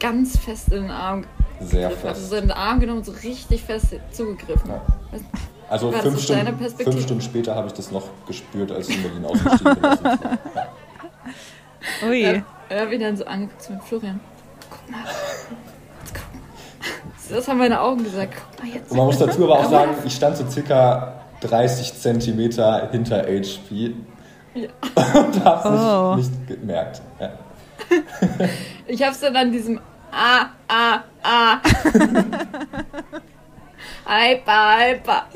[0.00, 1.24] ganz fest in den Arm
[1.60, 2.06] Sehr fest.
[2.06, 4.70] Also so in den Arm genommen und so richtig fest zugegriffen.
[4.70, 4.82] Ja.
[5.70, 9.24] Also fünf Stunden, fünf Stunden später habe ich das noch gespürt, als ich in Berlin
[9.24, 9.82] ausgestiegen bin.
[10.54, 10.68] ja.
[12.06, 12.20] Ui.
[12.20, 14.20] Ja, da habe ich dann so angeguckt mit Florian.
[14.70, 15.04] Guck mal.
[17.30, 18.34] Das haben meine Augen gesagt.
[18.34, 18.90] Guck mal jetzt.
[18.90, 23.94] Und man muss dazu aber auch sagen, ich stand so circa 30 Zentimeter hinter HP.
[24.54, 24.68] Ja.
[25.20, 26.14] Und hab's oh.
[26.16, 27.02] nicht, nicht gemerkt.
[27.18, 27.32] Ja.
[28.86, 29.80] ich hab's dann an diesem
[30.10, 31.60] Ah, Ah, Ah.
[34.04, 35.26] Hyper, hyper.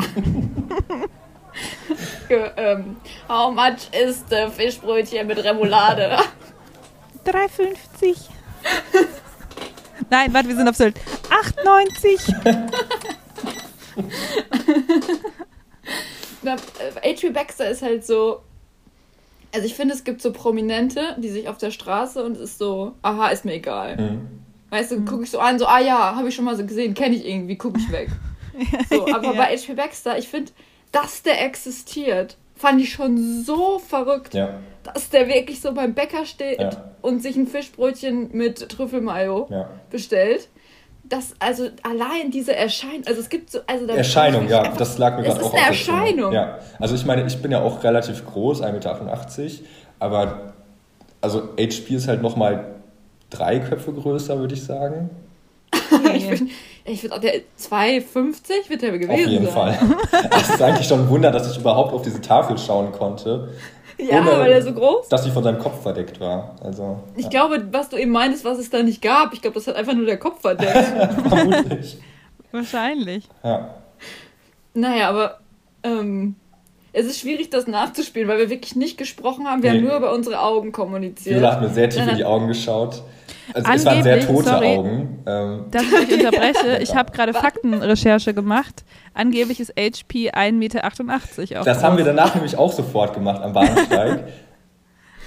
[2.57, 2.97] ähm,
[3.29, 6.19] how much is the Fischbrötchen mit Remoulade?
[7.25, 8.17] 3,50.
[10.11, 10.97] Nein, warte, wir sind auf Sylt.
[11.65, 12.35] 8,90.
[16.45, 17.31] H.P.
[17.31, 18.43] Baxter ist halt so.
[19.57, 22.59] Also ich finde, es gibt so Prominente, die sich auf der Straße und es ist
[22.59, 23.97] so, aha, ist mir egal.
[23.97, 24.29] Mhm.
[24.69, 26.93] Weißt du, gucke ich so an, so, ah ja, habe ich schon mal so gesehen,
[26.93, 28.11] kenne ich irgendwie, gucke ich weg.
[28.91, 29.33] So, aber ja.
[29.33, 29.73] bei H.P.
[29.75, 30.53] Baxter, ich finde,
[30.93, 36.27] dass der existiert, fand ich schon so verrückt, Ja, dass der wirklich so beim Bäcker
[36.27, 36.93] steht Ja.
[37.01, 39.71] und sich ein Fischbrötchen mit Trüffelmayo ja.
[39.91, 40.49] bestellt.
[41.09, 45.17] Das, also allein diese Erscheinung, also es gibt so, also Erscheinung, ja, einfach- das lag
[45.17, 45.99] mir gerade ist auch eine auf der Zunge.
[45.99, 46.33] Erscheinung.
[46.33, 49.51] Ja, also ich meine, ich bin ja auch relativ groß, 1,88 Meter,
[50.01, 50.53] aber
[51.21, 52.65] also HP ist halt nochmal
[53.31, 55.11] drei Köpfe größer, würde ich sagen.
[56.15, 56.51] Ich bin,
[56.85, 59.75] ich auch der 2,50 wird der gewesen Auf jeden sein.
[59.75, 60.31] Fall.
[60.41, 63.51] Es ist eigentlich schon ein Wunder, dass ich überhaupt auf diese Tafel schauen konnte,
[63.99, 65.09] Ja, Ohne- weil er so groß.
[65.09, 66.55] dass sie von seinem Kopf verdeckt war.
[66.63, 69.55] Also, Ich ja, glaube, was du eben meintest, was es da nicht gab, ich glaube,
[69.55, 70.73] das hat einfach nur der Kopf verdeckt.
[71.29, 71.97] vermutlich.
[72.53, 73.29] Wahrscheinlich.
[73.43, 73.75] Ja.
[74.75, 75.41] naja, aber
[75.83, 76.37] ähm,
[76.93, 79.63] es ist schwierig, das nachzuspielen, weil wir wirklich nicht gesprochen haben.
[79.63, 79.79] Wir Nee.
[79.79, 81.37] haben nur über unsere Augen kommuniziert.
[81.37, 83.03] Viola hat mir sehr tief Nein, in die Augen geschaut.
[83.55, 84.77] Also es waren sehr tote sorry.
[84.77, 85.19] Augen.
[85.27, 88.85] Ähm, Dass ich unterbreche, ich habe gerade Faktenrecherche gemacht.
[89.15, 94.25] Angeblich ist HP 1,88 Meter das haben wir danach nämlich auch sofort gemacht am Bahnsteig.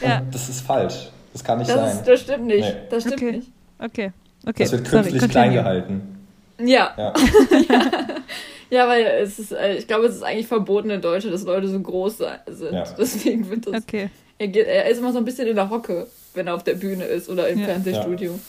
[0.02, 0.20] Ja.
[0.20, 1.10] Und das ist falsch.
[1.34, 1.90] Das kann nicht das, sein.
[1.90, 2.62] ist, das stimmt nicht.
[2.62, 2.76] Nee.
[2.90, 3.32] Das stimmt Okay.
[3.34, 3.52] nicht.
[3.80, 4.12] Okay,
[4.48, 4.64] okay.
[4.64, 5.64] das wird sorry, künstlich klein continue.
[5.64, 6.26] gehalten.
[6.60, 6.94] Ja.
[6.98, 7.14] Ja.
[8.70, 11.68] ja, weil es ist, äh, ich glaube, es ist eigentlich verboten in Deutschland, dass Leute
[11.68, 12.72] so groß sind.
[12.72, 12.84] Ja.
[12.98, 13.84] Deswegen wird das.
[13.84, 14.10] Okay.
[14.38, 16.08] Er, geht, er ist immer so ein bisschen in der Hocke,
[16.40, 17.66] wenn er auf der Bühne ist oder im Ja.
[17.66, 18.40] Fernsehstudio.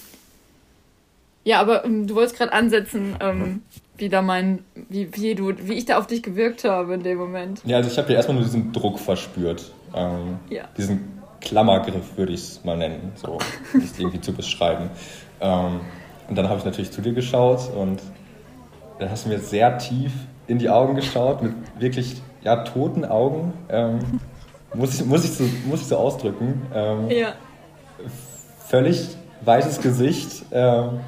[1.44, 3.62] Ja, aber ähm, du wolltest gerade ansetzen, ähm,
[3.96, 7.18] wie da mein, wie, wie du, wie ich da auf dich gewirkt habe in dem
[7.18, 7.62] Moment.
[7.64, 9.72] Ja, also ich habe ja erstmal nur diesen Druck verspürt.
[9.94, 10.64] Ähm, Ja.
[10.76, 13.32] Diesen Klammergriff würde ich es mal nennen, so
[13.72, 14.90] um es irgendwie zu beschreiben.
[15.40, 15.80] Ähm,
[16.28, 18.00] und dann habe ich natürlich zu dir geschaut und
[18.98, 20.12] dann hast du mir sehr tief
[20.46, 23.52] in die Augen geschaut, mit wirklich ja, toten Augen.
[23.70, 23.98] Ähm,
[24.74, 26.62] muss, ich, muss, ich so, muss ich so ausdrücken.
[26.74, 27.32] Ähm, Ja.
[28.70, 30.44] Völlig weißes Gesicht.
[30.52, 31.00] Ähm,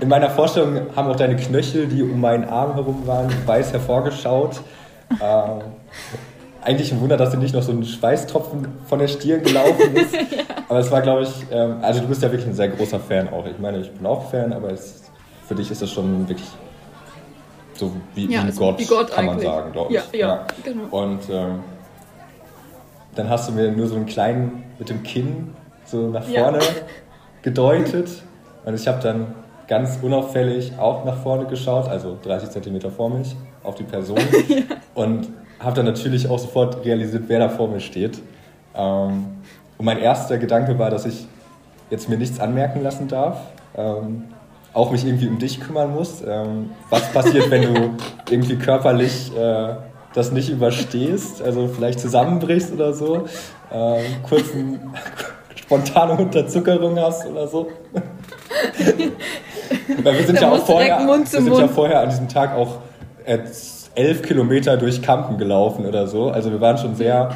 [0.00, 4.60] in meiner Vorstellung haben auch deine Knöchel, die um meinen Arm herum waren, weiß hervorgeschaut.
[5.10, 5.62] Ähm,
[6.62, 10.14] eigentlich ein Wunder, dass dir nicht noch so ein Schweißtropfen von der Stirn gelaufen ist.
[10.68, 13.28] Aber es war, glaube ich, ähm, also du bist ja wirklich ein sehr großer Fan
[13.32, 13.46] auch.
[13.46, 15.02] Ich meine, ich bin auch Fan, aber es,
[15.46, 16.48] für dich ist das schon wirklich
[17.74, 19.50] so wie, Ja, wie, ein ist Gott, wie Gott kann man eigentlich.
[19.50, 20.00] sagen, glaube ich.
[20.12, 20.84] Ja, ja, genau.
[20.96, 21.60] Und ähm,
[23.16, 25.54] dann hast du mir nur so einen kleinen mit dem Kinn
[25.92, 26.42] so nach Ja.
[26.42, 26.58] vorne
[27.42, 28.10] gedeutet.
[28.64, 29.34] Und ich habe dann
[29.68, 34.18] ganz unauffällig auch nach vorne geschaut, also 30 Zentimeter vor mich, auf die Person.
[34.94, 35.28] Und
[35.60, 38.18] habe dann natürlich auch sofort realisiert, wer da vor mir steht.
[38.74, 39.26] Ähm,
[39.78, 41.26] und mein erster Gedanke war, dass ich
[41.90, 43.38] jetzt mir nichts anmerken lassen darf.
[43.76, 44.24] Ähm,
[44.74, 46.22] auch mich irgendwie um dich kümmern muss.
[46.26, 47.90] Ähm, was passiert, wenn du
[48.30, 49.74] irgendwie körperlich äh,
[50.14, 53.24] das nicht überstehst, also vielleicht zusammenbrichst oder so,
[54.28, 54.80] kurzen
[55.72, 57.68] spontane Unterzuckerung hast oder so.
[60.02, 62.78] Weil wir sind ja auch vorher, wir sind ja vorher an diesem Tag auch
[63.24, 63.38] äh,
[63.94, 66.30] elf Kilometer durch Kampen gelaufen oder so.
[66.30, 67.30] Also wir waren schon sehr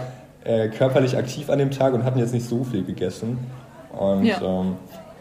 [0.44, 3.38] äh, körperlich aktiv an dem Tag und hatten jetzt nicht so viel gegessen.
[3.96, 4.40] Und Ja.
[4.42, 4.76] ähm,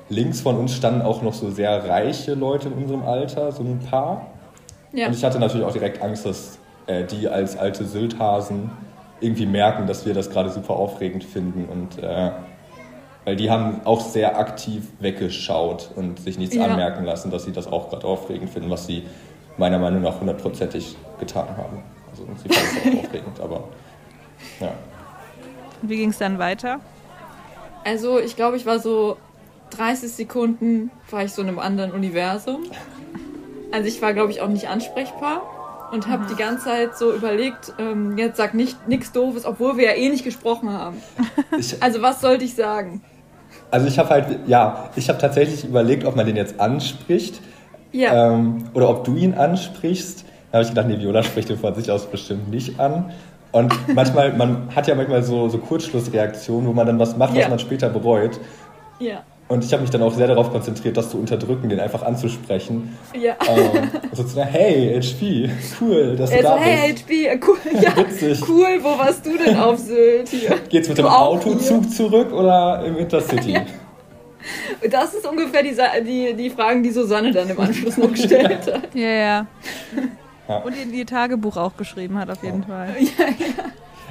[0.09, 3.79] links von uns standen auch noch so sehr reiche Leute in unserem Alter, so ein
[3.79, 4.27] paar.
[4.91, 5.07] Ja.
[5.07, 8.71] Und ich hatte natürlich auch direkt Angst, dass äh, die als alte Sylthasen
[9.21, 11.65] irgendwie merken, dass wir das gerade super aufregend finden.
[11.65, 12.31] Und äh,
[13.25, 16.65] weil die haben auch sehr aktiv weggeschaut und sich nichts Ja.
[16.65, 19.03] anmerken lassen, dass sie das auch gerade aufregend finden, was sie
[19.57, 21.81] meiner Meinung nach hundertprozentig getan haben.
[22.11, 23.63] Also sie fanden es auch aufregend, aber
[24.59, 24.71] ja.
[25.81, 26.79] Wie ging es dann weiter?
[27.83, 29.17] Also, ich glaube, ich war so
[29.71, 32.63] 30 Sekunden, war ich so in einem anderen Universum.
[33.71, 35.41] Also, ich war, glaube ich, auch nicht ansprechbar
[35.91, 39.85] und habe die ganze Zeit so überlegt, ähm, jetzt sag nicht nichts Doofes, obwohl wir
[39.85, 40.97] ja eh nicht gesprochen haben.
[41.57, 43.01] Ich, Also, was sollte ich sagen?
[43.71, 47.41] Also ich habe halt, ja, ich habe tatsächlich überlegt, ob man den jetzt anspricht
[47.91, 50.23] Ja, ähm, oder ob du ihn ansprichst.
[50.51, 53.11] Da habe ich gedacht, nee, Viola spricht ihn von sich aus bestimmt nicht an.
[53.51, 57.39] Und manchmal, man hat ja manchmal so, so Kurzschlussreaktionen, wo man dann was macht, was
[57.41, 57.49] Ja.
[57.49, 58.39] man später bereut.
[58.99, 62.01] ja, Und ich habe mich dann auch sehr darauf konzentriert, das zu unterdrücken, den einfach
[62.01, 62.97] anzusprechen.
[63.13, 63.35] ja.
[63.47, 67.05] Ähm, so zu sagen, hey, HP, cool, dass du Er so, da hey, bist.
[67.05, 68.41] HB, äh, cool, ja, Witzig.
[68.49, 70.55] cool, wo warst du denn auf Sylt hier?
[70.67, 73.57] Geht's mit Du dem Autozug zurück oder im Intercity?
[74.91, 78.67] Das ist ungefähr die, Sa- die, die Fragen, die Susanne dann im Anschluss noch gestellt
[78.73, 78.93] hat.
[78.93, 79.47] Ja, ja.
[80.47, 80.57] Ja.
[80.57, 82.89] Und in ihr Tagebuch auch geschrieben hat, auf jeden Fall.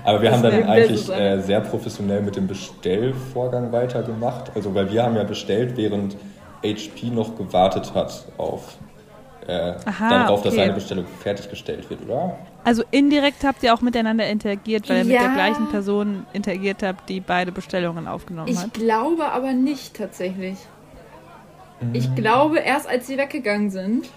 [0.04, 4.52] Aber wir haben dann eigentlich äh, sehr professionell mit dem Bestellvorgang weitergemacht.
[4.54, 6.16] Also weil wir haben ja bestellt, während
[6.62, 8.76] HP noch gewartet hat auf
[9.46, 10.62] äh, Aha, darauf, dass okay.
[10.62, 12.36] seine Bestellung fertiggestellt wird, oder?
[12.64, 15.22] Also indirekt habt ihr auch miteinander interagiert, weil ihr mit Ja.
[15.24, 18.72] der gleichen Person interagiert habt, die beide Bestellungen aufgenommen Ich hat.
[18.72, 20.56] glaube aber nicht tatsächlich.
[21.82, 21.94] Mhm.
[21.94, 24.08] Ich glaube, erst als sie weggegangen sind.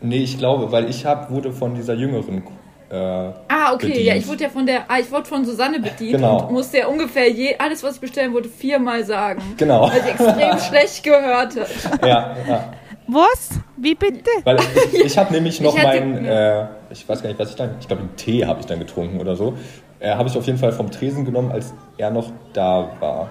[0.00, 2.44] Nee, ich glaube, weil ich hab, wurde von dieser jüngeren
[2.90, 4.06] Äh, ah, okay, bedient.
[4.06, 6.44] ja, ich wurde ja von der, ah, ich wurde von Susanne bedient genau.
[6.44, 9.42] und musste ja ungefähr je, alles, was ich bestellen wollte, viermal sagen.
[9.58, 9.90] Genau.
[9.90, 12.08] Weil ich extrem schlecht gehört habe.
[12.08, 12.72] Ja, ja.
[13.06, 13.50] Was?
[13.76, 14.30] Wie bitte?
[14.44, 14.58] Weil
[14.92, 17.88] ich, ich habe nämlich noch meinen, äh, ich weiß gar nicht, was ich dann, ich
[17.88, 19.54] glaube, einen Tee habe ich dann getrunken oder so.
[20.00, 23.30] Äh, habe ich auf jeden Fall vom Tresen genommen, als er noch da war.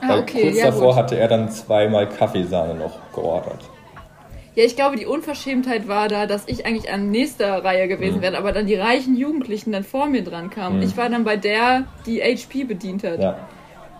[0.00, 0.96] Ah, Weil okay, kurz ja, davor gut.
[0.96, 3.60] hatte er dann zweimal Kaffeesahne noch geordert.
[4.54, 8.22] Ja, ich glaube, die Unverschämtheit war da, dass ich eigentlich an nächster Reihe gewesen mhm.
[8.22, 10.76] wäre, aber dann die reichen Jugendlichen dann vor mir dran kamen.
[10.76, 10.82] Mhm.
[10.84, 13.20] Ich war dann bei der, die HP bedient hat.
[13.20, 13.48] Ja.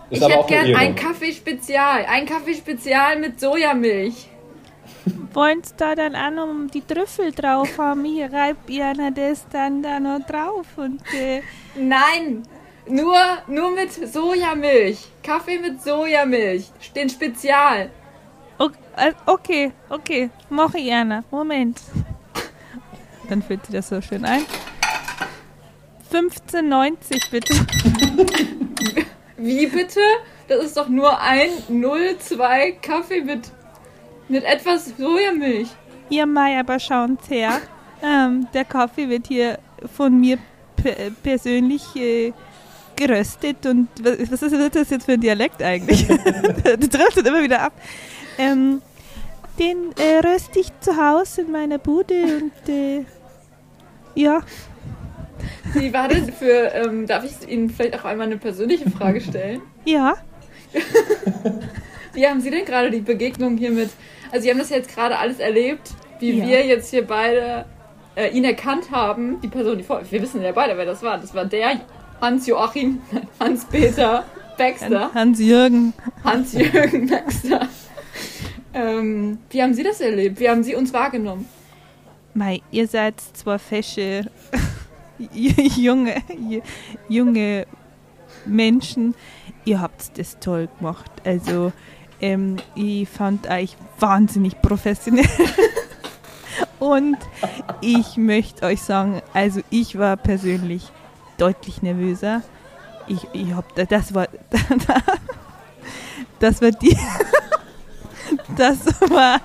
[0.09, 2.05] Ist ich hätte gern ein Kaffeespezial.
[2.05, 4.29] Ein Kaffeespezial mit Sojamilch.
[5.33, 8.05] Wollen Sie da dann auch noch die Trüffel drauf haben?
[8.05, 11.01] Ich reibe Ihnen das dann da noch drauf und...
[11.13, 11.41] Äh
[11.75, 12.43] Nein,
[12.87, 14.99] nur, nur mit Sojamilch.
[15.21, 16.69] Kaffee mit Sojamilch.
[16.95, 17.89] Den Spezial.
[18.97, 21.23] Äh, okay, okay, mache ich gerne.
[21.31, 21.81] Moment.
[23.27, 24.45] Dann füllt sie das so schön ein.
[26.11, 27.53] 15,90 bitte.
[29.37, 29.99] Wie bitte?
[30.47, 33.51] Das ist doch nur ein 0,2 Kaffee mit
[34.27, 35.69] mit etwas Sojamilch.
[36.09, 37.61] Ihr Mai, aber schauen Sie her.
[38.01, 39.59] Ähm, der Kaffee wird hier
[39.95, 40.37] von mir
[41.23, 42.33] persönlich äh,
[42.95, 46.07] geröstet und was ist das jetzt für ein Dialekt eigentlich?
[46.63, 47.73] das driftet immer wieder ab.
[48.37, 48.81] Ähm,
[49.59, 53.05] den äh, röste ich zu Hause in meiner Bude und äh,
[54.15, 54.41] ja.
[55.73, 59.61] Wie war denn für, ähm, darf ich Ihnen vielleicht auch einmal eine persönliche Frage stellen?
[59.85, 60.15] Ja.
[62.13, 63.89] Wie haben Sie denn gerade die Begegnung hier mit
[64.31, 66.45] also Sie haben das jetzt gerade alles erlebt, wie ja.
[66.45, 67.65] wir jetzt hier beide
[68.15, 70.01] äh, ihn erkannt haben, die Person, die vor.
[70.09, 71.17] Wir wissen ja beide, wer das war.
[71.17, 71.79] Das war der
[72.19, 73.01] Hans-Joachim,
[73.39, 74.25] Hans-Peter
[74.57, 75.09] Baxter.
[75.13, 75.93] Hans-Jürgen.
[76.23, 77.69] Hans-Jürgen Baxter.
[78.75, 80.39] Ähm, wie haben Sie das erlebt?
[80.39, 81.47] Wie haben Sie uns wahrgenommen?
[82.33, 84.29] Mei, ihr seid zwar fesche,
[85.33, 86.21] junge,
[87.07, 87.65] junge
[88.45, 89.15] Menschen,
[89.63, 91.09] ihr habt das toll gemacht.
[91.23, 91.71] Also
[92.19, 95.25] ähm, ich fand euch wahnsinnig professionell.
[96.79, 97.17] Und
[97.79, 100.91] ich möchte euch sagen, also ich war persönlich
[101.37, 102.41] deutlich nervöser.
[103.07, 104.27] Ich, ich hab, das war,
[106.39, 106.97] das war die,
[108.55, 108.79] das
[109.09, 109.41] war,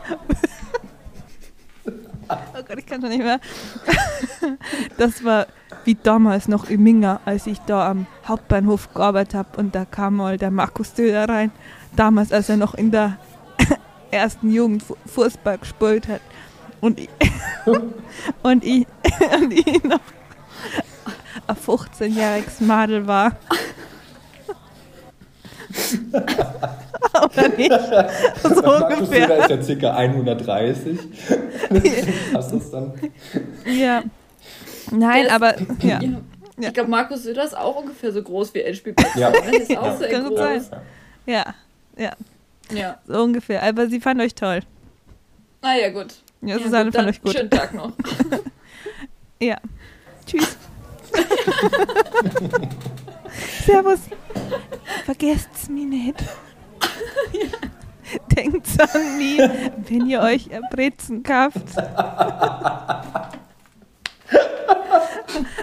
[2.29, 3.41] oh Gott, ich kann schon nicht mehr.
[4.99, 5.47] Das war
[5.85, 10.17] wie damals noch in Minga, als ich da am Hauptbahnhof gearbeitet habe und da kam
[10.17, 11.51] mal der Markus Döder rein
[11.97, 13.17] damals, als er noch in der
[14.11, 16.21] ersten Jugend Fußball gespielt hat.
[16.81, 17.09] Und ich,
[18.43, 18.87] und ich,
[19.41, 20.01] und ich noch
[21.47, 23.33] ein 15-jähriges Madel war.
[27.25, 27.71] Oder nicht?
[28.43, 29.29] So Markus ungefähr.
[29.29, 29.97] Söder ist ja ca.
[29.97, 30.99] 130.
[32.35, 32.93] Hast du es dann?
[33.67, 34.03] Ja.
[34.91, 36.01] Nein, ist, aber ja.
[36.01, 36.21] ja.
[36.59, 39.31] Ich glaube, Markus Söder ist auch ungefähr so groß wie Edge Ja.
[39.31, 39.97] Das ist auch ja.
[39.97, 40.39] sehr Kann groß.
[40.39, 40.81] Sein.
[41.27, 41.55] Ja.
[41.97, 42.13] Ja.
[42.73, 42.99] Ja.
[43.07, 43.63] So ungefähr.
[43.63, 44.61] Aber sie fand euch toll.
[45.63, 46.15] Ah ja, gut.
[46.43, 47.33] Ja, Susanne gut, fand euch gut.
[47.33, 47.93] Schönen Tag noch.
[49.41, 49.59] ja.
[50.27, 50.57] Tschüss.
[53.65, 54.01] Servus.
[55.05, 56.23] Vergesst's mir nicht.
[57.33, 57.69] Ja.
[58.37, 59.39] Denkt an mich,
[59.89, 61.63] wenn ihr euch Brezen kauft.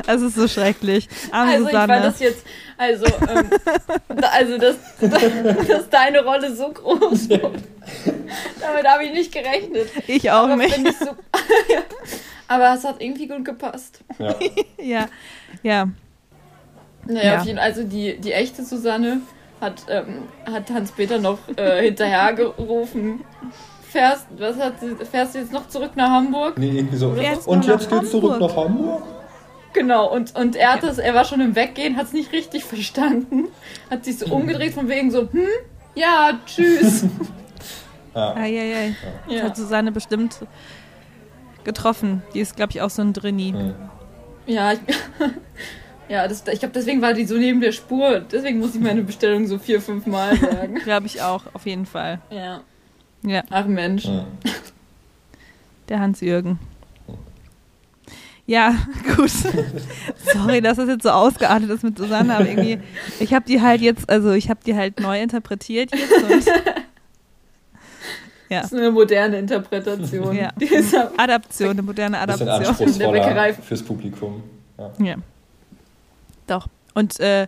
[0.06, 1.10] Es ist so schrecklich.
[1.32, 1.94] Arme also Susanne.
[1.94, 2.46] ich fand das jetzt,
[2.78, 3.50] also, ähm,
[4.32, 4.76] also dass,
[5.68, 7.58] dass deine Rolle so groß wird.
[8.62, 9.90] Damit habe ich nicht gerechnet.
[10.08, 11.00] Ich auch Aber nicht.
[11.00, 11.08] So,
[12.48, 14.00] Aber es hat irgendwie gut gepasst.
[14.18, 14.36] Ja.
[14.78, 15.08] ja.
[15.64, 15.90] ja.
[17.08, 17.40] Naja, ja.
[17.40, 19.22] auf jeden Fall, also die, die echte Susanne
[19.62, 23.22] hat, ähm, hat Hans-Peter noch äh, hinterhergerufen.
[23.90, 26.58] Fährst, was hat sie, fährst du jetzt noch zurück nach Hamburg?
[26.58, 27.16] Nee, irgendwie so.
[27.46, 29.04] Und jetzt geht's zurück nach Hamburg?
[29.74, 32.64] Genau, und, und er, hat das, er war schon im Weggehen, hat es nicht richtig
[32.66, 33.48] verstanden,
[33.90, 35.48] hat sich so umgedreht von wegen so, hm,
[35.96, 37.06] ja, tschüss.
[38.16, 38.36] ja.
[38.36, 38.96] Ei, ei, ei.
[39.28, 39.44] Ja.
[39.44, 40.40] Hat Susanne bestimmt
[41.64, 42.24] getroffen.
[42.34, 43.52] Die ist, glaube ich, auch so ein Drini.
[43.52, 43.76] Mhm.
[44.46, 44.80] Ja, ich,
[46.10, 48.20] ja das, ich glaube, deswegen war die so neben der Spur.
[48.20, 50.76] Deswegen muss ich meine Bestellung so vier, fünf Mal sagen.
[50.84, 52.20] glaube ich auch, auf jeden Fall.
[52.30, 52.62] Ja.
[53.24, 53.44] ja.
[53.50, 54.06] Ach Mensch.
[54.06, 54.26] Ja.
[55.90, 56.60] Der Hans-Jürgen.
[58.46, 58.76] Ja,
[59.16, 59.30] gut.
[59.30, 62.80] Sorry, dass das jetzt so ausgeartet ist mit Susanne, aber irgendwie,
[63.20, 66.46] ich habe die halt jetzt, also ich habe die halt neu interpretiert jetzt und
[68.50, 68.62] ja.
[68.62, 70.36] Das ist eine moderne Interpretation.
[70.36, 70.52] Ja.
[71.18, 72.98] Adaption, eine moderne Adaption.
[72.98, 73.54] Der Bäckerei.
[73.54, 74.44] fürs Publikum.
[74.78, 74.92] Ja.
[75.00, 75.16] ja.
[76.48, 76.68] Doch.
[76.94, 77.48] Und äh,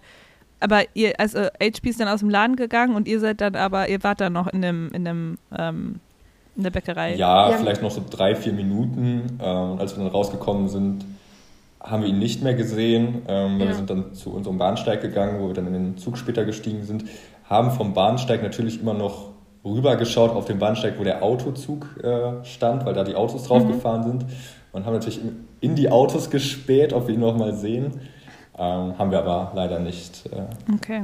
[0.60, 3.88] aber ihr, also HP ist dann aus dem Laden gegangen und ihr seid dann aber,
[3.90, 6.00] ihr wart dann noch in dem, in dem ähm,
[6.60, 7.16] in der Bäckerei?
[7.16, 9.40] Ja, ja, vielleicht noch so drei, vier Minuten.
[9.40, 11.06] Äh, als wir dann rausgekommen sind,
[11.80, 13.22] haben wir ihn nicht mehr gesehen.
[13.28, 13.68] Ähm, Ja.
[13.68, 16.84] Wir sind dann zu unserem Bahnsteig gegangen, wo wir dann in den Zug später gestiegen
[16.84, 17.06] sind.
[17.50, 19.30] Haben vom Bahnsteig natürlich immer noch
[19.64, 24.04] rübergeschaut auf den Bahnsteig, wo der Autozug äh, stand, weil da die Autos drauf gefahren
[24.04, 24.26] sind.
[24.74, 25.22] Und haben natürlich
[25.62, 28.02] in die Autos gespäht, ob wir ihn noch mal sehen.
[28.60, 30.26] Ähm, haben wir aber leider nicht.
[30.28, 31.04] Äh, Okay.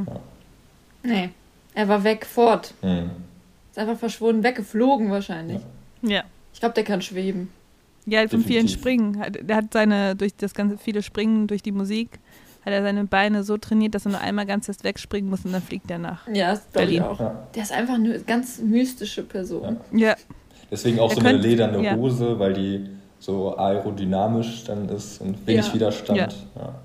[1.04, 1.30] Nee.
[1.74, 2.74] Er war weg, fort.
[2.82, 3.10] hm.
[3.72, 5.62] Ist einfach verschwunden, weggeflogen wahrscheinlich.
[6.02, 6.24] Ja.
[6.54, 7.50] Ich glaube, der kann schweben.
[8.06, 8.68] Ja, von vielen.
[8.68, 9.22] Springen.
[9.42, 12.20] Der hat seine, durch das ganze viele Springen, durch die Musik,
[12.66, 15.52] hat er seine Beine so trainiert, dass er nur einmal ganz fest wegspringen muss und
[15.54, 16.28] dann fliegt er nach.
[16.34, 17.02] Ja, das glaube ich Berlin.
[17.04, 17.20] auch.
[17.20, 17.48] Ja.
[17.56, 19.78] Der ist einfach eine ganz mystische Person.
[19.92, 20.16] Ja,
[20.72, 21.96] Deswegen auch Er so eine könnt- lederne ja.
[21.96, 25.74] Hose, weil die so aerodynamisch dann ist und wenig Ja.
[25.74, 26.18] Widerstand.
[26.56, 26.76] Ja.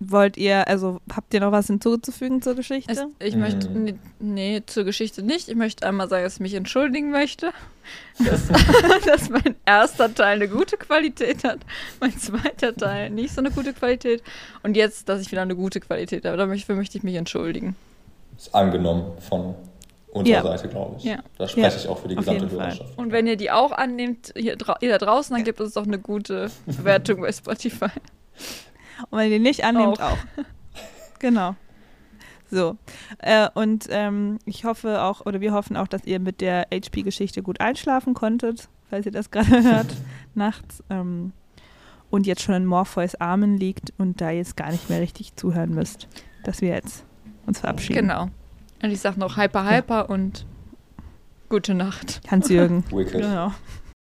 [0.00, 2.92] Wollt ihr, also habt ihr noch was hinzuzufügen zur Geschichte?
[2.92, 3.40] Es, ich Mhm.
[3.40, 5.48] möchte, nee, nee, zur Geschichte nicht.
[5.48, 7.52] Ich möchte einmal sagen, dass ich mich entschuldigen möchte,
[8.18, 8.48] dass,
[9.06, 11.60] dass mein erster Teil eine gute Qualität hat,
[12.00, 14.22] mein zweiter Teil nicht so eine gute Qualität
[14.62, 16.36] und jetzt, dass ich wieder eine gute Qualität habe.
[16.36, 17.76] Dafür möchte ich mich entschuldigen.
[18.36, 19.54] Ist angenommen von
[20.10, 20.42] unserer Ja.
[20.42, 21.04] Seite, glaube ich.
[21.04, 21.18] Ja.
[21.38, 22.66] Da spreche Ja, ich auch für die auf gesamte jeden Fall.
[22.68, 22.98] Hörerschaft.
[22.98, 25.98] Und wenn ihr die auch annehmt, hier ihr da draußen, dann gibt es doch eine
[25.98, 27.86] gute Bewertung bei Spotify.
[29.10, 30.12] Und wenn ihr nicht annehmt, Auch.
[30.12, 30.18] auch.
[31.18, 31.56] genau.
[32.50, 32.76] So.
[33.18, 37.42] Äh, und ähm, ich hoffe auch, oder wir hoffen auch, dass ihr mit der HP-Geschichte
[37.42, 39.96] gut einschlafen konntet, falls ihr das gerade hört,
[40.34, 40.82] nachts.
[40.90, 41.32] Ähm,
[42.10, 45.74] und jetzt schon in Morpheus Armen liegt und da jetzt gar nicht mehr richtig zuhören
[45.74, 46.08] müsst,
[46.44, 47.04] dass wir jetzt
[47.46, 48.02] uns verabschieden.
[48.02, 48.28] Genau.
[48.82, 50.44] Und ich sage noch Hyper Hyper und
[51.48, 52.20] gute Nacht.
[52.30, 52.84] Hans-Jürgen.
[52.90, 53.12] Wicked.
[53.12, 53.52] Genau.